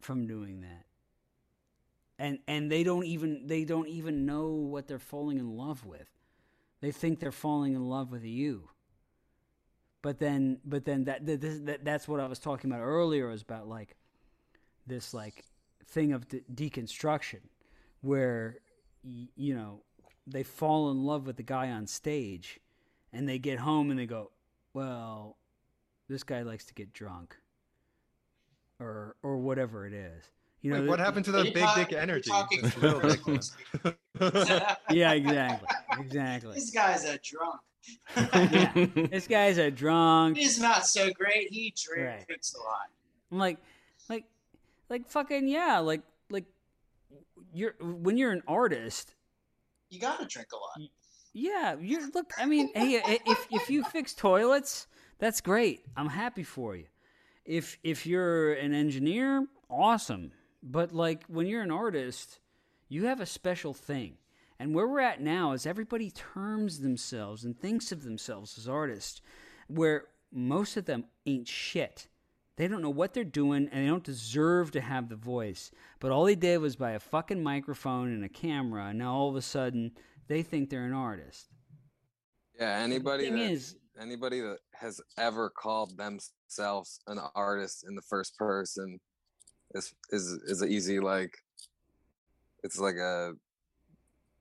[0.00, 0.84] from doing that.
[2.18, 6.09] And and they don't even they don't even know what they're falling in love with.
[6.80, 8.70] They think they're falling in love with you.
[10.02, 13.42] But then but then that, that, that that's what I was talking about earlier was
[13.42, 13.96] about like
[14.89, 15.44] this like
[15.86, 17.40] thing of de- deconstruction
[18.01, 18.56] where
[19.05, 19.82] y- you know
[20.27, 22.60] they fall in love with the guy on stage
[23.12, 24.31] and they get home and they go
[24.74, 25.36] well
[26.09, 27.36] this guy likes to get drunk
[28.81, 30.24] or or whatever it is
[30.60, 32.31] you know Wait, what happened to the big talk- dick energy?
[32.31, 33.01] talking It's little
[34.20, 34.77] dick.
[34.90, 37.60] yeah exactly exactly this guy's a drunk.
[38.16, 41.48] yeah this guy's a drunk He's not so great.
[41.51, 42.27] He drink, Right.
[42.27, 42.89] drinks a lot.
[43.32, 43.59] I'm like,
[44.89, 46.44] like, fucking yeah, like, like
[47.52, 49.15] you're when you're an artist,
[49.90, 50.89] You gotta drink a lot.
[51.32, 51.77] yeah.
[51.81, 52.32] You're look.
[52.39, 54.86] I mean, hey, if if you fix toilets,
[55.19, 55.81] that's great.
[55.97, 56.85] I'm happy for you.
[57.44, 60.32] If if you're an engineer, awesome.
[60.62, 62.40] But like when you're an artist,
[62.89, 64.19] you have a special thing.
[64.60, 69.20] And where we're at now is everybody terms themselves and thinks of themselves as artists,
[69.69, 72.09] where most of them ain't shit.
[72.59, 75.70] They don't know what they're doing and they don't deserve to have the voice.
[76.01, 79.28] But all they did was buy a fucking microphone and a camera, and now all
[79.30, 79.93] of a sudden
[80.26, 81.47] they think they're an artist.
[82.59, 88.36] Yeah, anybody that, is- anybody that has ever called themselves an artist in the first
[88.36, 88.98] person
[89.74, 91.32] is is is an easy like
[92.64, 93.35] it's like a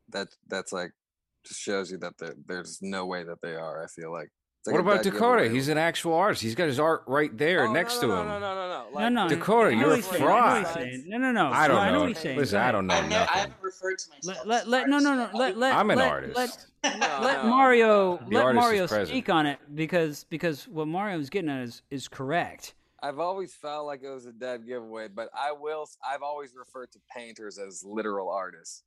[0.10, 0.92] that that's like
[1.46, 3.84] just shows you that there- there's no way that they are.
[3.84, 4.32] I feel like.
[4.68, 5.50] It's like what about Dakota?
[5.50, 6.42] He's an actual artist.
[6.42, 8.28] He's got his art right there Oh, next no, to him.
[8.28, 10.58] No, no, no, no, No, like, no, Dakota, you're a he's saying, I know what
[10.58, 11.08] he's fraud.
[11.08, 11.48] No, no, no.
[11.52, 12.00] I don't no, I know know.
[12.02, 12.38] what he's saying.
[12.38, 14.46] Listen, I don't know I've never, I haven't referred to myself.
[14.46, 15.30] Let, let, let, no, no, no.
[15.34, 16.36] Let, let, I'm an let, artist.
[16.84, 17.46] Let, No, let.
[17.46, 21.62] Mario The let artist is Mario speak on it because because what Mario's getting at
[21.64, 22.74] is is correct.
[23.02, 25.88] I've always felt like it was a dead giveaway, but I will.
[26.06, 28.84] I've always referred to painters as literal artists.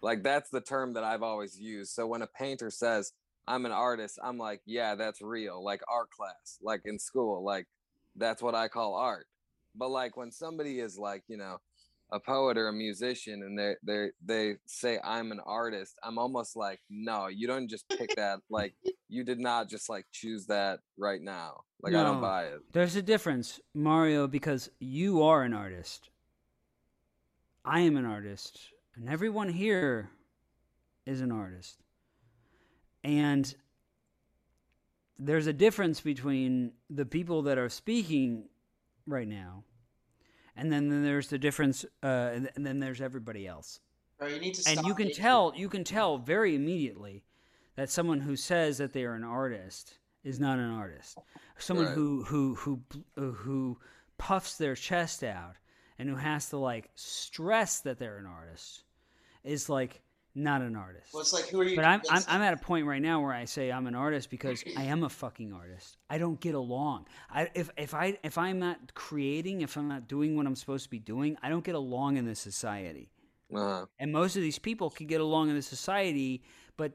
[0.00, 1.92] Like that's the term that I've always used.
[1.92, 3.12] So when a painter says
[3.46, 5.62] I'm an artist, I'm like, yeah, that's real.
[5.64, 7.66] Like art class, like in school, like
[8.16, 9.26] that's what I call art.
[9.74, 11.58] But like when somebody is like, you know,
[12.12, 16.56] a poet or a musician and they they they say I'm an artist, I'm almost
[16.56, 18.40] like, no, you don't just pick that.
[18.50, 18.74] Like
[19.08, 21.62] you did not just like choose that right now.
[21.82, 22.60] Like I don't buy it.
[22.72, 26.10] There's a difference, Mario, because you are an artist.
[27.64, 28.58] I am an artist,
[28.94, 30.10] and everyone here
[31.06, 31.78] is an artist.
[33.04, 33.54] And
[35.18, 38.48] there's a difference between the people that are speaking
[39.06, 39.64] right now,
[40.56, 43.80] and then, then there's the difference, uh, and then there's everybody else.
[44.18, 47.24] Bro, you need to and you can tell you can tell very immediately
[47.74, 51.18] that someone who says that they are an artist is not an artist.
[51.58, 51.94] Someone Right.
[51.94, 52.80] who who who
[53.16, 53.78] uh, who
[54.18, 55.56] puffs their chest out
[55.98, 58.84] and who has to like stress that they're an artist
[59.42, 60.02] is like
[60.34, 61.76] not an artist Well, it's like, who are you?
[61.76, 62.22] but I'm, I'm?
[62.26, 65.04] I'm at a point right now where I say I'm an artist because I am
[65.04, 65.98] a fucking artist.
[66.08, 67.06] I don't get along.
[67.30, 70.84] I if if I if I'm not creating, if I'm not doing what I'm supposed
[70.84, 73.10] to be doing, I don't get along in this society.
[73.54, 73.86] Uh-huh.
[73.98, 76.42] And most of these people can get along in the society,
[76.76, 76.92] but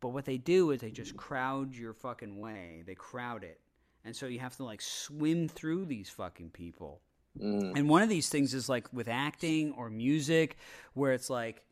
[0.00, 2.82] but what they do is they just crowd your fucking way.
[2.86, 3.60] They crowd it.
[4.04, 7.00] And so you have to like swim through these fucking people.
[7.40, 7.72] Mm.
[7.76, 10.58] And one of these things is like with acting or music,
[10.92, 11.62] where it's like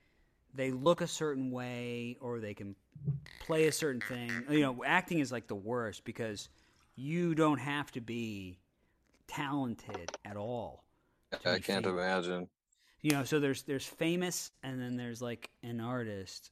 [0.55, 2.75] they look a certain way or they can
[3.41, 4.31] play a certain thing.
[4.51, 6.49] You know, acting is like the worst because
[6.97, 8.59] you don't have to be
[9.27, 10.85] talented at all.
[11.47, 11.87] I can't famous.
[11.87, 12.49] imagine.
[13.01, 16.51] You know, so there's there's famous and then there's like an artist.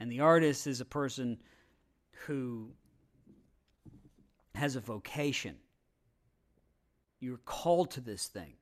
[0.00, 1.38] And the artist is a person
[2.26, 2.72] who
[4.54, 5.56] has a vocation.
[7.20, 8.54] You're called to this thing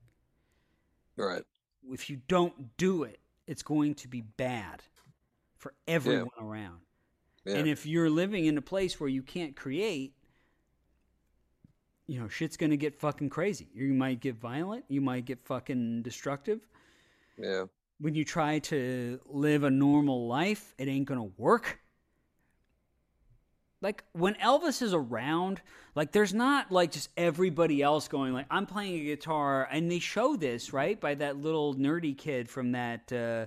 [1.16, 1.42] Right.
[1.90, 4.82] if you don't do it, it's going to be bad
[5.56, 6.80] for everyone around.
[7.44, 7.56] Yeah.
[7.56, 10.14] And if you're living in a place where you can't create,
[12.06, 13.68] you know, shit's going to get fucking crazy.
[13.74, 16.66] You might get violent, you might get fucking destructive.
[17.38, 17.64] yeah.
[18.00, 21.78] When you try to live a normal life, it ain't going to work.
[23.80, 25.60] Like when Elvis is around,
[25.94, 29.98] like there's not like just everybody else going like I'm playing a guitar and they
[29.98, 30.98] show this, right?
[30.98, 33.46] By that little nerdy kid from that uh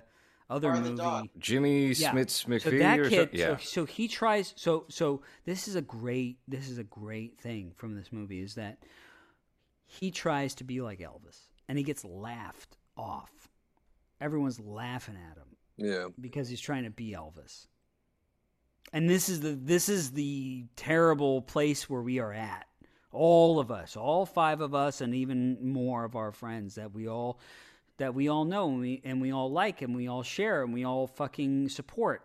[0.49, 1.31] other Or movie.
[1.39, 2.13] Jimmy Yeah.
[2.13, 3.39] Smits So that or kid, something?
[3.39, 3.57] Yeah.
[3.57, 4.53] so, so he tries.
[4.55, 8.55] So so this is a great this is a great thing from this movie is
[8.55, 8.77] that
[9.85, 13.49] he tries to be like Elvis and he gets laughed off.
[14.21, 16.07] Everyone's laughing at him Yeah.
[16.19, 17.67] because he's trying to be Elvis.
[18.93, 22.67] And this is the this is the terrible place where we are at
[23.11, 27.07] all of us, all five of us, and even more of our friends that we
[27.07, 27.39] all
[27.97, 30.73] that we all know and we and we all like and we all share and
[30.73, 32.23] we all fucking support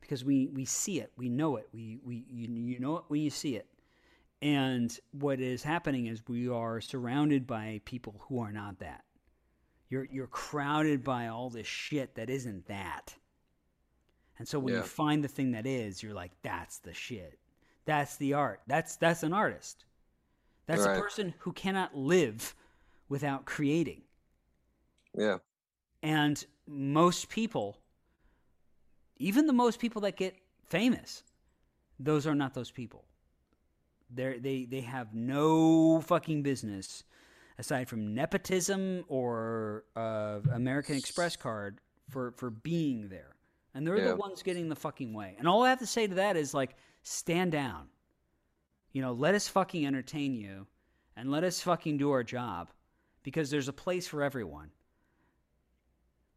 [0.00, 3.20] because we we see it, we know it, we we you, you know it when
[3.20, 3.66] you see it.
[4.40, 9.04] And what is happening is we are surrounded by people who are not that.
[9.88, 13.14] You're you're crowded by all this shit that isn't that.
[14.42, 17.38] And so when you find the thing that is, you're like, that's the shit.
[17.84, 18.60] That's the art.
[18.66, 19.84] That's that's an artist.
[20.66, 22.56] That's a person who cannot live
[23.08, 24.02] without creating.
[25.16, 25.36] Yeah.
[26.02, 27.78] And most people,
[29.18, 31.22] even the most people that get famous,
[32.00, 33.04] those are not those people.
[34.10, 37.04] They're, they they have no fucking business,
[37.60, 41.78] aside from nepotism or uh, American Express card
[42.10, 43.36] for for being there,
[43.74, 44.08] and they're Yeah.
[44.08, 45.34] the ones getting the fucking way.
[45.38, 47.88] And all I have to say to that is like, stand down.
[48.92, 50.66] You know, let us fucking entertain you,
[51.16, 52.70] and let us fucking do our job,
[53.22, 54.70] because there's a place for everyone.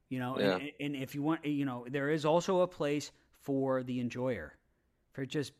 [0.10, 0.56] You know, Yeah.
[0.57, 4.56] and, and if you want, you know, there is also a place for the enjoyer,
[5.12, 5.52] for just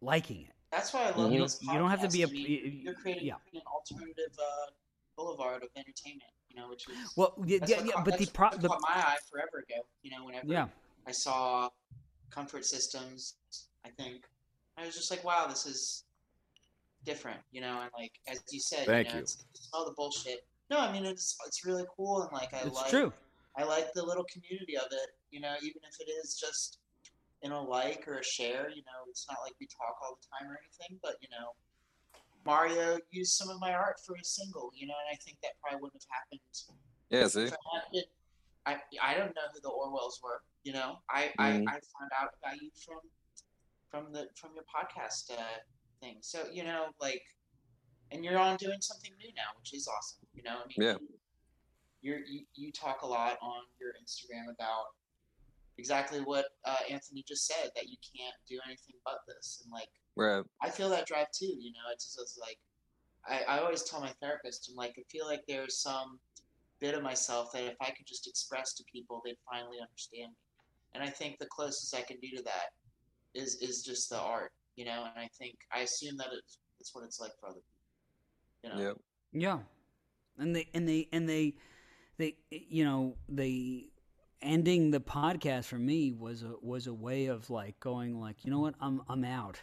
[0.00, 0.52] liking it.
[0.70, 1.32] That's why I love.
[1.32, 2.28] You this don't, you don't have to be a.
[2.28, 3.34] mean, y- y- you're creating, yeah.
[3.54, 4.70] an alternative uh,
[5.16, 6.30] boulevard of entertainment.
[6.58, 8.80] You know, which is Well, yeah, yeah, what yeah but the that's pro, the caught
[8.82, 9.86] my eye forever ago.
[10.02, 10.66] You know, whenever yeah,
[11.06, 11.68] I saw
[12.30, 13.36] comfort systems,
[13.86, 14.24] I think
[14.76, 16.04] I was just like, wow, this is
[17.04, 17.38] different.
[17.52, 19.22] You know, and like as you said, Thank you, know, you.
[19.22, 20.46] It's, it's all the bullshit.
[20.68, 23.12] No, I mean it's it's really cool and like I it's like true.
[23.56, 25.10] I like the little community of it.
[25.30, 26.78] You know, even if it is just
[27.42, 28.68] in a like or a share.
[28.68, 31.54] You know, it's not like we talk all the time or anything, but you know,
[32.44, 34.70] Mario used some of my art for a single.
[34.74, 36.40] You know, and I think that probably wouldn't have happened.
[37.10, 37.50] Yeah, see?
[38.66, 40.42] I I don't know who the Orwells were.
[40.64, 41.34] You know, I Mhm.
[41.38, 43.00] I, I found out about you from
[43.90, 45.58] from the from your podcast uh,
[46.00, 46.18] thing.
[46.20, 47.22] So you know, like,
[48.10, 50.26] and you're on doing something new now, which is awesome.
[50.34, 50.96] You know, I mean, Yeah.
[52.02, 54.86] you're, you you talk a lot on your Instagram about
[55.78, 59.88] exactly what uh, Anthony just said that you can't do anything but this, and like
[60.18, 60.44] Right.
[60.60, 61.46] I feel that drive too.
[61.46, 62.58] You know, it's just it's like
[63.28, 66.18] I, I always tell my therapist, I'm like, I feel like there's some
[66.80, 70.36] bit of myself that if I could just express to people, they'd finally understand me.
[70.94, 72.72] And I think the closest I can do to that
[73.34, 75.04] is is just the art, you know.
[75.04, 78.70] And I think I assume that it's it's what it's like for other people, you
[78.70, 78.88] know.
[78.88, 78.96] Yep.
[79.34, 79.58] Yeah,
[80.38, 81.54] and they and they and they
[82.16, 83.90] they you know they
[84.42, 88.50] ending the podcast for me was a was a way of like going like you
[88.50, 89.60] know what I'm I'm out.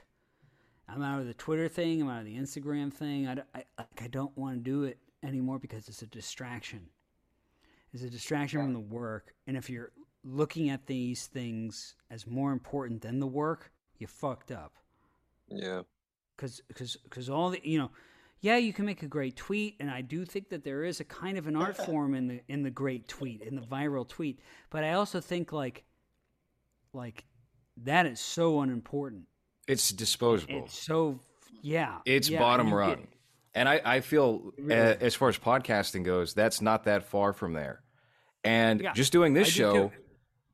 [0.87, 2.01] I'm out of the Twitter thing.
[2.01, 3.27] I'm out of the Instagram thing.
[3.27, 6.81] I, I, like, I don't want to do it anymore because it's a distraction.
[7.93, 9.33] It's a distraction from the work.
[9.47, 9.91] And if you're
[10.23, 14.73] looking at these things as more important than the work, you fucked up
[15.49, 15.83] Yeah.
[16.35, 17.91] because because because all the you know
[18.41, 21.05] yeah you can make a great tweet and i do think that there is a
[21.05, 24.41] kind of an art form in the in the great tweet in the viral tweet
[24.69, 25.85] but i also think like
[26.91, 27.23] like
[27.77, 29.23] that is so unimportant
[29.67, 30.65] It's disposable.
[30.65, 31.19] it's so
[31.61, 33.07] yeah It's yeah, bottom rung.
[33.53, 37.31] And I, I feel, really uh, as far as podcasting goes, that's not that far
[37.31, 37.81] from there.
[38.43, 39.95] And Yeah, just doing this I show too.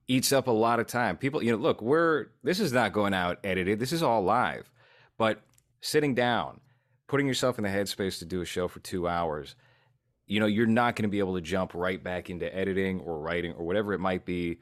[0.07, 1.17] eats up a lot of time.
[1.17, 3.79] People, you know, look, we're, this is not going out edited.
[3.79, 4.69] This is all live.
[5.17, 5.41] But
[5.81, 6.61] sitting down,
[7.07, 9.55] putting yourself in the headspace to do a show for two hours,
[10.27, 13.19] you know, you're not going to be able to jump right back into editing or
[13.19, 14.59] writing or whatever it might be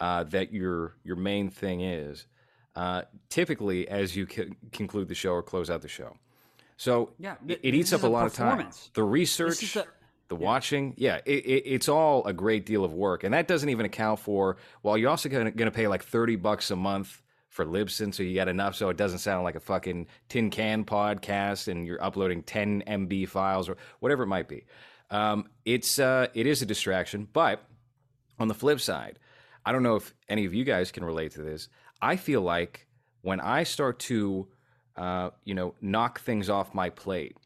[0.00, 2.26] uh, that your your main thing is.
[2.74, 6.16] Uh, typically, as you c- conclude the show or close out the show,
[6.76, 8.70] so Yeah, it, it eats up a a lot of time.
[8.94, 9.86] The research, a-
[10.28, 13.68] the watching, yeah, it, it, it's all a great deal of work, and that doesn't
[13.68, 14.56] even account for.
[14.82, 17.20] Well, you're also going to pay like thirty bucks a month
[17.50, 20.86] for Libsyn, so you got enough, so it doesn't sound like a fucking tin can
[20.86, 24.64] podcast, and you're uploading ten MB files or whatever it might be.
[25.10, 27.62] Um, it's uh, it is a distraction, but
[28.38, 29.18] on the flip side,
[29.66, 31.68] I don't know if any of you guys can relate to this.
[32.02, 32.86] I feel like
[33.22, 34.48] when I start to,
[34.96, 37.36] uh, you know, knock things off my plate,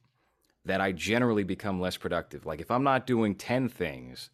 [0.65, 2.45] that I generally become less productive.
[2.47, 4.31] Like if I'm not doing 10 things,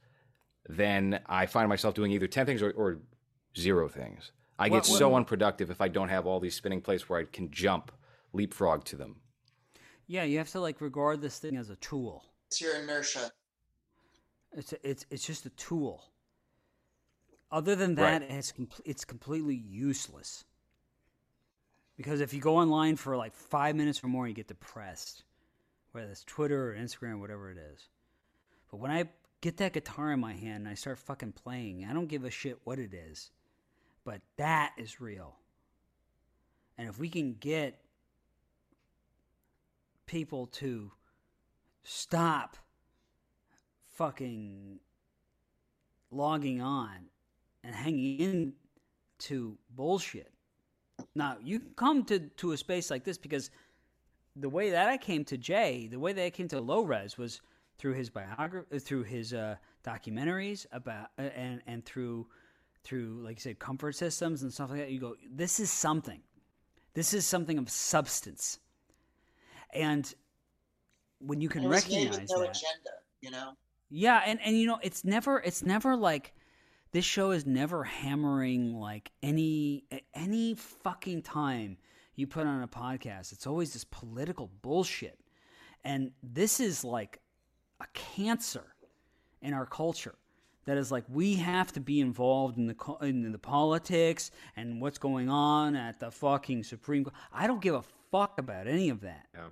[0.68, 3.00] then I find myself doing either 10 things or, or
[3.58, 4.32] zero things.
[4.58, 7.18] I get What- what- so unproductive if I don't have all these spinning plates where
[7.20, 7.90] I can jump,
[8.32, 9.16] leapfrog to them.
[10.06, 13.30] yeah you have to like regard this thing as a tool It's your inertia.
[14.52, 16.11] it's a, it's it's just a tool
[17.52, 18.20] other than Right.
[18.20, 20.44] that it's com- it's completely useless.
[21.96, 25.22] Because if you go online for like five minutes or more you get depressed.
[25.92, 27.88] Whether it's twitter or instagram whatever it is.
[28.70, 29.10] But when i
[29.42, 32.30] get that guitar in my hand and i start fucking playing i don't give a
[32.30, 33.30] shit what it is.
[34.04, 35.36] But that is real.
[36.78, 37.78] And if we can get
[40.06, 40.90] people to
[41.84, 42.56] stop
[43.94, 44.80] fucking
[46.10, 47.10] logging on
[47.64, 48.52] and hanging in
[49.20, 50.32] to bullshit.
[51.14, 53.50] Now, you can come to, to a space like this because
[54.36, 57.18] the way that I came to Jay, the way that I came to Low Res
[57.18, 57.40] was
[57.78, 62.26] through his biography, through his uh, documentaries about, uh, and and through
[62.84, 64.90] through like you said, comfort systems and stuff like that.
[64.90, 66.20] You go, this is something.
[66.94, 68.58] This is something of substance,
[69.72, 70.12] and
[71.20, 72.90] when you can And it was made recognize no that, agenda,
[73.20, 73.52] you know.
[73.90, 76.34] yeah, and and you know, it's never it's never like
[76.92, 81.78] this show is never hammering like any any fucking time
[82.14, 83.32] you put on a podcast.
[83.32, 85.18] It's always this political bullshit.
[85.84, 87.20] And this is like
[87.80, 88.74] a cancer
[89.40, 90.14] in our culture
[90.66, 94.98] that is like we have to be involved in the in the politics and what's
[94.98, 97.16] going on at the fucking Supreme Court.
[97.32, 99.26] I don't give a fuck about any of that.
[99.34, 99.48] Yeah.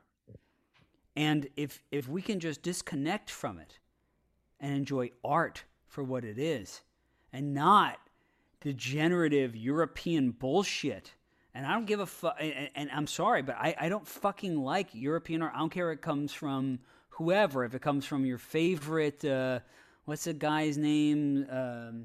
[1.16, 3.78] And if if we can just disconnect from it
[4.60, 6.82] and enjoy art for what it is
[7.32, 7.98] and not
[8.60, 11.14] degenerative European bullshit.
[11.54, 12.36] And I don't give a fuck.
[12.38, 15.52] And, and I'm sorry, but I, I don't fucking like European art.
[15.54, 16.78] I don't care if it comes from
[17.10, 17.64] whoever.
[17.64, 19.60] If it comes from your favorite, uh,
[20.04, 21.46] what's the guy's name?
[21.50, 22.04] Um,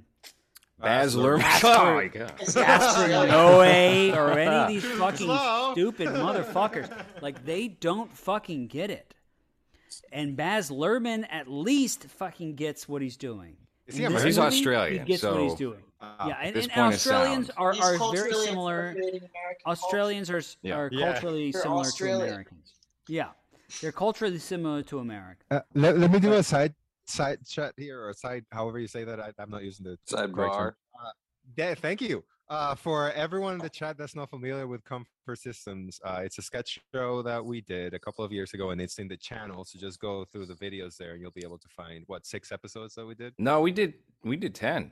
[0.80, 1.41] Baz Luhrmann.
[1.41, 1.64] Luhrmann.
[1.64, 2.34] Oh my god.
[2.41, 3.31] It's Gaspar Australia.
[3.31, 5.72] Noé or any of these fucking Slow.
[5.73, 6.91] stupid motherfuckers.
[7.22, 9.14] Like they don't fucking get it.
[10.11, 13.56] And Baz Luhrmann at least fucking gets what he's doing.
[13.88, 14.28] Is he American?
[14.28, 15.82] He's movie, Australian, He gets what he's so- doing.
[16.02, 18.95] Ah, yeah, and, this and Australians are, are very similar.
[19.66, 20.76] Australians are Yeah.
[20.76, 21.12] are Yeah.
[21.14, 22.20] culturally They're similar Australian.
[22.20, 22.74] to Americans.
[23.07, 23.30] Yeah,
[23.82, 25.41] they're culturally similar to America.
[25.49, 26.76] Uh, let, let me do a side
[27.07, 30.34] side chat here or side however you say that I, i'm not using the correct
[30.36, 30.74] term.
[30.74, 30.74] Sidebar.
[31.56, 32.24] Yeah, thank you.
[32.47, 36.43] Uh, for everyone in the chat that's not familiar with Comfort Systems, uh, it's a
[36.43, 39.65] sketch show that we did a couple of years ago, and it's in the channel.
[39.65, 42.51] So just go through the videos there, and you'll be able to find what six
[42.51, 43.34] episodes that we did.
[43.39, 44.91] No, we did we did ten.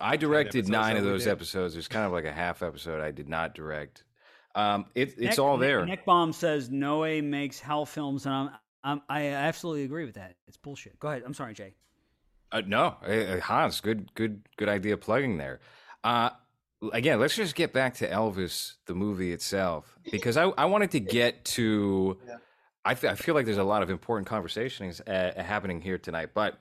[0.00, 1.30] I directed episodes nine of those did.
[1.30, 1.74] episodes.
[1.74, 4.04] There's kind of like a half episode I did not direct.
[4.56, 5.86] Um, it, it's Nick- all there.
[5.86, 8.50] Nick Baum says Noe makes hell films, and I'm,
[8.82, 10.34] I'm I absolutely agree with that.
[10.48, 10.98] It's bullshit.
[10.98, 11.22] Go ahead.
[11.24, 11.74] I'm sorry, Jay.
[12.52, 15.60] Uh, no, uh, uh, Hans, good, good, good idea plugging there.
[16.06, 16.30] Uh,
[16.92, 21.00] again, let's just get back to Elvis, the movie itself, because I, I wanted to
[21.00, 22.16] get to.
[22.24, 22.36] Yeah.
[22.84, 26.30] I, fe- I feel like there's a lot of important conversations uh, happening here tonight,
[26.32, 26.60] but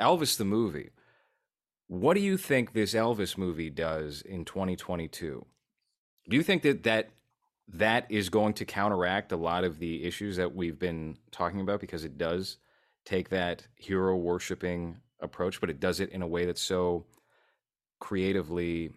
[0.00, 0.90] Elvis, the movie.
[1.88, 5.44] What do you think this Elvis movie does in 2022?
[6.28, 7.10] Do you think that that
[7.66, 11.80] that is going to counteract a lot of the issues that we've been talking about
[11.80, 12.58] because it does
[13.04, 17.06] take that hero worshiping approach, but it does it in a way that's so
[17.98, 18.90] creatively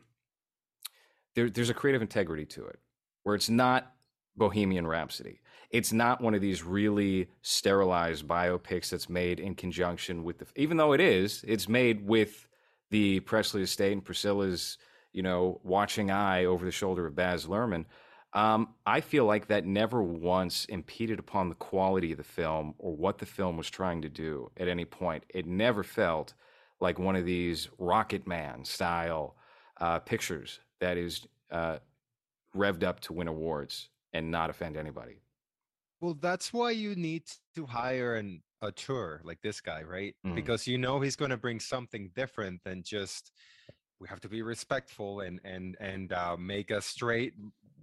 [1.36, 2.80] there, there's a creative integrity to it
[3.24, 3.94] where it's not
[4.36, 5.40] Bohemian Rhapsody.
[5.70, 10.78] It's not one of these really sterilized biopics that's made in conjunction with the even
[10.78, 12.48] though it is, it's made with
[12.90, 14.78] the Presley estate and Priscilla's,
[15.14, 17.86] you know, watching eye over the shoulder of Baz Luhrmann.
[18.34, 22.96] Um, I feel like that never once impeded upon the quality of the film or
[22.96, 25.24] what the film was trying to do at any point.
[25.30, 26.34] It never felt
[26.82, 29.36] like one of these Rocket Man style
[29.80, 31.80] uh, pictures that is uh,
[32.56, 35.22] revved up to win awards and not offend anybody.
[36.02, 37.24] Well, that's why you need
[37.56, 40.16] to hire an a tour like this guy, right?
[40.26, 40.36] Mhm.
[40.36, 43.32] Because you know he's going to bring something different than just
[44.00, 47.34] we have to be respectful and and and uh, make a straight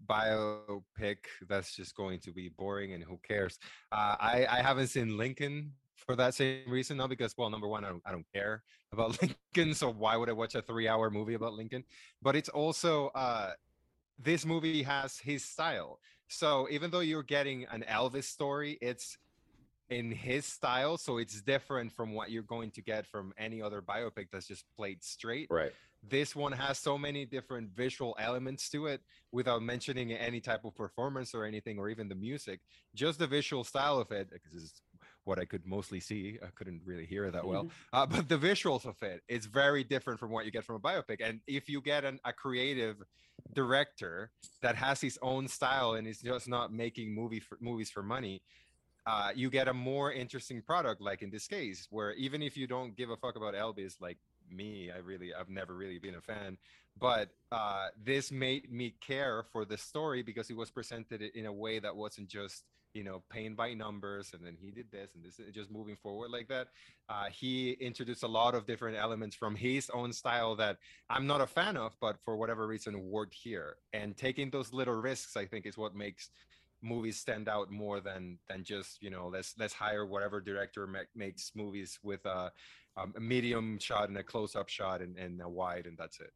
[0.07, 1.17] biopic
[1.49, 3.59] that's just going to be boring and who cares.
[3.93, 7.85] Uh, I I haven't seen Lincoln for that same reason, not because well, number one,
[7.85, 8.63] I don't I don't care
[8.93, 9.21] about
[9.55, 11.85] Lincoln, so why would I watch a three-hour movie about Lincoln?
[12.23, 13.53] But it's also uh,
[14.19, 15.99] this movie has his style.
[16.29, 19.17] So even though you're getting an Elvis story, it's
[19.91, 23.81] in his style, so it's different from what you're going to get from any other
[23.81, 25.47] biopic that's just played straight.
[25.51, 25.73] Right.
[26.09, 29.01] This one has so many different visual elements to it
[29.33, 32.61] without mentioning any type of performance or anything or even the music.
[32.95, 34.83] Just the visual style of it, because is
[35.27, 36.39] what I could mostly see.
[36.43, 37.69] I couldn't really hear it that well.
[37.93, 38.97] Uh, but the visuals of
[39.29, 41.19] it's very different from what you get from a biopic.
[41.21, 43.03] And if you get an, a creative
[43.53, 44.31] director
[44.63, 48.41] that has his own style and is just not making movie for, movies for money,
[49.07, 51.01] uh, you get a more interesting product.
[51.01, 54.19] Like in this case, where even if you don't give a fuck about Elvis, like
[54.51, 56.57] me, I really, I've never really been a fan,
[56.99, 61.53] but uh, this made me care for the story because it was presented in a
[61.53, 62.65] way that wasn't just
[62.97, 65.97] you know paint by numbers and then he did this and this is just moving
[65.97, 66.69] forward like that.
[67.11, 70.79] Uh, he introduced a lot of different elements from his own style that
[71.11, 73.77] i'm not a fan of but for whatever reason worked here.
[73.93, 76.31] And taking those little risks i think is what makes
[76.83, 81.11] movies stand out more than than just you know let's let's hire whatever director ma-
[81.15, 82.51] makes movies with a,
[82.97, 86.33] um, a medium shot and a close-up shot and, and a wide and that's it.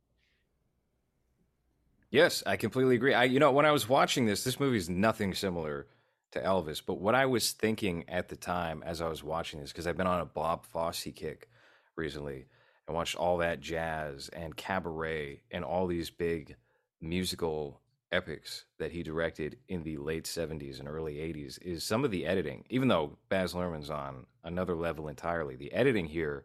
[2.10, 3.14] Yes, I completely agree.
[3.14, 5.86] I, you know, when I was watching this, this movie is nothing similar
[6.32, 6.80] to Elvis.
[6.84, 9.96] But what I was thinking at the time as I was watching this, because I've
[9.96, 11.48] been on a Bob Fosse kick
[11.96, 12.46] recently
[12.86, 16.56] and watched all that jazz and cabaret and all these big
[17.00, 17.80] musical
[18.12, 22.26] epics that he directed in the late 70s and early 80s, is some of the
[22.26, 26.44] editing, even though Baz Luhrmann's on another level entirely, the editing here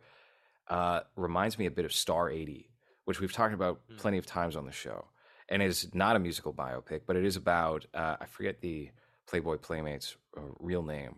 [0.68, 2.70] uh, reminds me a bit of Star 80,
[3.06, 3.98] which we've talked about Mm.
[3.98, 5.06] plenty of times on the show
[5.50, 8.90] and is not a musical biopic, but it is about uh, I forget the
[9.28, 11.16] Playboy Playmates' uh, real name,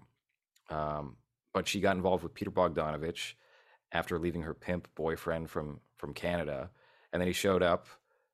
[0.69, 1.17] um,
[1.53, 3.33] but she got involved with Peter Bogdanovich
[3.91, 6.69] after leaving her pimp boyfriend from from Canada,
[7.11, 7.87] and then he showed up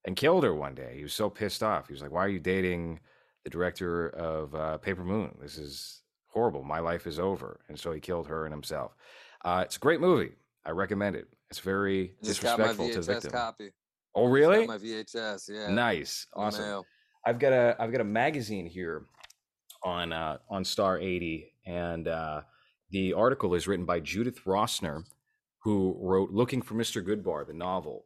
[0.06, 0.94] and killed her one day.
[0.98, 1.88] He was so pissed off.
[1.88, 3.00] He was like, "Why are you dating
[3.44, 5.36] the director of uh, Paper Moon?
[5.42, 6.64] This is horrible.
[6.64, 8.96] My life is over." And so he killed her and himself.
[9.44, 10.34] Uh, it's a great movie.
[10.66, 11.28] I recommend it.
[11.50, 13.32] It's very Just disrespectful to the victim.
[13.32, 13.72] copy.
[14.16, 14.66] Oh, really?
[14.66, 15.50] My VHS.
[15.50, 15.70] Yeah.
[15.70, 16.84] Nice, awesome.
[17.26, 19.06] I've got a I've got a magazine here
[19.84, 22.42] on uh, on Star eighty, and uh,
[22.92, 25.04] the article is written by Judith Rossner,
[25.60, 27.06] who wrote "Looking for Mr.
[27.06, 28.06] Goodbar," the novel.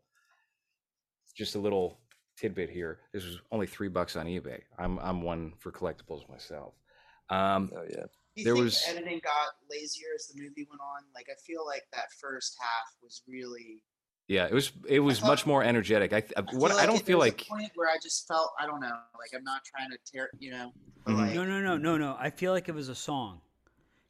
[1.36, 2.00] Just a little
[2.38, 3.00] tidbit here.
[3.14, 4.62] This was only three bucks on eBay.
[4.80, 6.74] I'm I'm one for collectibles myself.
[7.30, 8.06] Um, Oh yeah.
[8.36, 11.04] Do you There think was- the editing got lazier as the movie went on?
[11.16, 13.82] Like, I feel like that first half was really.
[14.28, 16.14] Yeah, it was it was thought- much more energetic.
[16.14, 17.90] I, I I what I like don't it- feel there was like a point where
[17.90, 18.98] I just felt I don't know.
[19.18, 20.74] Like, I'm not trying to tear, you know.
[21.06, 21.18] But Mhm.
[21.20, 22.16] like, No, no, no, no, no.
[22.20, 23.42] I feel like it was a song.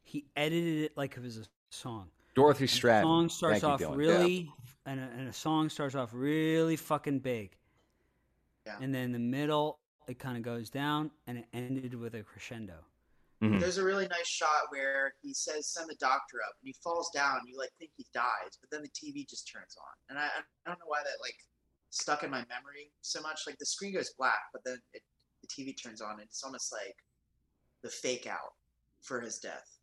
[0.02, 2.10] He edited it like it was a song.
[2.34, 3.04] Dorothy And the Stratton.
[3.04, 3.96] song starts Thank off Dylan.
[3.96, 4.52] really,
[4.86, 7.56] and, a, and a song starts off really fucking big.
[8.66, 8.76] Yeah.
[8.80, 12.22] And then in the middle, it kind of goes down, and it ended with a
[12.22, 12.74] crescendo.
[13.42, 13.60] Mhm.
[13.60, 17.08] There's a really nice shot where he says, "Send the doctor up," and he falls
[17.14, 17.40] down.
[17.46, 20.42] You like think he dies, but then the TV just turns on, and I I
[20.68, 21.36] don't know why that like
[21.90, 23.42] stuck in my memory so much.
[23.46, 25.02] Like the screen goes black, but then it,
[25.42, 26.96] the TV turns on, and it's almost like
[27.82, 28.54] the fake out
[29.02, 29.78] for his death.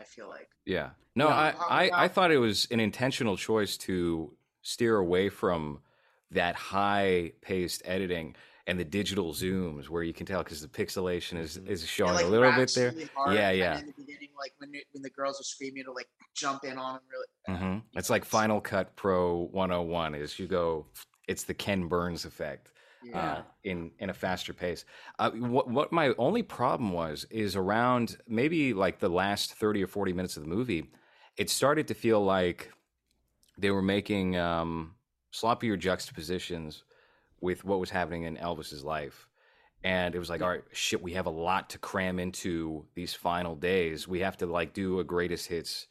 [0.00, 0.48] I feel like.
[0.64, 0.90] Yeah.
[1.14, 1.34] No, Yeah.
[1.34, 5.82] I, I, I about- thought it was an intentional choice to steer away from
[6.30, 8.34] that high paced editing
[8.70, 11.68] and the digital zooms where you can tell because the pixelation is, Mhm.
[11.68, 12.94] is showing like, a little bit there.
[13.32, 13.80] Yeah, yeah.
[13.80, 16.78] In the beginning, like when it, when the girls are screaming, to like jump in
[16.78, 17.58] on him really.
[17.58, 20.86] hmm It's like Final Cut Pro 101 is you go,
[21.26, 22.70] it's the Ken Burns effect.
[23.02, 23.18] Yeah.
[23.38, 24.84] uh, in in a faster pace.
[25.18, 29.86] Uh, what what my only problem was is around maybe like the last thirty or
[29.86, 30.90] forty minutes of the movie,
[31.38, 32.70] it started to feel like
[33.56, 34.94] they were making um,
[35.32, 36.84] sloppier juxtapositions
[37.40, 39.28] with what was happening in Elvis's life.
[39.82, 43.14] And it was like, all right, shit, we have a lot to cram into these
[43.14, 44.06] final days.
[44.06, 45.86] We have to like do a greatest hits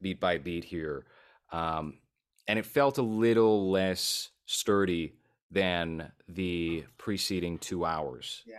[0.00, 1.04] beat by beat here.
[1.50, 1.98] Um,
[2.46, 5.14] and it felt a little less sturdy
[5.50, 8.42] than the preceding two hours.
[8.46, 8.56] yeah.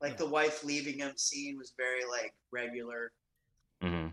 [0.00, 3.12] Like the wife leaving him scene was very like regular,
[3.82, 4.06] hmm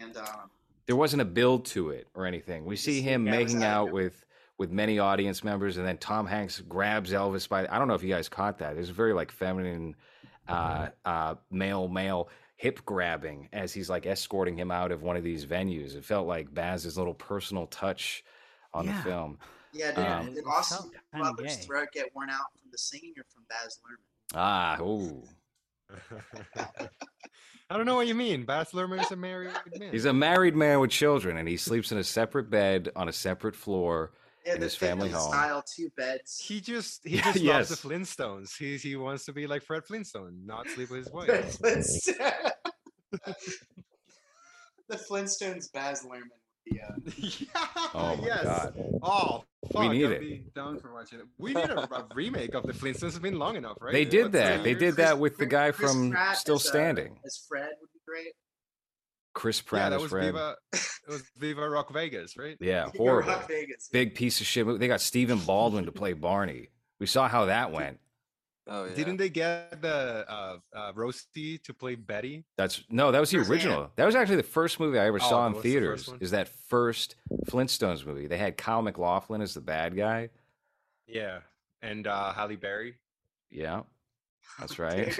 [0.00, 0.50] and um,
[0.86, 2.64] There wasn't a build to it or anything.
[2.64, 4.24] We see him yeah, making out with
[4.58, 7.66] with many audience members, and then Tom Hanks grabs Elvis by.
[7.68, 8.76] I don't know if you guys caught that.
[8.76, 9.96] It's very like feminine,
[10.48, 15.24] uh, uh, male male hip grabbing as he's like escorting him out of one of
[15.24, 15.96] these venues.
[15.96, 18.22] It felt like Baz's little personal touch
[18.72, 18.96] on Yeah.
[18.96, 19.38] the film.
[19.72, 19.88] yeah.
[19.92, 23.24] Did, Um, did it Austin felt Butler's throat get worn out from the singing or
[23.28, 24.36] from Baz Luhrmann?
[24.36, 25.24] Ah, ooh.
[27.70, 28.44] I don't know what you mean.
[28.44, 29.90] Baz Luhrmann is a married man.
[29.90, 33.12] He's a married man with children, and he sleeps in a separate bed on a
[33.12, 34.12] separate floor.
[34.46, 35.30] Yeah, In his family home.
[35.30, 36.38] style two beds.
[36.38, 38.56] he just he just loves the Flintstones.
[38.58, 41.58] He he wants to be like Fred Flintstone, not sleep with his wife.
[41.58, 42.16] Flintstone-
[44.88, 46.20] the Flintstones Baz Luhrmann
[46.70, 48.42] would uh, yeah, Oh my yes.
[48.44, 48.74] god.
[49.02, 50.20] Oh, fuck, We need I'd it.
[50.20, 51.26] Be down for watching it.
[51.38, 53.04] We need a, a remake of the Flintstones.
[53.08, 53.92] It's been long enough, right?
[53.92, 54.62] They did three that.
[54.64, 54.80] They years?
[54.80, 57.18] did that with the guy Chris from Pratt Still as, uh, Standing.
[57.24, 58.32] as Fred would be great.
[59.34, 60.26] Chris Yeah, Pratt that was Fred.
[60.26, 60.56] Viva.
[61.06, 62.56] It was Viva Rock Vegas, right?
[62.60, 63.32] Yeah, Yeah, horrible.
[63.32, 63.90] Rock Vegas.
[63.92, 64.66] Big piece of shit.
[64.80, 66.68] They got Stephen Baldwin to play Barney.
[66.98, 68.00] We saw how that went.
[68.66, 68.94] Oh yeah.
[68.94, 72.46] Didn't they get the uh, uh, Roasty to play Betty?
[72.56, 73.90] That's no, that was the Where's original.
[73.96, 76.08] That was actually the first movie I ever Oh, saw in was the theaters.
[76.20, 77.16] Is that first
[77.46, 78.26] Flintstones movie?
[78.26, 80.30] They had Kyle MacLachlan as the bad guy.
[81.06, 81.40] Yeah,
[81.82, 82.94] and uh, Halle Berry.
[83.50, 83.82] Yeah,
[84.58, 85.12] that's right.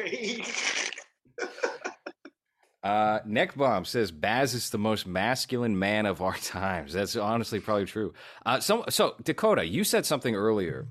[2.85, 6.93] Uh, Neck Bomb says Baz is the most masculine man of our times.
[6.93, 8.13] That's honestly probably true.
[8.45, 10.87] Uh, so, so Dakota, you said something earlier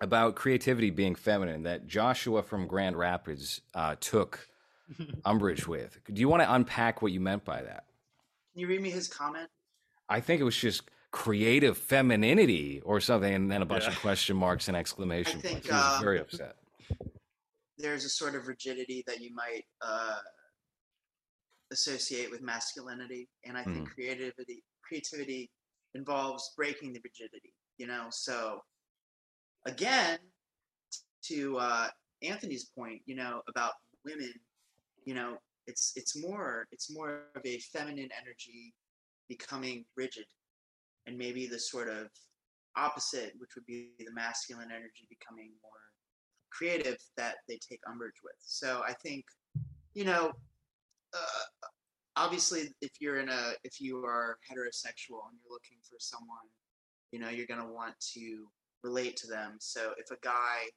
[0.00, 4.48] about creativity being feminine that Joshua from Grand Rapids uh, took
[5.24, 5.98] umbrage with.
[6.12, 7.84] Do you want to unpack what you meant by that?
[8.52, 9.48] Can you read me his comment?
[10.08, 13.90] I think it was just creative femininity or something, and then a bunch Yeah.
[13.90, 15.66] of question marks and exclamation I think, points.
[15.68, 16.56] He was um, very upset.
[17.78, 20.18] There's a sort of rigidity that you might uh,
[21.72, 25.50] associate with masculinity, and I think creativity creativity
[25.94, 27.54] involves breaking the rigidity.
[27.78, 28.60] You know, so
[29.66, 30.18] again,
[31.24, 31.88] to uh,
[32.22, 33.72] Anthony's point, you know about
[34.04, 34.32] women,
[35.04, 35.36] you know,
[35.66, 38.74] it's it's more it's more of a feminine energy
[39.28, 40.26] becoming rigid,
[41.06, 42.08] and maybe the sort of
[42.76, 45.72] opposite, which would be the masculine energy becoming more
[46.50, 48.34] creative that they take umbrage with.
[48.40, 49.24] So I think,
[49.94, 50.32] you know,
[51.14, 51.66] uh,
[52.16, 56.48] obviously, if you're in a if you are heterosexual and you're looking for someone,
[57.12, 58.46] you know, you're gonna want to
[58.82, 59.56] relate to them.
[59.60, 60.68] So if a guy,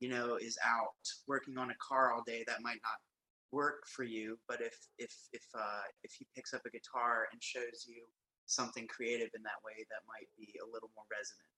[0.00, 0.94] you know, is out
[1.26, 2.98] working on a car all day, that might not
[3.52, 4.38] work for you.
[4.48, 8.02] But if if if uh, if he picks up a guitar and shows you
[8.46, 11.50] something creative in that way, that might be a little more resonant.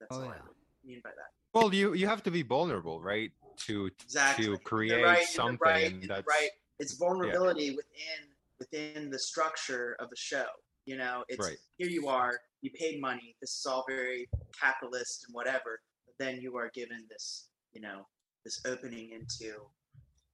[0.00, 0.42] That's Oh, all I yeah.
[0.46, 1.30] would mean by that.
[1.54, 3.30] Well, you you have to be vulnerable, right?
[3.66, 4.46] To Exactly.
[4.46, 6.50] to create right, something right, that's right.
[6.82, 8.20] It's vulnerability within
[8.58, 10.46] within the structure of the show.
[10.84, 11.58] You know, it's Right.
[11.78, 14.28] here you are, you paid money, this is all very
[14.60, 18.06] capitalist and whatever, but then you are given this, you know,
[18.44, 19.64] this opening into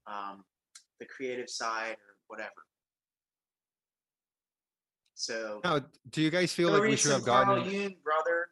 [0.07, 0.45] um,
[1.01, 2.63] the creative side or whatever.
[5.15, 5.81] So Now,
[6.11, 7.75] do you guys feel like we should have Carl gotten?
[7.75, 8.49] Jung, brother.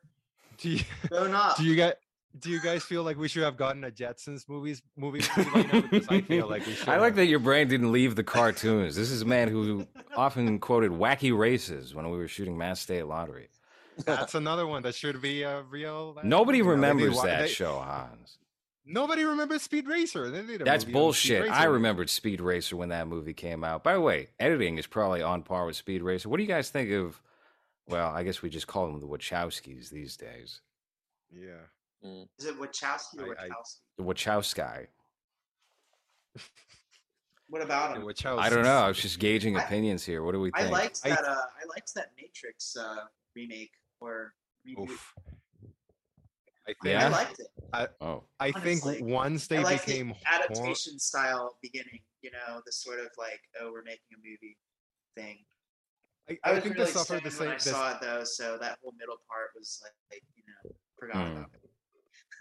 [0.59, 0.85] Do you,
[1.56, 2.01] do you get?
[2.38, 5.20] Do you guys feel like we should have gotten a Jetsons movies movie?
[5.36, 6.88] I feel like we should.
[6.88, 7.16] I like have.
[7.16, 8.96] that your brain didn't leave the cartoons.
[8.96, 9.86] This is a man who
[10.16, 13.48] often quoted wacky races when we were shooting Mass State Lottery.
[14.04, 16.16] That's another one that should be a real.
[16.18, 18.38] uh, Nobody you know, they did remembers that they- show, Hans.
[18.88, 20.30] Nobody remembers Speed Racer.
[20.30, 21.50] They did a That's bullshit.
[21.50, 23.82] I remembered Speed Racer when that movie came out.
[23.82, 26.28] By the way, editing is probably on par with Speed Racer.
[26.28, 27.20] What do you guys think of?
[27.88, 30.60] Well, I guess we just call them the Wachowskis these days.
[31.32, 31.66] Yeah.
[32.02, 33.81] Is it Wachowski or I- I- Wachowski?
[33.98, 34.86] The Wachowski.
[37.48, 38.05] What about Yeah, him?
[38.06, 38.78] which I don't know.
[38.78, 40.24] I was just gauging I- opinions here.
[40.24, 40.56] What do we think?
[40.59, 40.73] I think?
[40.73, 41.24] liked I- that.
[41.24, 43.05] Uh, I liked that Matrix uh,
[43.36, 43.70] remake
[44.01, 44.35] or
[44.66, 44.90] reboot.
[44.90, 45.14] Oof.
[46.68, 46.94] I think.
[46.94, 47.06] Yeah?
[47.06, 47.93] I liked it.
[48.01, 52.01] oh, I think once they I like became the hor- adaptation style beginning.
[52.23, 54.56] You know, the sort of like, oh, we're making a movie
[55.16, 55.44] thing.
[56.28, 57.47] I, I, I was think really they suffered the same.
[57.47, 60.43] when I the- saw it though, so that whole middle part was like, like you
[60.48, 61.36] know, forgot Hmm.
[61.36, 61.65] about it.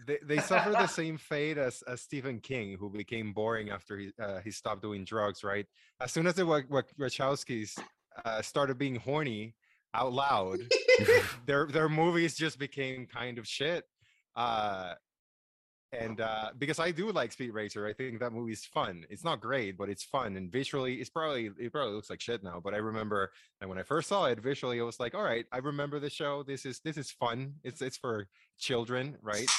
[0.06, 4.12] They, they suffered the same fate as, as Stephen King, who became boring after he
[4.22, 5.44] uh, he stopped doing drugs.
[5.44, 5.66] Right,
[6.00, 7.78] as soon as the Wa- Wa- Wachowskis
[8.24, 9.56] uh, started being horny
[9.94, 10.60] out loud,
[11.46, 13.86] their their movies just became kind of shit.
[14.36, 14.94] Uh,
[15.92, 19.06] and uh, because I do like Speed Racer, I think that movie's fun.
[19.10, 22.44] It's not great, but it's fun and visually, it's probably it probably looks like shit
[22.44, 22.60] now.
[22.64, 23.32] But I remember,
[23.62, 26.10] and when I first saw it visually, I was like, all right, I remember the
[26.10, 26.44] show.
[26.44, 27.54] This is this is fun.
[27.64, 28.28] It's it's for
[28.60, 29.50] children, right?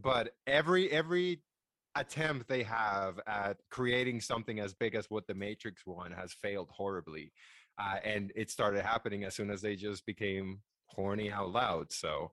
[0.00, 1.40] But every every
[1.94, 6.68] attempt they have at creating something as big as what the Matrix one has failed
[6.70, 7.32] horribly,
[7.78, 11.92] uh, and it started happening as soon as they just became horny out loud.
[11.92, 12.32] So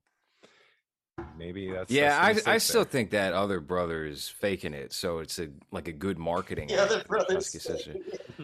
[1.37, 2.33] maybe that's yeah.
[2.33, 2.91] that's I, I still there.
[2.91, 6.67] think that other brother is faking it, so it's a like a good marketing.
[6.67, 7.49] The other act for brothers.
[7.49, 7.95] Sister.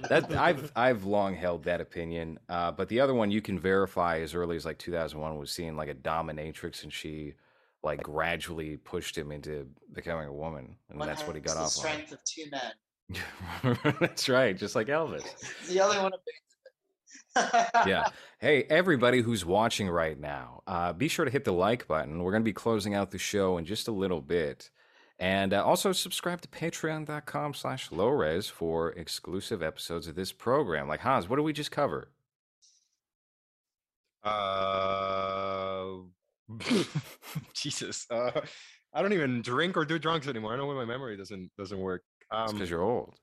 [0.10, 2.40] that I've I've long held that opinion.
[2.48, 5.76] Uh, but the other one you can verify as early as like 2001 was seeing
[5.76, 7.34] like a dominatrix, and she
[7.84, 11.62] like gradually pushed him into becoming a woman, and One that's what he got the
[11.62, 13.78] off strength of two men.
[14.00, 15.24] that's right, just like Elvis.
[15.68, 16.50] The other one abandoned
[17.86, 18.06] yeah.
[18.40, 22.24] Hey, everybody who's watching right now, uh, be sure to hit the like button.
[22.24, 24.70] We're going to be closing out the show in just a little bit.
[25.20, 30.88] And uh, also subscribe to patreon.com slash lowres for exclusive episodes of this program.
[30.88, 32.10] Like, Hans, what did we just cover?
[34.24, 35.98] Uh,
[37.54, 38.06] Jesus.
[38.10, 38.42] Uh,
[38.94, 40.54] I don't even drink or do drugs anymore.
[40.54, 42.04] I know when my memory doesn't doesn't work.
[42.32, 43.16] Um, because you're old.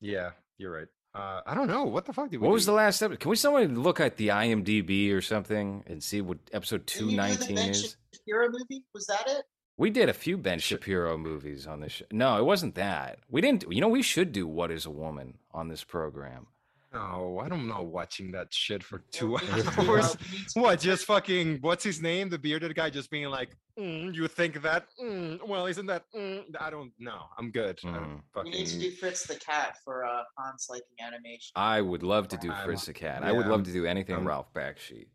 [0.00, 0.86] yeah, you're right.
[1.14, 2.46] Uh, I don't know what the fuck did we.
[2.46, 2.72] What was do?
[2.72, 3.20] the last episode?
[3.20, 7.16] Can we somebody look at the IMDb or something and see what episode Didn't you
[7.16, 7.96] do the 219 is?
[8.14, 8.84] Shapiro movie?
[8.94, 9.42] Was that it?
[9.76, 12.04] We did a few Ben Shapiro movies on this show.
[12.12, 13.18] No, it wasn't that.
[13.28, 13.64] We didn't.
[13.70, 16.46] You know, we should do What is a Woman on this program.
[16.92, 17.82] No, I don't know.
[17.82, 20.16] Watching that shit for two We need to do, hours.
[20.32, 20.80] we need to- What?
[20.80, 21.58] Just fucking.
[21.60, 22.28] What's his name?
[22.28, 24.88] The bearded guy, just being like, "Mm, "You think that?
[25.00, 26.04] Mm, well, isn't that?
[26.12, 27.26] Mm, I don't know.
[27.38, 27.78] I'm good.
[27.84, 28.44] I don't Mhm.
[28.44, 31.52] We need to do Fritz the Cat for uh, Hans liking animation.
[31.54, 33.22] I would love to do I'm- Fritz the Cat.
[33.22, 35.08] I would love to do anything I'm- Ralph Bakshi.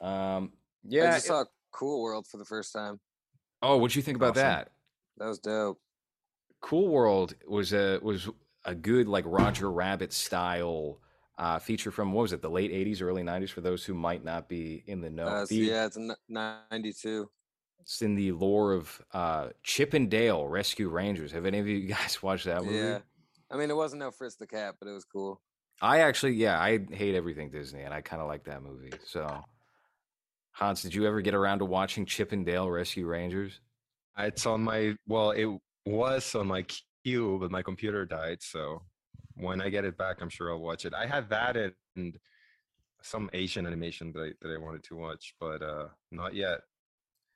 [0.00, 2.98] Um, I yeah, just saw Cool World for the first time.
[3.62, 4.42] Oh, what'd you think about Awesome.
[4.42, 4.72] that?
[5.18, 5.80] That was dope.
[6.60, 8.28] Cool World was a was
[8.64, 10.98] a good like Roger Rabbit style
[11.38, 13.50] uh, feature from what was it the late '80s, early '90s?
[13.50, 17.30] For those who might not be in the know, Uh, so The- yeah, it's 92.
[17.80, 21.32] it's in the lore of uh, Chip and Dale Rescue Rangers.
[21.32, 22.76] Have any of you guys watched that movie?
[22.76, 22.98] Yeah.
[23.50, 25.40] I mean, it wasn't no Fritz the Cat, but it was cool.
[25.82, 28.92] I actually, yeah, I hate everything Disney, and I kind of like that movie.
[29.06, 29.42] So,
[30.52, 33.60] Hans, did you ever get around to watching Chip and Dale Rescue Rangers?
[34.18, 35.48] It's on my well, it
[35.86, 36.66] was on my
[37.04, 38.38] queue, but my computer died.
[38.42, 38.82] So
[39.34, 40.94] when I get it back, I'm sure I'll watch it.
[40.94, 41.56] I had that
[41.96, 42.18] and
[43.02, 46.60] some Asian animation that I, that I wanted to watch, but uh, not yet.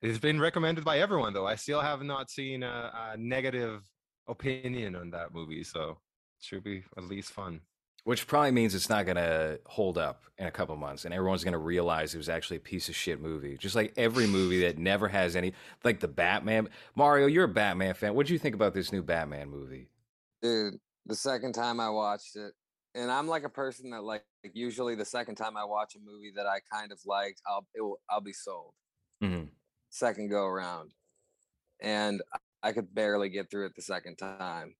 [0.02, 1.46] It's been recommended by everyone, though.
[1.46, 3.82] I still have not seen a, a negative
[4.28, 5.90] opinion on that movie, so
[6.38, 7.60] it should be at least fun.
[8.04, 11.42] Which probably means it's not going to hold up in a couple months, and everyone's
[11.42, 13.56] going to realize it was actually a piece of shit movie.
[13.56, 15.54] Just like every movie that never has any,
[15.84, 16.68] like the Batman.
[16.94, 18.14] Mario, you're a Batman fan.
[18.14, 19.88] What do you think about this new Batman movie?
[20.42, 20.74] Dude,
[21.06, 22.52] the second time I watched it,
[22.94, 26.32] and I'm like a person that like usually the second time I watch a movie
[26.36, 28.74] that I kind of liked, I'll it will, I'll be sold.
[29.22, 29.48] Mhm.
[29.88, 30.92] Second go around,
[31.80, 32.20] and
[32.62, 34.74] I could barely get through it the second time.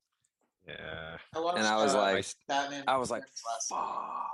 [0.66, 1.16] Yeah.
[1.34, 2.84] I watched, And I was uh, like- I s- Batman.
[2.88, 4.24] I was like, Returns last night.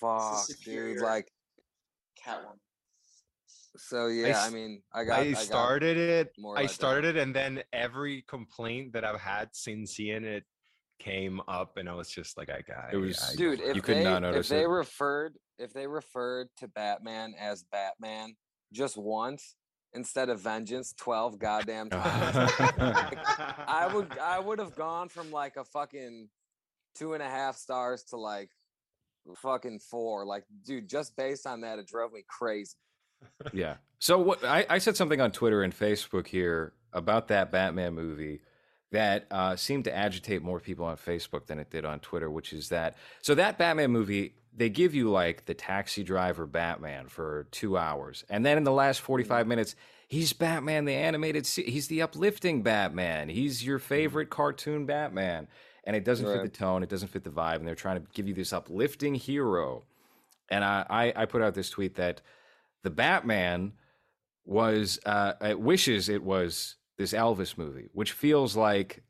[0.00, 1.00] fuck, fuck, dude.
[1.00, 1.32] Like,
[2.24, 2.58] Catwoman.
[3.76, 4.42] so yeah.
[4.44, 5.20] I mean, I got.
[5.20, 6.32] I, I got started it.
[6.38, 6.74] more I let down.
[6.74, 10.44] started it, and then every complaint that I've had since seeing it
[11.00, 13.82] came up, and I was just like, I got It was- I, dude You if
[13.82, 14.68] could they, not if they it.
[14.68, 18.34] referred if they referred to batman as batman
[18.72, 19.54] just once
[19.94, 22.52] instead of vengeance 12 goddamn times.
[22.58, 26.28] I would i would have gone from like a fucking
[26.94, 28.50] two and a half stars to like
[29.36, 30.24] fucking four.
[30.24, 32.76] Like dude just based on that it drove me crazy.
[33.52, 33.76] Yeah.
[33.98, 38.40] So what I, I said something on Twitter and Facebook here about that Batman movie
[38.90, 42.52] that uh, seemed to agitate more people on Facebook than it did on Twitter, which
[42.52, 47.46] is that so that Batman movie they give you like the taxi driver Batman for
[47.50, 49.74] two hours, and then in the last forty five minutes
[50.08, 55.48] he's Batman the animated se- he's the uplifting Batman he's your favorite cartoon Batman,
[55.84, 58.06] and it doesn't fit the tone, it doesn't fit the vibe, and they're trying to
[58.14, 59.84] give you this uplifting hero,
[60.50, 62.20] and I I, I put out this tweet that
[62.82, 63.72] the Batman
[64.44, 69.02] was uh, it wishes it was this Elvis movie, which feels like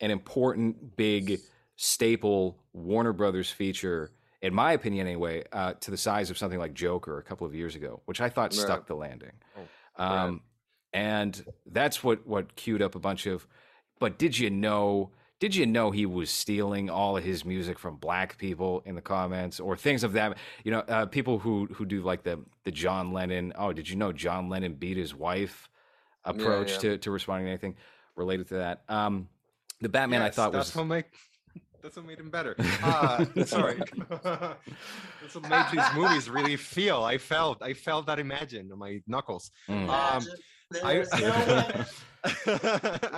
[0.00, 1.40] an important, big,
[1.76, 4.10] staple Warner Brothers feature,
[4.44, 7.54] in my opinion, anyway, uh, to the size of something like Joker a couple of
[7.54, 8.60] years ago, which I thought Right.
[8.60, 9.32] stuck the landing.
[9.56, 10.42] Oh, Um,
[10.92, 13.46] and that's what what queued up a bunch of.
[13.98, 15.12] But did you know?
[15.40, 19.02] Did you know he was stealing all of his music from black people in the
[19.02, 20.36] comments or things of that?
[20.62, 23.54] You know, uh, people who who do like the the John Lennon.
[23.56, 25.70] Oh, did you know John Lennon beat his wife?
[26.24, 26.78] Approach yeah.
[26.78, 27.76] to to responding to anything
[28.14, 28.84] related to that.
[28.88, 29.28] Um,
[29.80, 31.06] the Batman I thought was make
[31.84, 32.56] that's what made him better.
[32.82, 33.80] Uh, sorry,
[34.10, 37.02] that's what made these movies really feel.
[37.04, 39.50] I felt I felt that imagine on my knuckles.
[39.68, 39.88] Mm.
[39.88, 40.24] Um,
[40.82, 41.84] I no.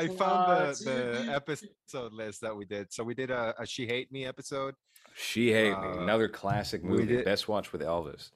[0.02, 2.92] I found the, the episode list that we did.
[2.92, 4.74] So we did a, a She Hate Me episode.
[5.16, 8.30] She Hate Me, Uh, another classic movie, did- best Watch with Elvis.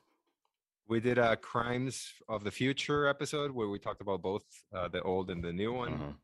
[0.88, 4.42] We did a Crimes of the Future episode where we talked about both
[4.74, 5.92] uh, the old and the new one.
[5.92, 6.14] Mhm.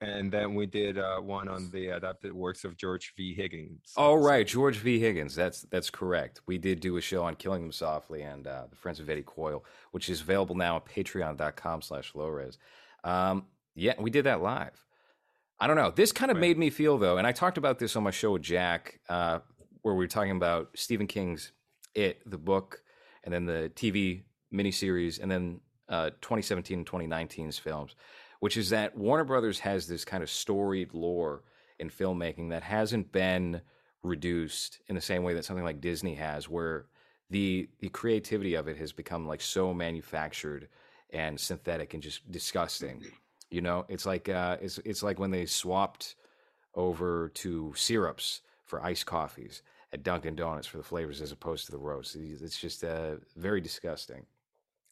[0.00, 3.34] And then we did uh, one on the adapted works of George V.
[3.34, 3.92] Higgins.
[3.96, 4.26] Oh episode.
[4.26, 4.98] right, George V.
[4.98, 5.34] Higgins.
[5.34, 6.40] That's that's correct.
[6.46, 9.22] We did do a show on Killing Them Softly and uh, the Friends of Eddie
[9.26, 12.56] Coyle, which is available now on patreon.com slash lowres.
[13.04, 14.84] Um, yeah, we did that live.
[15.60, 15.90] I don't know.
[15.90, 16.42] This kind of Right.
[16.42, 19.40] made me feel though, and I talked about this on my show with Jack, uh,
[19.82, 21.52] where we were talking about Stephen King's
[21.94, 22.82] It, the book,
[23.24, 27.94] and then the TV miniseries, and then uh, 2017 and 2019's films,
[28.40, 31.42] which is that Warner Brothers has this kind of storied lore
[31.78, 33.60] in filmmaking that hasn't been
[34.02, 36.86] reduced in the same way that something like Disney has, where
[37.30, 40.68] the the creativity of it has become like so manufactured
[41.10, 43.04] and synthetic and just disgusting.
[43.50, 46.14] You know, it's like uh, it's it's like when they swapped
[46.74, 49.62] over to syrups for iced coffees
[49.92, 52.14] at Dunkin' Donuts for the flavors as opposed to the roast.
[52.14, 54.26] It's just uh, very disgusting.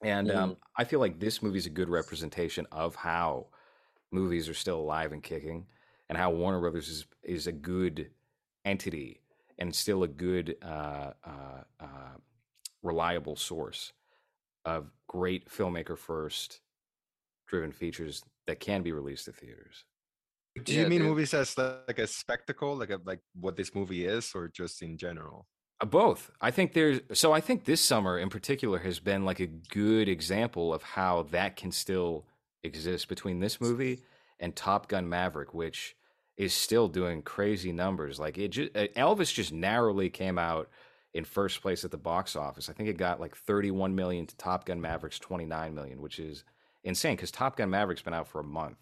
[0.07, 3.49] And um, I feel like this movie is a good representation of how
[4.13, 5.67] movies are still alive and kicking,
[6.09, 8.13] and how Warner Brothers is is a good
[8.65, 9.23] entity
[9.59, 12.17] and still a good, uh, uh, uh,
[12.83, 13.93] reliable source
[14.65, 16.61] of great filmmaker first
[17.47, 19.85] driven features that can be released to theaters.
[20.65, 21.11] Do you Yeah, mean dude.
[21.11, 24.83] movies as like, like a spectacle, like a, like what this movie is, or just
[24.83, 25.49] in general?
[25.81, 26.31] Uh, Both.
[26.41, 30.09] I think there's so I think this summer in particular has been like a good
[30.09, 32.25] example of how that can still
[32.63, 34.01] exist between this movie
[34.41, 35.97] and Top Gun Maverick, which
[36.37, 38.19] is still doing crazy numbers.
[38.19, 40.69] Like it, just, Elvis just narrowly came out
[41.15, 42.69] in first place at the box office.
[42.69, 46.45] I think it got like 31 million to Top Gun Maverick's 29 million, which is
[46.85, 48.77] insane because Top Gun Maverick's been out for a month.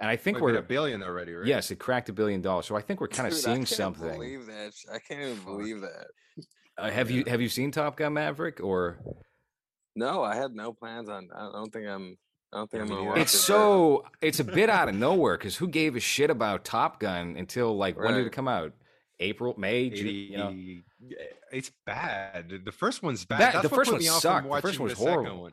[0.00, 1.46] And I think we're a billion already, right?
[1.46, 2.66] yes, it cracked a billion dollars.
[2.66, 4.12] So I think we're kind of Dude, I seeing can't something.
[4.12, 4.72] Believe that.
[4.92, 6.06] I can't even believe that.
[6.76, 8.98] Uh, have you have you seen Top Gun Maverick or?
[9.96, 11.28] No, I had no plans on.
[11.34, 12.16] I don't think I'm.
[12.52, 13.38] I don't think I'm gonna watch It's it.
[13.38, 17.34] so it's a bit out of nowhere because who gave a shit about Top Gun
[17.36, 18.72] until like when did it come out?
[19.20, 20.54] April, May, June, you know?
[21.50, 22.60] It's bad.
[22.64, 23.40] The first one's bad.
[23.40, 24.50] That- the first one me off from sucked.
[24.50, 25.50] The first one was horrible.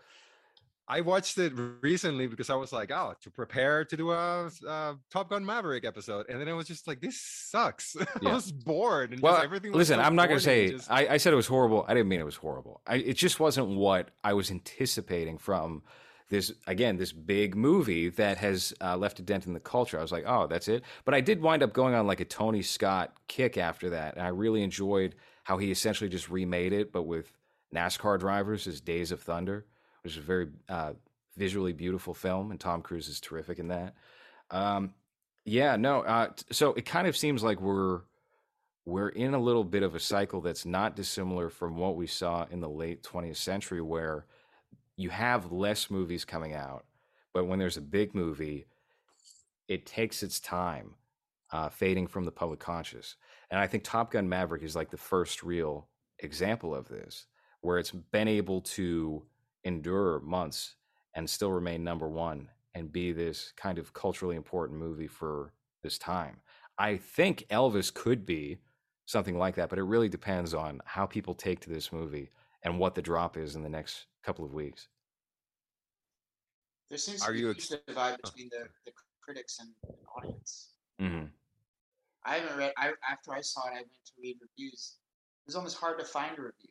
[0.88, 4.94] I watched it recently because I was like, oh, to prepare to do a, uh
[5.10, 7.96] Top Gun Maverick episode, and then I was just like, this sucks.
[8.22, 8.30] Yeah.
[8.30, 9.12] I was bored.
[9.12, 9.72] And Well, just everything.
[9.72, 11.86] Was listen, so I'm not going to say just- I, I said it was horrible.
[11.88, 12.82] I didn't mean it was horrible.
[12.88, 15.82] I, it just wasn't what I was anticipating from
[16.30, 16.52] this.
[16.68, 19.98] Again, this big movie that has uh, left a dent in the culture.
[19.98, 20.84] I was like, oh, that's it.
[21.04, 24.24] But I did wind up going on like a Tony Scott kick after that, and
[24.26, 27.32] I really enjoyed how he essentially just remade it, but with
[27.74, 29.66] NASCAR drivers as Days of Thunder,
[30.06, 30.94] which is a very uh,
[31.36, 33.96] visually beautiful film, and Tom Cruise is terrific in that.
[34.52, 34.94] Um,
[35.46, 36.02] yeah, no.
[36.02, 38.02] Uh, so it kind of seems like we're
[38.86, 42.46] we're in a little bit of a cycle that's not dissimilar from what we saw
[42.52, 44.28] in the late 20th century, where
[44.96, 46.86] you have less movies coming out,
[47.34, 48.68] but when there's a big movie,
[49.68, 50.94] it takes its time
[51.52, 53.16] uh, fading from the public conscious.
[53.50, 55.88] And I think Top Gun Maverick is like the first real
[56.20, 57.26] example of this,
[57.62, 59.24] where it's been able to
[59.66, 60.76] endure months
[61.16, 65.98] and still remain number one and be this kind of culturally important movie for this
[65.98, 66.38] time.
[66.78, 68.60] I think Elvis could be
[69.06, 72.30] something like that, but it really depends on how people take to this movie
[72.64, 74.88] and what the drop is in the next couple of weeks.
[76.90, 79.70] There seems Are to be you a ex- divide Oh, between the, the critics and,
[79.88, 80.70] and audience.
[81.00, 81.26] hmm
[82.28, 82.74] I haven't read.
[82.78, 84.96] I after I saw it, I went to read reviews.
[85.44, 86.70] It was almost hard to find a review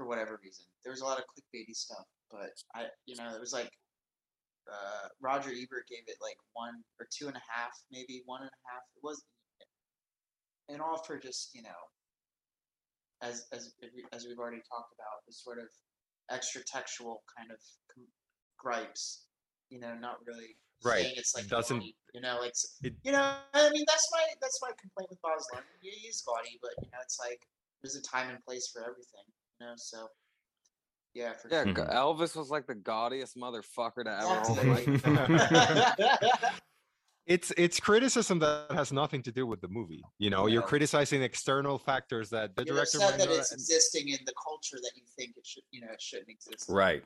[0.00, 0.64] for whatever reason.
[0.82, 3.68] There was a lot of clickbaity stuff, but I, you know, it was like
[4.66, 8.48] uh, Roger Ebert gave it like one or two and a half, maybe one and
[8.48, 8.80] a half.
[8.96, 9.22] It was,
[10.70, 11.80] and all for just you know,
[13.20, 13.74] as as
[14.14, 15.68] as we've already talked about, the sort of
[16.30, 17.58] extra textual kind of
[18.58, 19.26] gripes.
[19.68, 21.02] You know, not really Right.
[21.02, 23.36] saying it's like Doesn't- gaudy, you know, like it- you know.
[23.52, 25.62] I mean, that's my that's my complaint with Luhrmann.
[25.82, 27.46] He is gaudy, but you know, it's like
[27.82, 29.28] there's a time and place for everything.
[29.60, 30.08] You know, so
[31.14, 31.92] yeah, for Yeah, Mhm.
[31.92, 34.92] Elvis was like the gaudiest motherfucker to ever hold a Exactly.
[35.12, 36.50] microphone.
[37.26, 40.02] it's it's criticism that has nothing to do with the movie.
[40.18, 40.68] You know, you're Yeah.
[40.68, 44.32] criticizing external factors that the You're director upset might that not- it's existing in the
[44.42, 46.68] culture that you think it should, you know, it shouldn't exist.
[46.68, 46.74] in.
[46.74, 47.04] Right.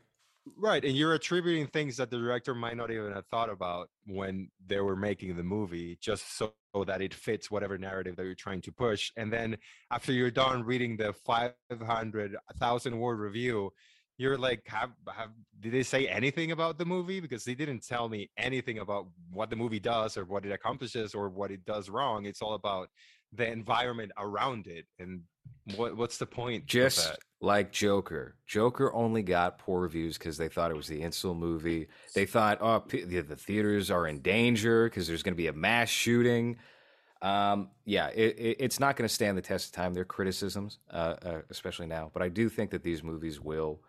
[0.58, 4.50] Right, and you're attributing things that the director might not even have thought about when
[4.66, 6.52] they were making the movie, just so
[6.86, 9.10] that it fits whatever narrative that you're trying to push.
[9.16, 9.56] And then
[9.90, 13.70] after you're done reading the 500,000 word review,
[14.18, 15.30] you're like, have, have
[15.60, 17.20] did they say anything about the movie?
[17.20, 21.14] Because they didn't tell me anything about what the movie does or what it accomplishes
[21.14, 22.26] or what it does wrong.
[22.26, 22.90] It's all about
[23.36, 25.22] the environment around it and
[25.76, 26.62] what what's the point?
[26.62, 28.36] of Just like Joker.
[28.46, 31.88] Joker only got poor reviews because they thought it was the insult movie.
[32.14, 35.46] They thought, oh, p- the, the theaters are in danger because there's going to be
[35.46, 36.56] a mass shooting.
[37.22, 39.94] Um, yeah, it, it, it's not going to stand the test of time.
[39.94, 43.80] Their criticisms, uh, uh, especially now, but I do think that these movies will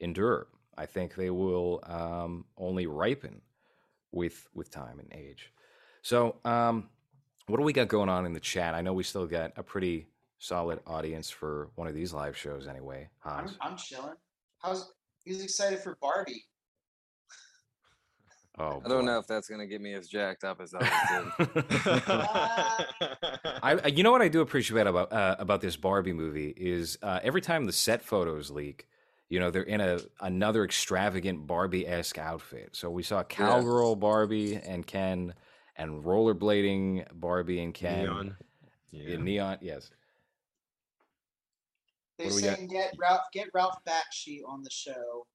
[0.00, 0.48] endure.
[0.76, 3.42] I think they will um, only ripen
[4.12, 5.52] with with time and age.
[6.02, 6.88] So, um,
[7.50, 8.74] what do we got going on in the chat?
[8.74, 10.06] I know we still got a pretty
[10.38, 13.08] solid audience for one of these live shows, anyway.
[13.24, 14.14] I'm, I'm chilling.
[14.58, 14.92] How's
[15.24, 16.44] he's excited for Barbie?
[18.58, 19.06] oh, I don't boy.
[19.06, 21.64] know if that's gonna get me as jacked up as I did.
[23.62, 26.98] I, I- you know what I do appreciate about uh, about this Barbie movie is
[27.02, 28.86] uh, every time the set photos leak,
[29.28, 32.70] you know they're in a another extravagant Barbie esque outfit.
[32.72, 35.34] So we saw cowgirl Barbie and Ken,
[35.80, 38.04] and rollerblading Barbie and Ken.
[38.04, 38.36] Neon.
[38.90, 39.14] Yeah.
[39.14, 39.90] In neon, yes.
[42.18, 42.56] They're What do we got?
[42.56, 45.26] saying get Ralph get Ralph Bakshi on the show.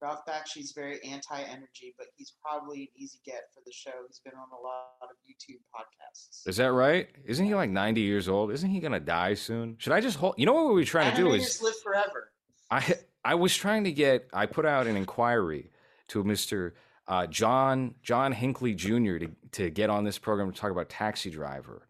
[0.00, 3.92] Ralph Bakshi's very anti-energy, but he's probably an easy get for the show.
[4.08, 6.48] He's been on a lot of YouTube podcasts.
[6.48, 7.08] Is that right?
[7.24, 8.50] Isn't he like ninety years old?
[8.50, 9.76] Isn't he gonna die soon?
[9.78, 10.34] Should I just hold?
[10.38, 12.32] You know what we were trying to do is live forever.
[12.70, 15.70] I I was trying to get I put out an inquiry
[16.08, 16.72] to Mr.
[17.08, 19.18] Uh, John John Hinckley Jr.
[19.18, 21.88] to to get on this program to talk about Taxi Driver,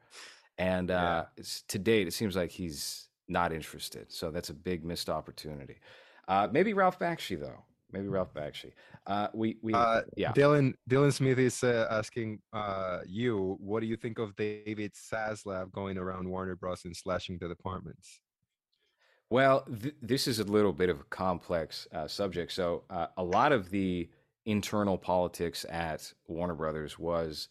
[0.59, 4.10] and uh, it's, to date it seems like he's not interested.
[4.12, 5.76] So that's a big missed opportunity.
[6.28, 7.64] Uh, maybe Ralph Bakshi though.
[7.93, 8.72] maybe Ralph Bakshi.
[9.06, 10.32] Uh, we we Uh, yeah.
[10.32, 15.70] Dylan Dylan Smith is uh, asking uh, you, what do you think of David Zaslav
[15.72, 16.84] going around Warner Bros.
[16.84, 18.20] and slashing the departments?
[19.30, 22.52] Well, th- this is a little bit of a complex uh, subject.
[22.52, 24.09] So, uh, a lot of the
[24.44, 27.48] internal politics at Warner Brothers was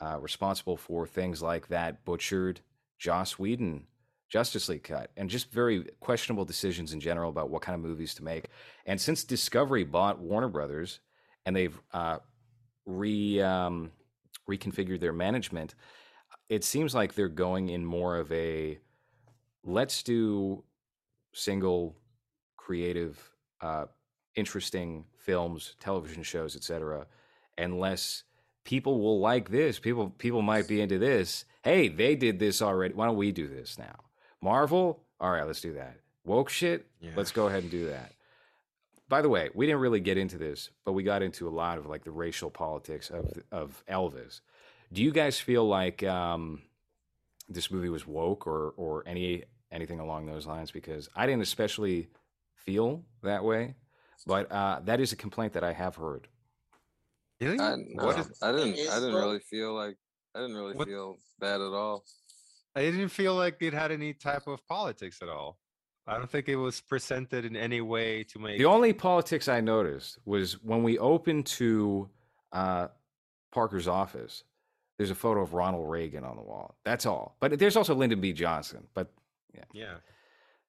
[0.00, 2.60] uh, responsible for things like that butchered
[2.98, 3.86] Joss Whedon
[4.32, 8.14] Justice League cut, and just very questionable decisions in general about what kind of movies
[8.14, 8.46] to make.
[8.86, 11.00] And since Discovery bought Warner Brothers,
[11.44, 12.18] and they've uh,
[12.86, 13.92] re um,
[14.48, 15.74] reconfigured their management,
[16.48, 18.78] it seems like they're going in more of a
[19.64, 20.64] let's do
[21.34, 21.98] single
[22.56, 23.20] creative
[23.60, 23.84] uh,
[24.34, 27.06] interesting films television shows etc
[27.58, 28.24] unless
[28.64, 32.94] people will like this people people might be into this hey they did this already
[32.94, 33.94] why don't we do this now?
[34.40, 35.02] Marvel?
[35.20, 35.96] All right let's do that.
[36.24, 36.86] Woke shit?
[37.00, 37.10] Yeah.
[37.16, 38.12] let's go ahead and do that.
[39.08, 41.78] By the way we didn't really get into this but we got into a lot
[41.78, 44.40] of like the racial politics of of elvis.
[44.92, 46.62] Do you guys feel like um
[47.48, 50.70] this movie was woke or or any anything along those lines?
[50.70, 52.08] Because I didn't especially
[52.54, 53.74] feel that way,
[54.26, 56.28] but uh, that is a complaint that I have heard.
[57.40, 57.58] Really?
[57.58, 58.74] I, no, is- I didn't.
[58.88, 59.96] I didn't really feel like.
[60.34, 62.04] I didn't really What- feel bad at all.
[62.74, 65.58] I didn't feel like it had any type of politics at all.
[66.06, 68.58] I don't think it was presented in any way to make.
[68.58, 72.08] The only politics I noticed was when we opened to
[72.52, 72.88] uh,
[73.52, 74.42] Parker's office.
[74.98, 76.76] There's a photo of Ronald Reagan on the wall.
[76.84, 77.36] That's all.
[77.40, 78.32] But there's also Lyndon B.
[78.32, 78.86] Johnson.
[78.94, 79.12] But
[79.54, 79.94] yeah, yeah.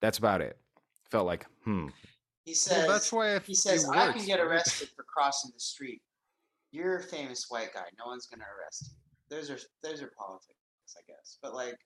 [0.01, 0.57] that's about it.
[1.09, 1.87] Felt like, hmm.
[2.45, 4.47] He says, Well, that's why I he says, I works, can get right?
[4.47, 6.01] arrested for crossing the street.
[6.71, 7.85] You're a famous white guy.
[7.97, 8.97] No one's gonna arrest you.
[9.37, 10.57] Those are those are politics,
[10.97, 11.37] I guess.
[11.41, 11.77] But like,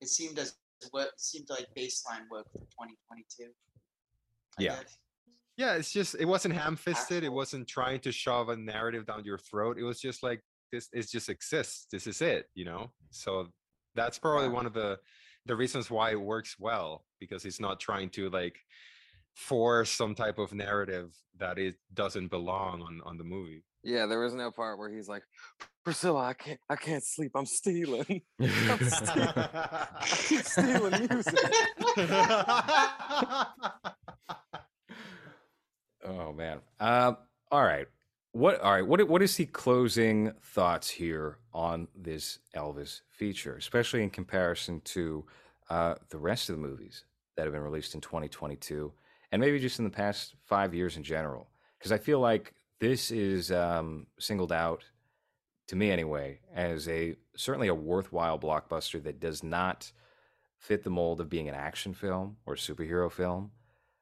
[0.00, 0.54] it seemed as
[0.90, 3.50] what seemed like baseline woke for 2022.
[4.58, 4.76] I Yeah.
[4.76, 4.98] guess.
[5.56, 7.24] Yeah, it's just it wasn't ham-fisted.
[7.24, 9.78] It wasn't trying to shove a narrative down your throat.
[9.78, 10.88] It was just like this.
[10.92, 11.86] It just exists.
[11.90, 12.48] This is it.
[12.54, 12.92] You know.
[13.10, 13.48] So
[13.94, 14.52] that's probably Yeah.
[14.52, 15.00] one of the
[15.46, 18.58] the reasons why it works well because it's not trying to like
[19.36, 23.62] force some type of narrative that it doesn't belong on on the movie.
[23.82, 25.22] Yeah, there was no part where he's like,
[25.84, 26.58] Priscilla, I can't.
[26.68, 27.32] I can't sleep.
[27.36, 28.22] I'm stealing.
[30.02, 31.38] stealing music.
[36.08, 36.60] Oh man.
[36.78, 37.16] Um,
[37.50, 37.86] all right.
[38.32, 38.60] What?
[38.60, 38.86] All right.
[38.86, 39.08] What?
[39.08, 45.24] What is the closing thoughts here on this Elvis feature, especially in comparison to
[45.68, 47.04] uh, the rest of the movies
[47.36, 48.92] that have been released in 2022,
[49.36, 51.50] and maybe just in the past five years in general?
[51.78, 54.82] Because I feel like this is um, singled out
[55.66, 59.92] to me anyway as a certainly a worthwhile blockbuster that does not
[60.56, 63.50] fit the mold of being an action film or superhero film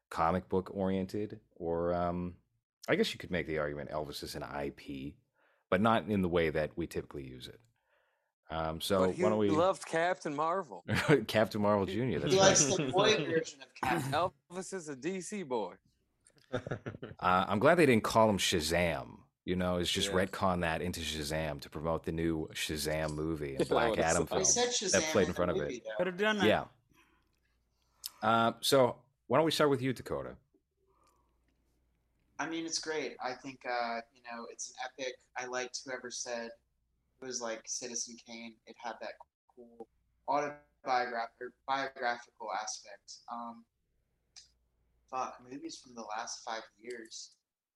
[0.09, 2.35] comic book oriented, or um,
[2.87, 5.15] I guess you could make the argument Elvis is an IP,
[5.69, 7.59] but not in the way that we typically use it.
[8.51, 10.83] Um, so but why don't we loved Captain Marvel.
[11.27, 12.19] Captain Marvel Jr.
[12.19, 12.47] That's he right.
[12.47, 14.11] likes the boy version of Captain.
[14.11, 15.73] Elvis is a DC boy.
[17.19, 19.17] Uh, I'm glad they didn't call him Shazam.
[19.45, 20.15] You know, it's just Yeah.
[20.25, 24.25] retcon that into Shazam to promote the new Shazam movie, a Yeah, Black well, Adam
[24.27, 24.43] film.
[24.45, 25.83] said that played in the front of it.
[25.97, 26.47] Could have done that.
[26.47, 26.63] Yeah.
[28.21, 28.95] Uh, so
[29.27, 30.35] why don't we start with you, Dakota?
[32.39, 33.15] I mean, it's great.
[33.23, 35.15] I think uh, you know it's an epic.
[35.37, 36.51] I liked whoever said it
[37.21, 38.53] was like Citizen Kane.
[38.67, 39.13] It had that
[39.55, 39.87] cool
[40.27, 43.17] autobiographical biographical aspect.
[43.31, 43.63] Um,
[45.09, 47.31] fuck, movies from the last five years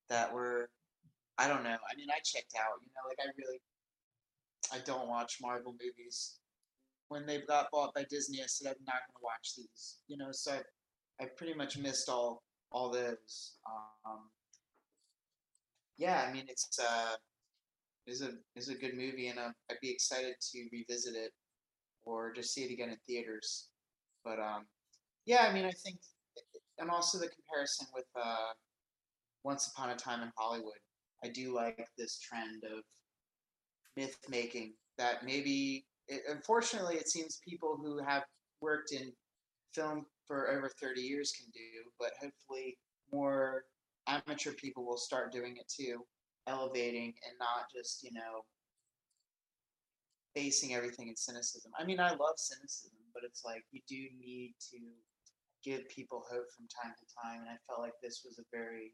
[0.09, 0.69] that were,
[1.37, 1.69] I don't know.
[1.69, 2.79] I mean, I checked out.
[2.81, 3.61] You know, like I really,
[4.73, 6.37] I don't watch Marvel movies.
[7.07, 9.97] When they got bought by Disney, I said I'm not going to watch these.
[10.07, 10.51] You know, so
[11.19, 13.53] I, I pretty much missed all all those.
[14.05, 14.29] Um,
[15.97, 17.15] yeah, I mean it's uh
[18.09, 21.31] is a is a good movie, and uh, I'd be excited to revisit it
[22.03, 23.69] or just see it again in theaters.
[24.23, 24.65] But um,
[25.25, 25.99] yeah, I mean I think,
[26.77, 28.53] and also the comparison with uh,
[29.43, 30.79] Once Upon a Time in Hollywood.
[31.23, 32.83] I do like this trend of
[33.97, 38.23] myth making that maybe, it, unfortunately, it seems people who have
[38.61, 39.11] worked in
[39.73, 42.77] film for over 30 years can do, but hopefully
[43.11, 43.63] more
[44.07, 46.01] amateur people will start doing it too,
[46.49, 48.43] elevating and not just, you know,
[50.35, 51.71] basing everything in cynicism.
[51.79, 54.77] I mean, I love cynicism, but it's like you do need to
[55.63, 58.93] give people hope from time to time, and I felt like this was a very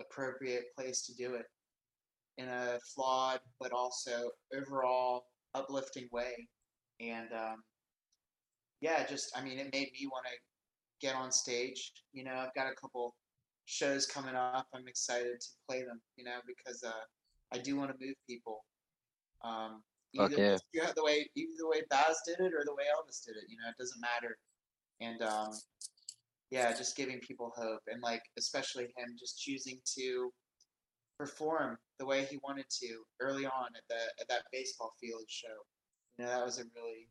[0.00, 1.46] appropriate place to do it
[2.36, 6.48] in a flawed but also overall uplifting way.
[7.00, 7.62] And um,
[8.80, 11.92] yeah, just I mean, it made me want to get on stage.
[12.12, 13.14] You know, I've got a couple
[13.66, 16.00] shows coming up, I'm excited to play them.
[16.16, 17.04] You know, because uh,
[17.52, 18.64] I do want to move people.
[19.42, 19.82] Um,
[20.16, 20.92] Fuck either yeah.
[20.94, 23.44] the way either the way Baz did it or the way Elvis did it.
[23.48, 24.38] You know, it doesn't matter.
[25.00, 25.50] And um,
[26.50, 30.32] yeah, just giving people hope, and like especially him just choosing to
[31.18, 35.48] perform the way he wanted to early on at the at that baseball field show.
[36.18, 37.08] You know, that was a really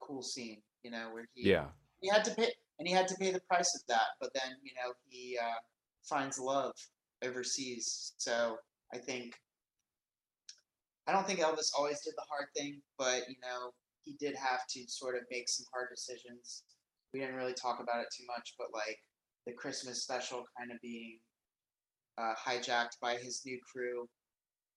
[0.00, 0.62] cool scene.
[0.82, 1.66] You know, where he Yeah.
[2.00, 4.56] he had to pay and he had to pay the price of that, but then
[4.62, 5.58] you know he uh,
[6.02, 6.72] finds love
[7.22, 8.12] overseas.
[8.18, 8.56] So
[8.92, 9.34] I think
[11.06, 13.72] I don't think Elvis always did the hard thing, but you know
[14.04, 16.62] he did have to sort of make some hard decisions.
[17.12, 18.98] We didn't really talk about it too much, but like
[19.46, 21.18] the Christmas special kind of being
[22.18, 24.08] uh, hijacked by his new crew,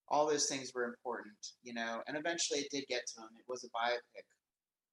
[0.09, 2.01] all those things were important, you know.
[2.07, 3.29] And eventually, it did get to him.
[3.37, 4.25] It was a biopic,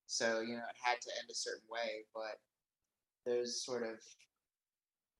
[0.06, 2.04] so you know it had to end a certain way.
[2.14, 2.36] But
[3.26, 3.98] those sort of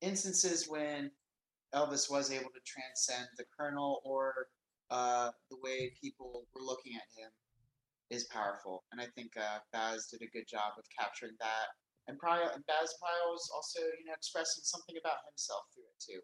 [0.00, 1.10] instances when
[1.74, 4.48] Elvis was able to transcend the Colonel or
[4.90, 7.30] uh, the way people were looking at him
[8.10, 8.84] is powerful.
[8.92, 11.74] And I think uh, Baz did a good job of capturing that.
[12.06, 16.22] And probably, Baz probably was also, you know, expressing something about himself through it too.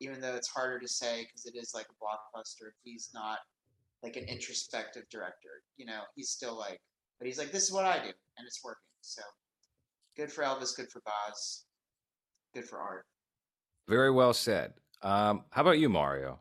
[0.00, 3.38] Even though it's harder to say because it is like a blockbuster, he's not
[4.02, 5.60] like an introspective director.
[5.76, 6.80] You know, he's still like,
[7.18, 8.88] but he's like, this is what I do, and it's working.
[9.02, 9.22] So
[10.18, 11.64] good for Elvis, good for Baz.
[12.54, 13.06] good for art.
[13.88, 14.74] Very well said.
[15.02, 16.40] Um, how about you, Mario?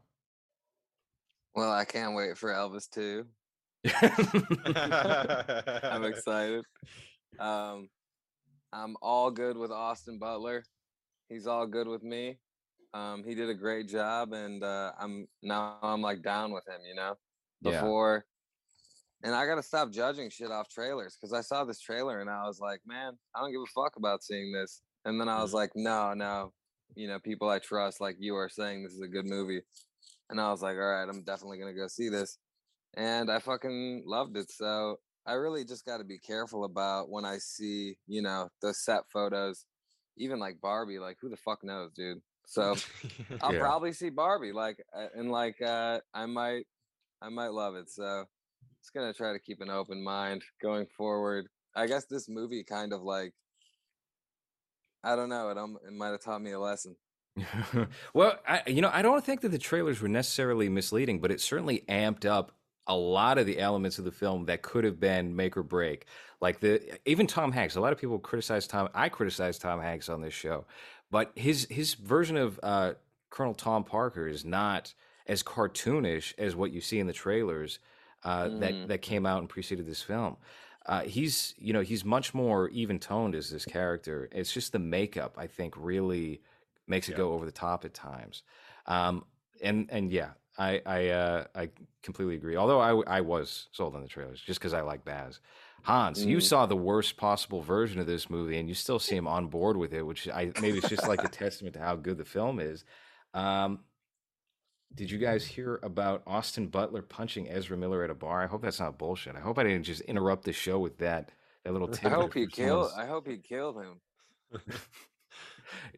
[1.56, 3.26] Well, I can't wait for Elvis too.
[5.84, 6.66] I'm excited.
[7.40, 7.88] Um,
[8.74, 10.64] I'm all good with Austin Butler.
[11.30, 12.38] He's all good with me.
[12.94, 16.82] Um, he did a great job, and uh, I'm now I'm like down with him.
[16.88, 17.16] You know,
[17.62, 17.72] Yeah.
[17.80, 18.26] before,
[19.24, 22.46] and I gotta stop judging shit off trailers because I saw this trailer and I
[22.46, 24.82] was like, man, I don't give a fuck about seeing this.
[25.06, 26.54] And then I was like, no, no,
[26.96, 29.62] you know, people I trust, like you are saying, this is a good movie.
[30.30, 32.38] And I was like, all right, I'm definitely gonna go see this
[32.96, 34.52] and I fucking loved it.
[34.52, 38.74] So I really just got to be careful about when I see, you know, the
[38.74, 39.66] set photos,
[40.18, 41.00] even like Barbie.
[41.00, 42.22] Like, who the fuck knows, dude?
[42.46, 42.76] So
[43.42, 43.60] I'll Yeah.
[43.60, 44.78] probably see Barbie, like,
[45.14, 46.66] and like, uh, I might,
[47.22, 47.90] I might love it.
[47.90, 48.26] So
[48.88, 51.48] just gonna try to keep an open mind going forward.
[51.76, 53.34] I guess this movie kind of like,
[55.04, 55.58] I don't know, it
[55.88, 56.96] it might have taught me a lesson.
[58.14, 61.42] well, I, you know, I don't think that the trailers were necessarily misleading, but it
[61.42, 62.54] certainly amped up
[62.88, 66.06] a lot of the elements of the film that could have been make or break.
[66.40, 67.76] Like the even Tom Hanks.
[67.76, 68.88] A lot of people criticize Tom.
[68.94, 70.66] I criticize Tom Hanks on this show,
[71.12, 72.94] but his his version of uh,
[73.32, 74.94] Colonel Tom Parker is not
[75.28, 77.80] as cartoonish as what you see in the trailers
[78.24, 78.60] uh, Mm.
[78.60, 80.38] that that came out and preceded this film.
[80.86, 84.30] Uh, he's you know he's much more even toned as this character.
[84.32, 86.42] It's just the makeup I think really
[86.88, 87.18] makes it Yeah.
[87.18, 88.44] go over the top at times.
[88.86, 89.26] Um,
[89.62, 91.70] and and yeah, I I uh, I
[92.04, 92.56] completely agree.
[92.56, 95.42] Although I I was sold on the trailers just because I like Baz.
[95.84, 96.42] Hans, you Mm.
[96.42, 99.94] saw the worst possible version of this movie, and you still seem on board with
[99.94, 102.84] it, which I maybe it's just like a testament to how good the film is.
[103.34, 103.84] Um,
[104.94, 108.44] did you guys hear about Austin Butler punching Ezra Miller at a bar?
[108.44, 109.36] I hope that's not bullshit.
[109.36, 111.30] I hope I didn't just interrupt the show with that
[111.64, 112.92] that little I hope he killed.
[112.98, 114.02] I hope he killed him.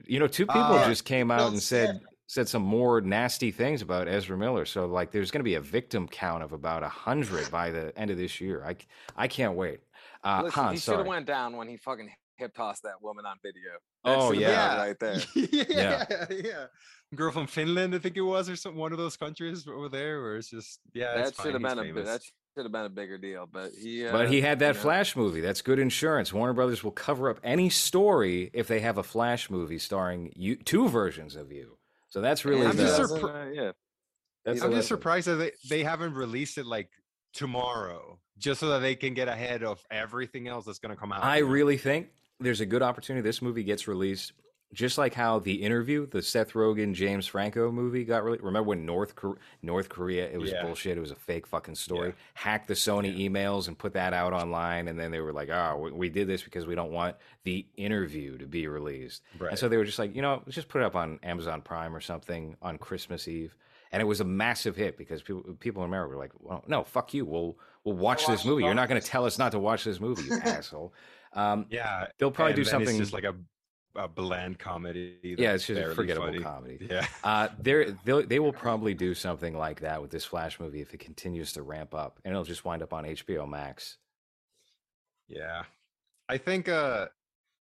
[0.06, 3.82] You know, two people Uh, just came out and said said some more nasty things
[3.82, 4.66] about Ezra Miller.
[4.66, 7.96] So like, there's going to be a victim count of about a hundred by the
[7.98, 8.64] end of this year.
[8.66, 8.76] I
[9.16, 9.82] I can't wait.
[10.24, 12.10] Uh, Listen, he should have went down when he fucking
[12.40, 13.72] hip tossed that woman on video.
[14.04, 14.70] Oh, yeah.
[14.70, 15.22] been right there.
[15.36, 16.66] yeah, yeah, yeah,
[17.14, 20.22] Girl from Finland, I think it was, or some one of those countries over there,
[20.22, 21.16] where it's just yeah.
[21.16, 22.22] that should have he's been a that
[22.56, 23.48] should have been a bigger deal.
[23.52, 25.42] But he, uh, But he had that you know, Flash movie.
[25.42, 26.34] That's good insurance.
[26.34, 30.56] Warner Brothers will cover up any story if they have a Flash movie starring you,
[30.56, 31.78] two versions of you.
[32.10, 33.72] So that's really I'm the, just doesn't, surpri- uh, yeah.
[34.44, 36.90] that's I'm just surprised that they, they haven't released it like
[37.34, 41.12] tomorrow, just so that they can get ahead of everything else that's going to come
[41.12, 41.24] out.
[41.24, 42.08] I really think
[42.40, 44.34] there's a good opportunity this movie gets released,
[44.72, 48.44] just like how the interview, the Seth Rogen James Franco movie got released.
[48.44, 50.30] Remember when North Kor- North Korea?
[50.30, 50.62] It was Yeah.
[50.64, 50.98] bullshit.
[50.98, 52.10] It was a fake fucking story.
[52.10, 52.14] Yeah.
[52.36, 55.80] Hacked the Sony emails and put that out online, and then they were like, "Oh,
[55.84, 59.50] we, we did this because we don't want the interview to be released." Right.
[59.50, 61.62] And so they were just like, you know, let's just put it up on Amazon
[61.62, 63.56] Prime or something on Christmas Eve.
[63.92, 66.84] And it was a massive hit because people people in America were like, well, no,
[66.84, 67.26] fuck you.
[67.26, 68.66] We'll we'll watch We'll this movie.
[68.66, 70.94] You're not going to tell us not to watch this movie, you asshole.
[71.34, 72.90] Um, yeah, they'll probably and do something.
[72.90, 73.36] It's just like a,
[73.96, 75.18] a bland comedy.
[75.24, 76.40] yeah, it's just a forgettable funny.
[76.40, 76.78] comedy.
[76.90, 80.94] Yeah, Uh, they'll, they will probably do something like that with this Flash movie if
[80.94, 83.98] it continues to ramp up, and it'll just wind up on HBO Max.
[85.28, 85.64] yeah.
[86.28, 87.08] I think uh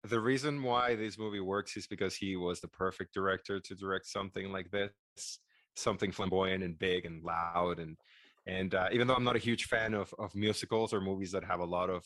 [0.05, 4.07] the reason why this movie works is because he was the perfect director to direct
[4.07, 4.91] something like this,
[5.75, 7.97] something flamboyant and big and loud and
[8.47, 11.45] and uh, even though I'm not a huge fan of of musicals or movies that
[11.45, 12.05] have a lot of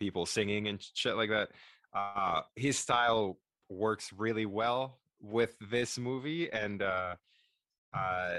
[0.00, 1.50] people singing and shit like that,
[1.94, 7.14] uh, his style works really well with this movie and uh,
[7.96, 8.38] uh,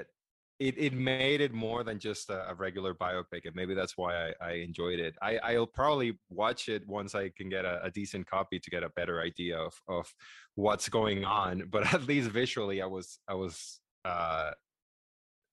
[0.59, 4.29] it, it made it more than just a, a, regular biopic and maybe that's why
[4.29, 5.15] I, I enjoyed it.
[5.21, 8.83] I, i'll probably watch it once i can get a, a, decent copy to get
[8.83, 10.13] a better idea of, of
[10.55, 14.51] what's going on but at least visually i was i was uh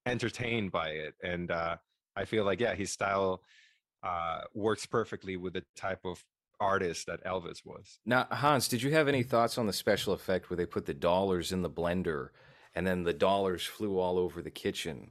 [0.07, 1.77] entertained by it and uh
[2.17, 3.43] i feel like yeah his style
[4.03, 6.25] uh works perfectly with the type of
[6.61, 10.51] artist that elvis was now hans did you have any thoughts on the special effect
[10.51, 12.31] where they put the dollars in the blender
[12.79, 15.11] and then the dollars flew all over the kitchen.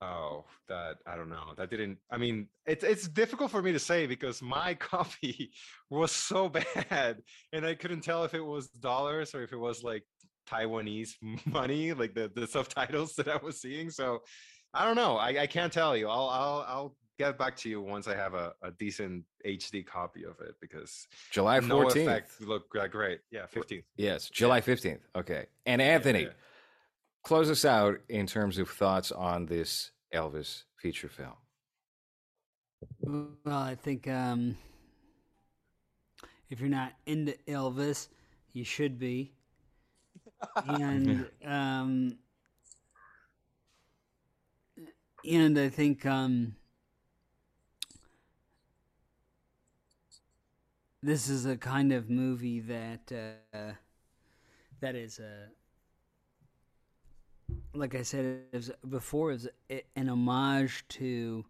[0.00, 1.54] Oh, that I don't know.
[1.56, 1.98] That didn't.
[2.08, 5.50] I mean, it's it's difficult for me to say because my copy
[5.90, 7.22] was so bad,
[7.52, 10.04] and I couldn't tell if it was dollars or if it was like
[10.48, 11.14] Taiwanese
[11.46, 13.90] money, like the the subtitles that I was seeing.
[13.90, 14.20] So
[14.74, 15.16] I don't know.
[15.16, 16.08] I, I can't tell you.
[16.08, 20.24] I'll I'll I'll get back to you once I have a, a decent HD copy
[20.24, 23.20] of it because July 14th no look great.
[23.30, 23.84] Yeah, 15th.
[23.96, 25.00] Yes, July 15th.
[25.14, 25.46] Okay.
[25.66, 26.32] And Anthony, yeah, yeah.
[27.22, 31.34] close us out in terms of thoughts on this Elvis feature film.
[33.00, 34.56] Well, I think um,
[36.50, 38.08] if you're not into Elvis,
[38.52, 39.32] you should be.
[40.66, 42.18] and um,
[45.28, 46.56] and I think um,
[51.02, 53.12] this is a kind of movie that
[53.54, 53.72] uh,
[54.80, 55.48] that is a
[57.74, 58.40] like I said
[58.88, 59.48] before is
[59.96, 61.44] an homage to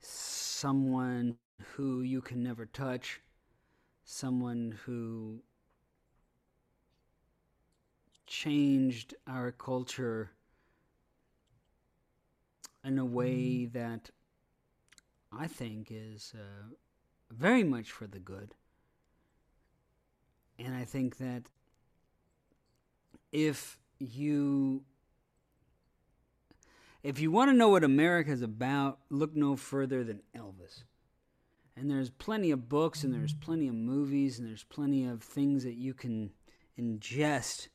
[0.00, 1.36] someone
[1.74, 3.20] who you can never touch,
[4.04, 5.40] someone who
[8.26, 10.30] changed our culture
[12.84, 14.10] in a way that
[15.32, 16.74] I think is uh,
[17.30, 18.54] very much for the good.
[20.58, 21.44] And I think that
[23.32, 24.84] if you
[27.02, 30.84] if you want to know what America is about, look no further than Elvis.
[31.76, 35.64] And there's plenty of books and there's plenty of movies and there's plenty of things
[35.64, 36.30] that you can
[36.78, 37.68] ingest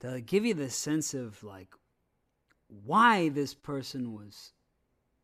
[0.00, 1.68] that give you the sense of like
[2.68, 4.52] why this person was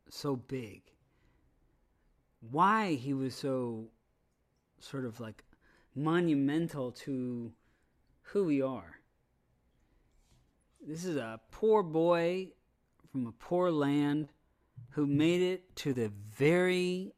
[0.09, 0.81] so big.
[2.39, 3.89] Why he was so
[4.79, 5.43] sort of like
[5.95, 7.51] monumental to
[8.23, 8.99] who we are.
[10.85, 12.53] This is a poor boy
[13.11, 14.29] from a poor land
[14.91, 17.13] who made it to the very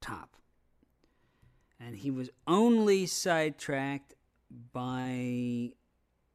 [0.00, 0.36] top.
[1.80, 4.14] And he was only sidetracked
[4.72, 5.72] by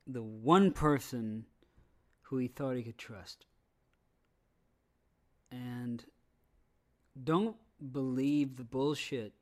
[0.08, 1.46] the one person
[2.34, 3.46] who he thought he could trust.
[5.52, 6.04] And
[7.24, 7.56] don't
[7.92, 9.34] believe the bullshit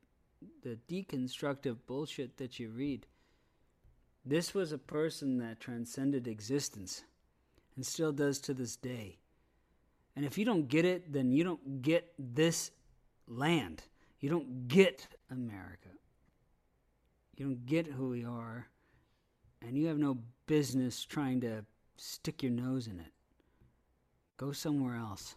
[0.64, 3.06] the deconstructive bullshit that you read.
[4.26, 7.04] This was a person that transcended existence
[7.76, 9.20] and still does to this day.
[10.16, 12.72] And if you don't get it, then you don't get this
[13.28, 13.84] land.
[14.20, 15.90] You don't get America.
[17.38, 18.68] You don't get who we are.
[19.62, 21.64] And you have no business trying to
[22.02, 23.12] stick your nose in it.
[24.38, 25.36] Go somewhere else.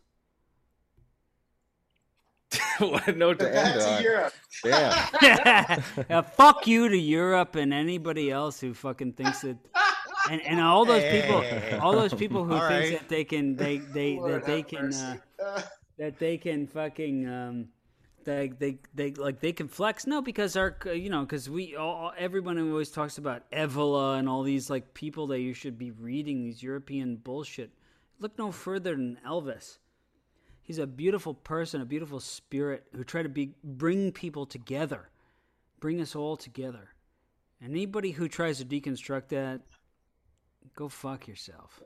[2.78, 4.03] what note to end on?
[4.03, 4.32] Europe.
[4.65, 5.09] Yeah.
[6.09, 6.20] yeah.
[6.36, 9.57] Fuck you to Europe and anybody else who fucking thinks that.
[10.31, 11.45] And, and all those people,
[11.82, 12.99] all those people who think right.
[12.99, 15.16] that they can, they they Lord that they can, uh,
[15.99, 17.69] that they can fucking, um,
[18.24, 20.06] they they they like they can flex.
[20.06, 24.28] No, because our, uh, you know, because we all everyone always talks about Evola and
[24.28, 27.70] all these like people that you should be reading these European bullshit.
[28.18, 29.78] Look no further than Elvis
[30.64, 35.10] he's a beautiful person, a beautiful spirit who tried to be bring people together,
[35.78, 36.88] bring us all together.
[37.62, 39.60] Anybody who tries to deconstruct that,
[40.74, 41.82] go fuck yourself.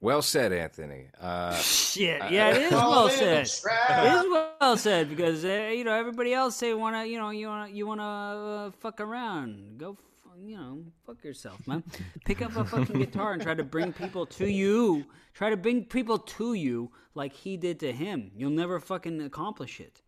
[0.00, 1.08] Well said, Anthony.
[1.20, 3.42] Uh, Shit, yeah, it is well said.
[3.42, 7.48] It is well said because uh, you know everybody else say wanna, you know, you
[7.48, 9.78] wanna, you wanna uh, fuck around.
[9.78, 9.96] Go
[10.44, 11.82] you know, fuck yourself, man.
[12.24, 15.04] Pick up a fucking guitar and try to bring people to you.
[15.34, 18.30] Try to bring people to you like he did to him.
[18.36, 20.02] You'll never fucking accomplish it.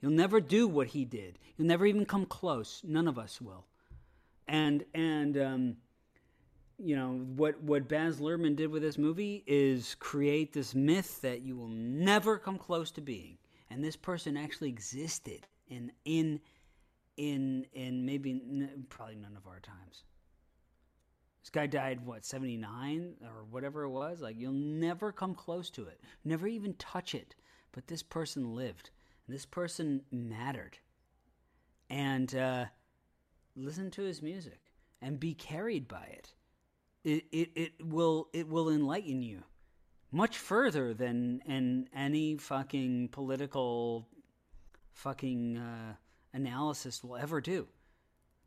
[0.00, 1.38] You'll never do what he did.
[1.56, 2.82] You'll never even come close.
[2.84, 3.66] None of us will.
[4.48, 5.76] And and um,
[6.82, 11.42] you know what what Baz Luhrmann did with this movie is create this myth that
[11.42, 13.38] you will never come close to being.
[13.70, 16.40] And this person actually existed in in
[17.16, 20.04] in in maybe n- probably none of our times.
[21.42, 24.20] This guy died what seventy nine or whatever it was.
[24.20, 27.34] Like you'll never come close to it, never even touch it.
[27.72, 28.90] But this person lived.
[29.26, 30.78] And this person mattered,
[31.88, 32.64] and uh,
[33.54, 34.60] listen to his music
[35.00, 36.34] and be carried by it.
[37.04, 39.42] It it it will it will enlighten you
[40.12, 44.06] much further than and any fucking political
[44.92, 45.94] fucking uh,
[46.34, 47.66] analysis will ever do,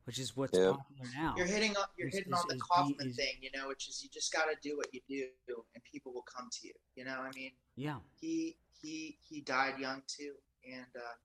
[0.03, 0.71] which is what's Yeah.
[0.73, 1.33] popular now.
[1.35, 3.67] You're hitting on you're Is- hitting is- on the is Kaufman is- thing, you know,
[3.69, 6.67] which is you just got to do what you do, and people will come to
[6.67, 6.73] you.
[6.95, 10.35] You know, I mean, yeah, he he he died young too,
[10.71, 11.15] and uh,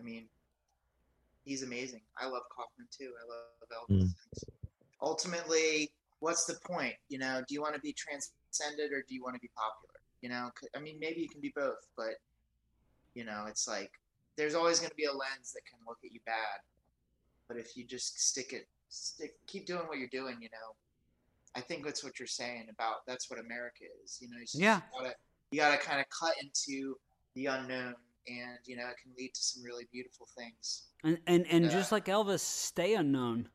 [0.00, 0.28] I mean,
[1.44, 2.02] he's amazing.
[2.16, 3.12] I love Kaufman too.
[3.22, 4.14] I love Elvis.
[5.00, 6.94] Ultimately, what's the point?
[7.08, 9.94] You know, do you want to be transcended or do you want to be popular?
[10.20, 12.14] You know, I mean, maybe you can be both, but
[13.14, 13.90] you know, it's like
[14.36, 16.60] there's always going to be a lens that can look at you bad.
[17.48, 20.74] But if you just stick it, stick, keep doing what you're doing, you know,
[21.56, 24.18] I think that's what you're saying about that's what America is.
[24.20, 24.80] You know, you just Yeah.
[24.92, 25.14] gotta
[25.50, 26.96] you gotta kind of cut into
[27.34, 27.94] the unknown,
[28.28, 30.88] and you know, it can lead to some really beautiful things.
[31.04, 33.48] and and and just like Elvis, stay unknown.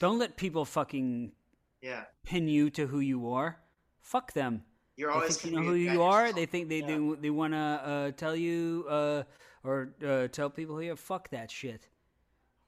[0.00, 1.32] Don't let people fucking
[1.80, 3.60] Yeah, pin you to who you are.
[4.00, 4.64] Fuck them.
[4.96, 6.22] you're They always think you know who you are.
[6.26, 6.36] yourself.
[6.36, 6.86] They think they Yeah.
[6.98, 9.22] they, they want to uh, tell you uh,
[9.62, 10.96] or uh, tell people who you are.
[10.96, 11.86] Fuck that shit.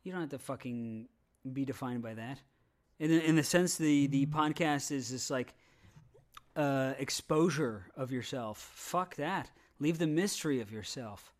[0.04, 1.08] You don't have to fucking
[1.52, 2.38] be defined by that.
[2.98, 5.54] In the, in the sense, the the podcast is this like
[6.54, 8.58] uh, exposure of yourself.
[8.74, 9.50] Fuck that.
[9.78, 11.32] Leave the mystery of yourself.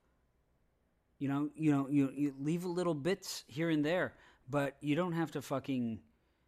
[1.18, 4.14] You know, you know, you you leave a little bits here and there,
[4.52, 5.98] but you don't have to fucking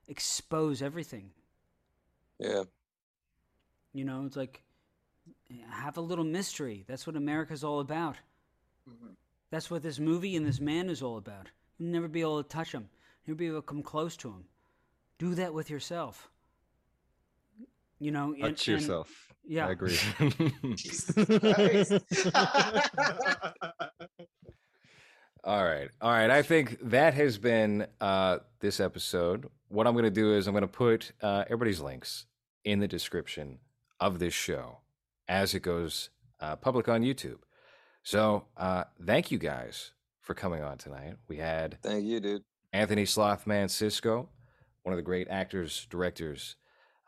[0.09, 1.31] expose everything.
[2.39, 2.64] Yeah.
[3.94, 4.62] You know, it's like
[5.70, 6.85] have a little mystery.
[6.86, 8.16] That's what America's all about.
[8.89, 9.14] Mhm.
[9.51, 11.48] That's what this movie and this man is all about.
[11.78, 12.89] You'll never be able to touch him.
[13.24, 14.44] You'll be able to come close to him.
[15.18, 16.28] Do that with yourself.
[17.98, 19.32] You know, and- Touch and- yourself.
[19.47, 19.66] yeah.
[19.66, 19.97] I agree.
[25.44, 25.90] All right.
[26.00, 26.30] All right.
[26.30, 29.46] I think that has been uh, this episode.
[29.68, 32.24] What I'm going to do is I'm going to put uh, everybody's links
[32.64, 33.58] in the description
[34.00, 34.78] of this show
[35.28, 36.08] as it goes
[36.40, 37.40] uh, public on YouTube.
[38.02, 39.92] So uh, thank you guys
[40.22, 41.16] for coming on tonight.
[41.28, 42.42] We had Thank you, dude.
[42.72, 44.30] Anthony Slothman Cisco,
[44.82, 46.56] one of the great actors, directors,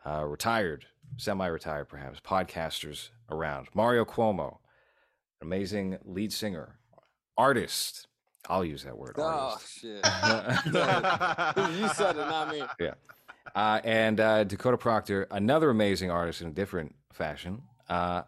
[0.05, 0.85] uh, retired,
[1.17, 3.69] semi retired perhaps, podcasters around.
[3.73, 4.59] Mario Cuomo,
[5.41, 6.79] amazing lead singer,
[7.39, 8.09] artist.
[8.49, 9.15] I'll use that word.
[9.19, 9.81] Oh artist.
[9.81, 9.97] shit.
[11.81, 12.63] you said it, not me.
[13.55, 18.23] Uh, and uh, Dakota Proctor, another amazing artist in a different fashion, uh,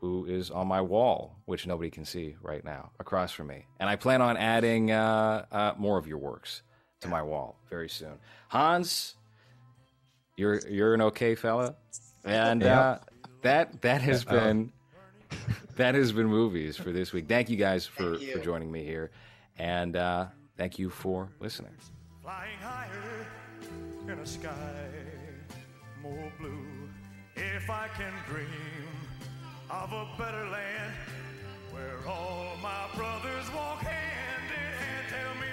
[0.00, 3.66] who is on my wall, which nobody can see right now, across from me.
[3.80, 6.62] And I plan on adding uh, uh, more of your works
[7.00, 8.14] to my wall very soon.
[8.48, 9.14] Hans,
[10.36, 11.74] you're you're an okay fella,
[12.24, 12.98] and uh,
[13.42, 14.72] that that has Uh, been
[15.76, 17.28] that has been movies for this week.
[17.28, 18.32] Thank you guys for Thank you.
[18.32, 19.10] for joining me here,
[19.58, 20.26] and uh,
[20.56, 21.72] thank you for listening.
[22.22, 23.26] flying higher
[24.06, 24.52] in a sky
[26.02, 26.66] more blue.
[27.36, 28.46] If I can dream
[29.70, 30.94] of a better land
[31.70, 35.47] where all my brothers walk hand in hand, tell me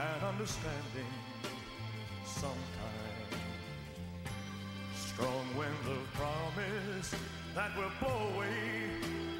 [0.00, 1.12] and understanding
[2.24, 3.28] sometime.
[4.94, 7.14] Strong winds of promise
[7.54, 8.96] that will blow away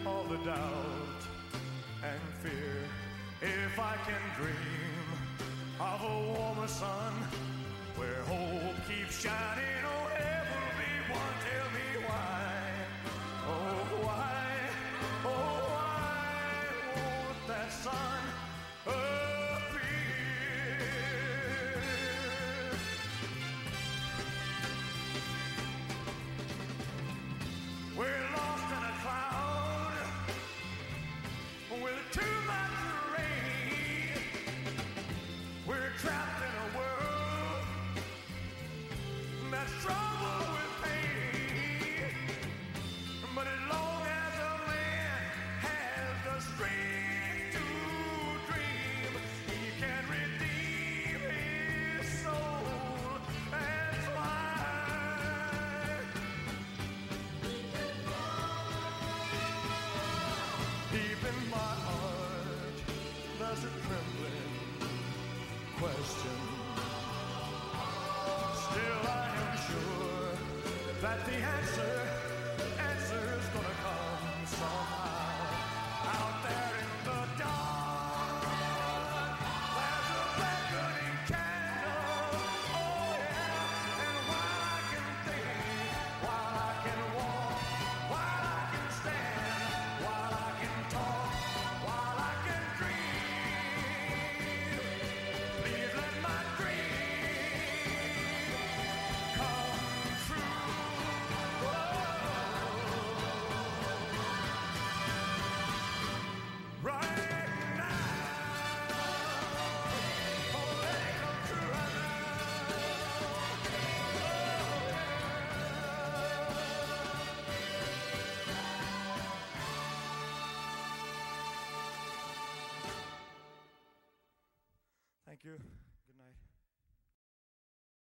[0.07, 1.23] all the doubt
[2.03, 2.77] and fear.
[3.41, 5.07] If I can dream
[5.81, 7.13] of a warmer sun
[7.97, 11.70] where hope keeps shining, oh everyone, tell me why.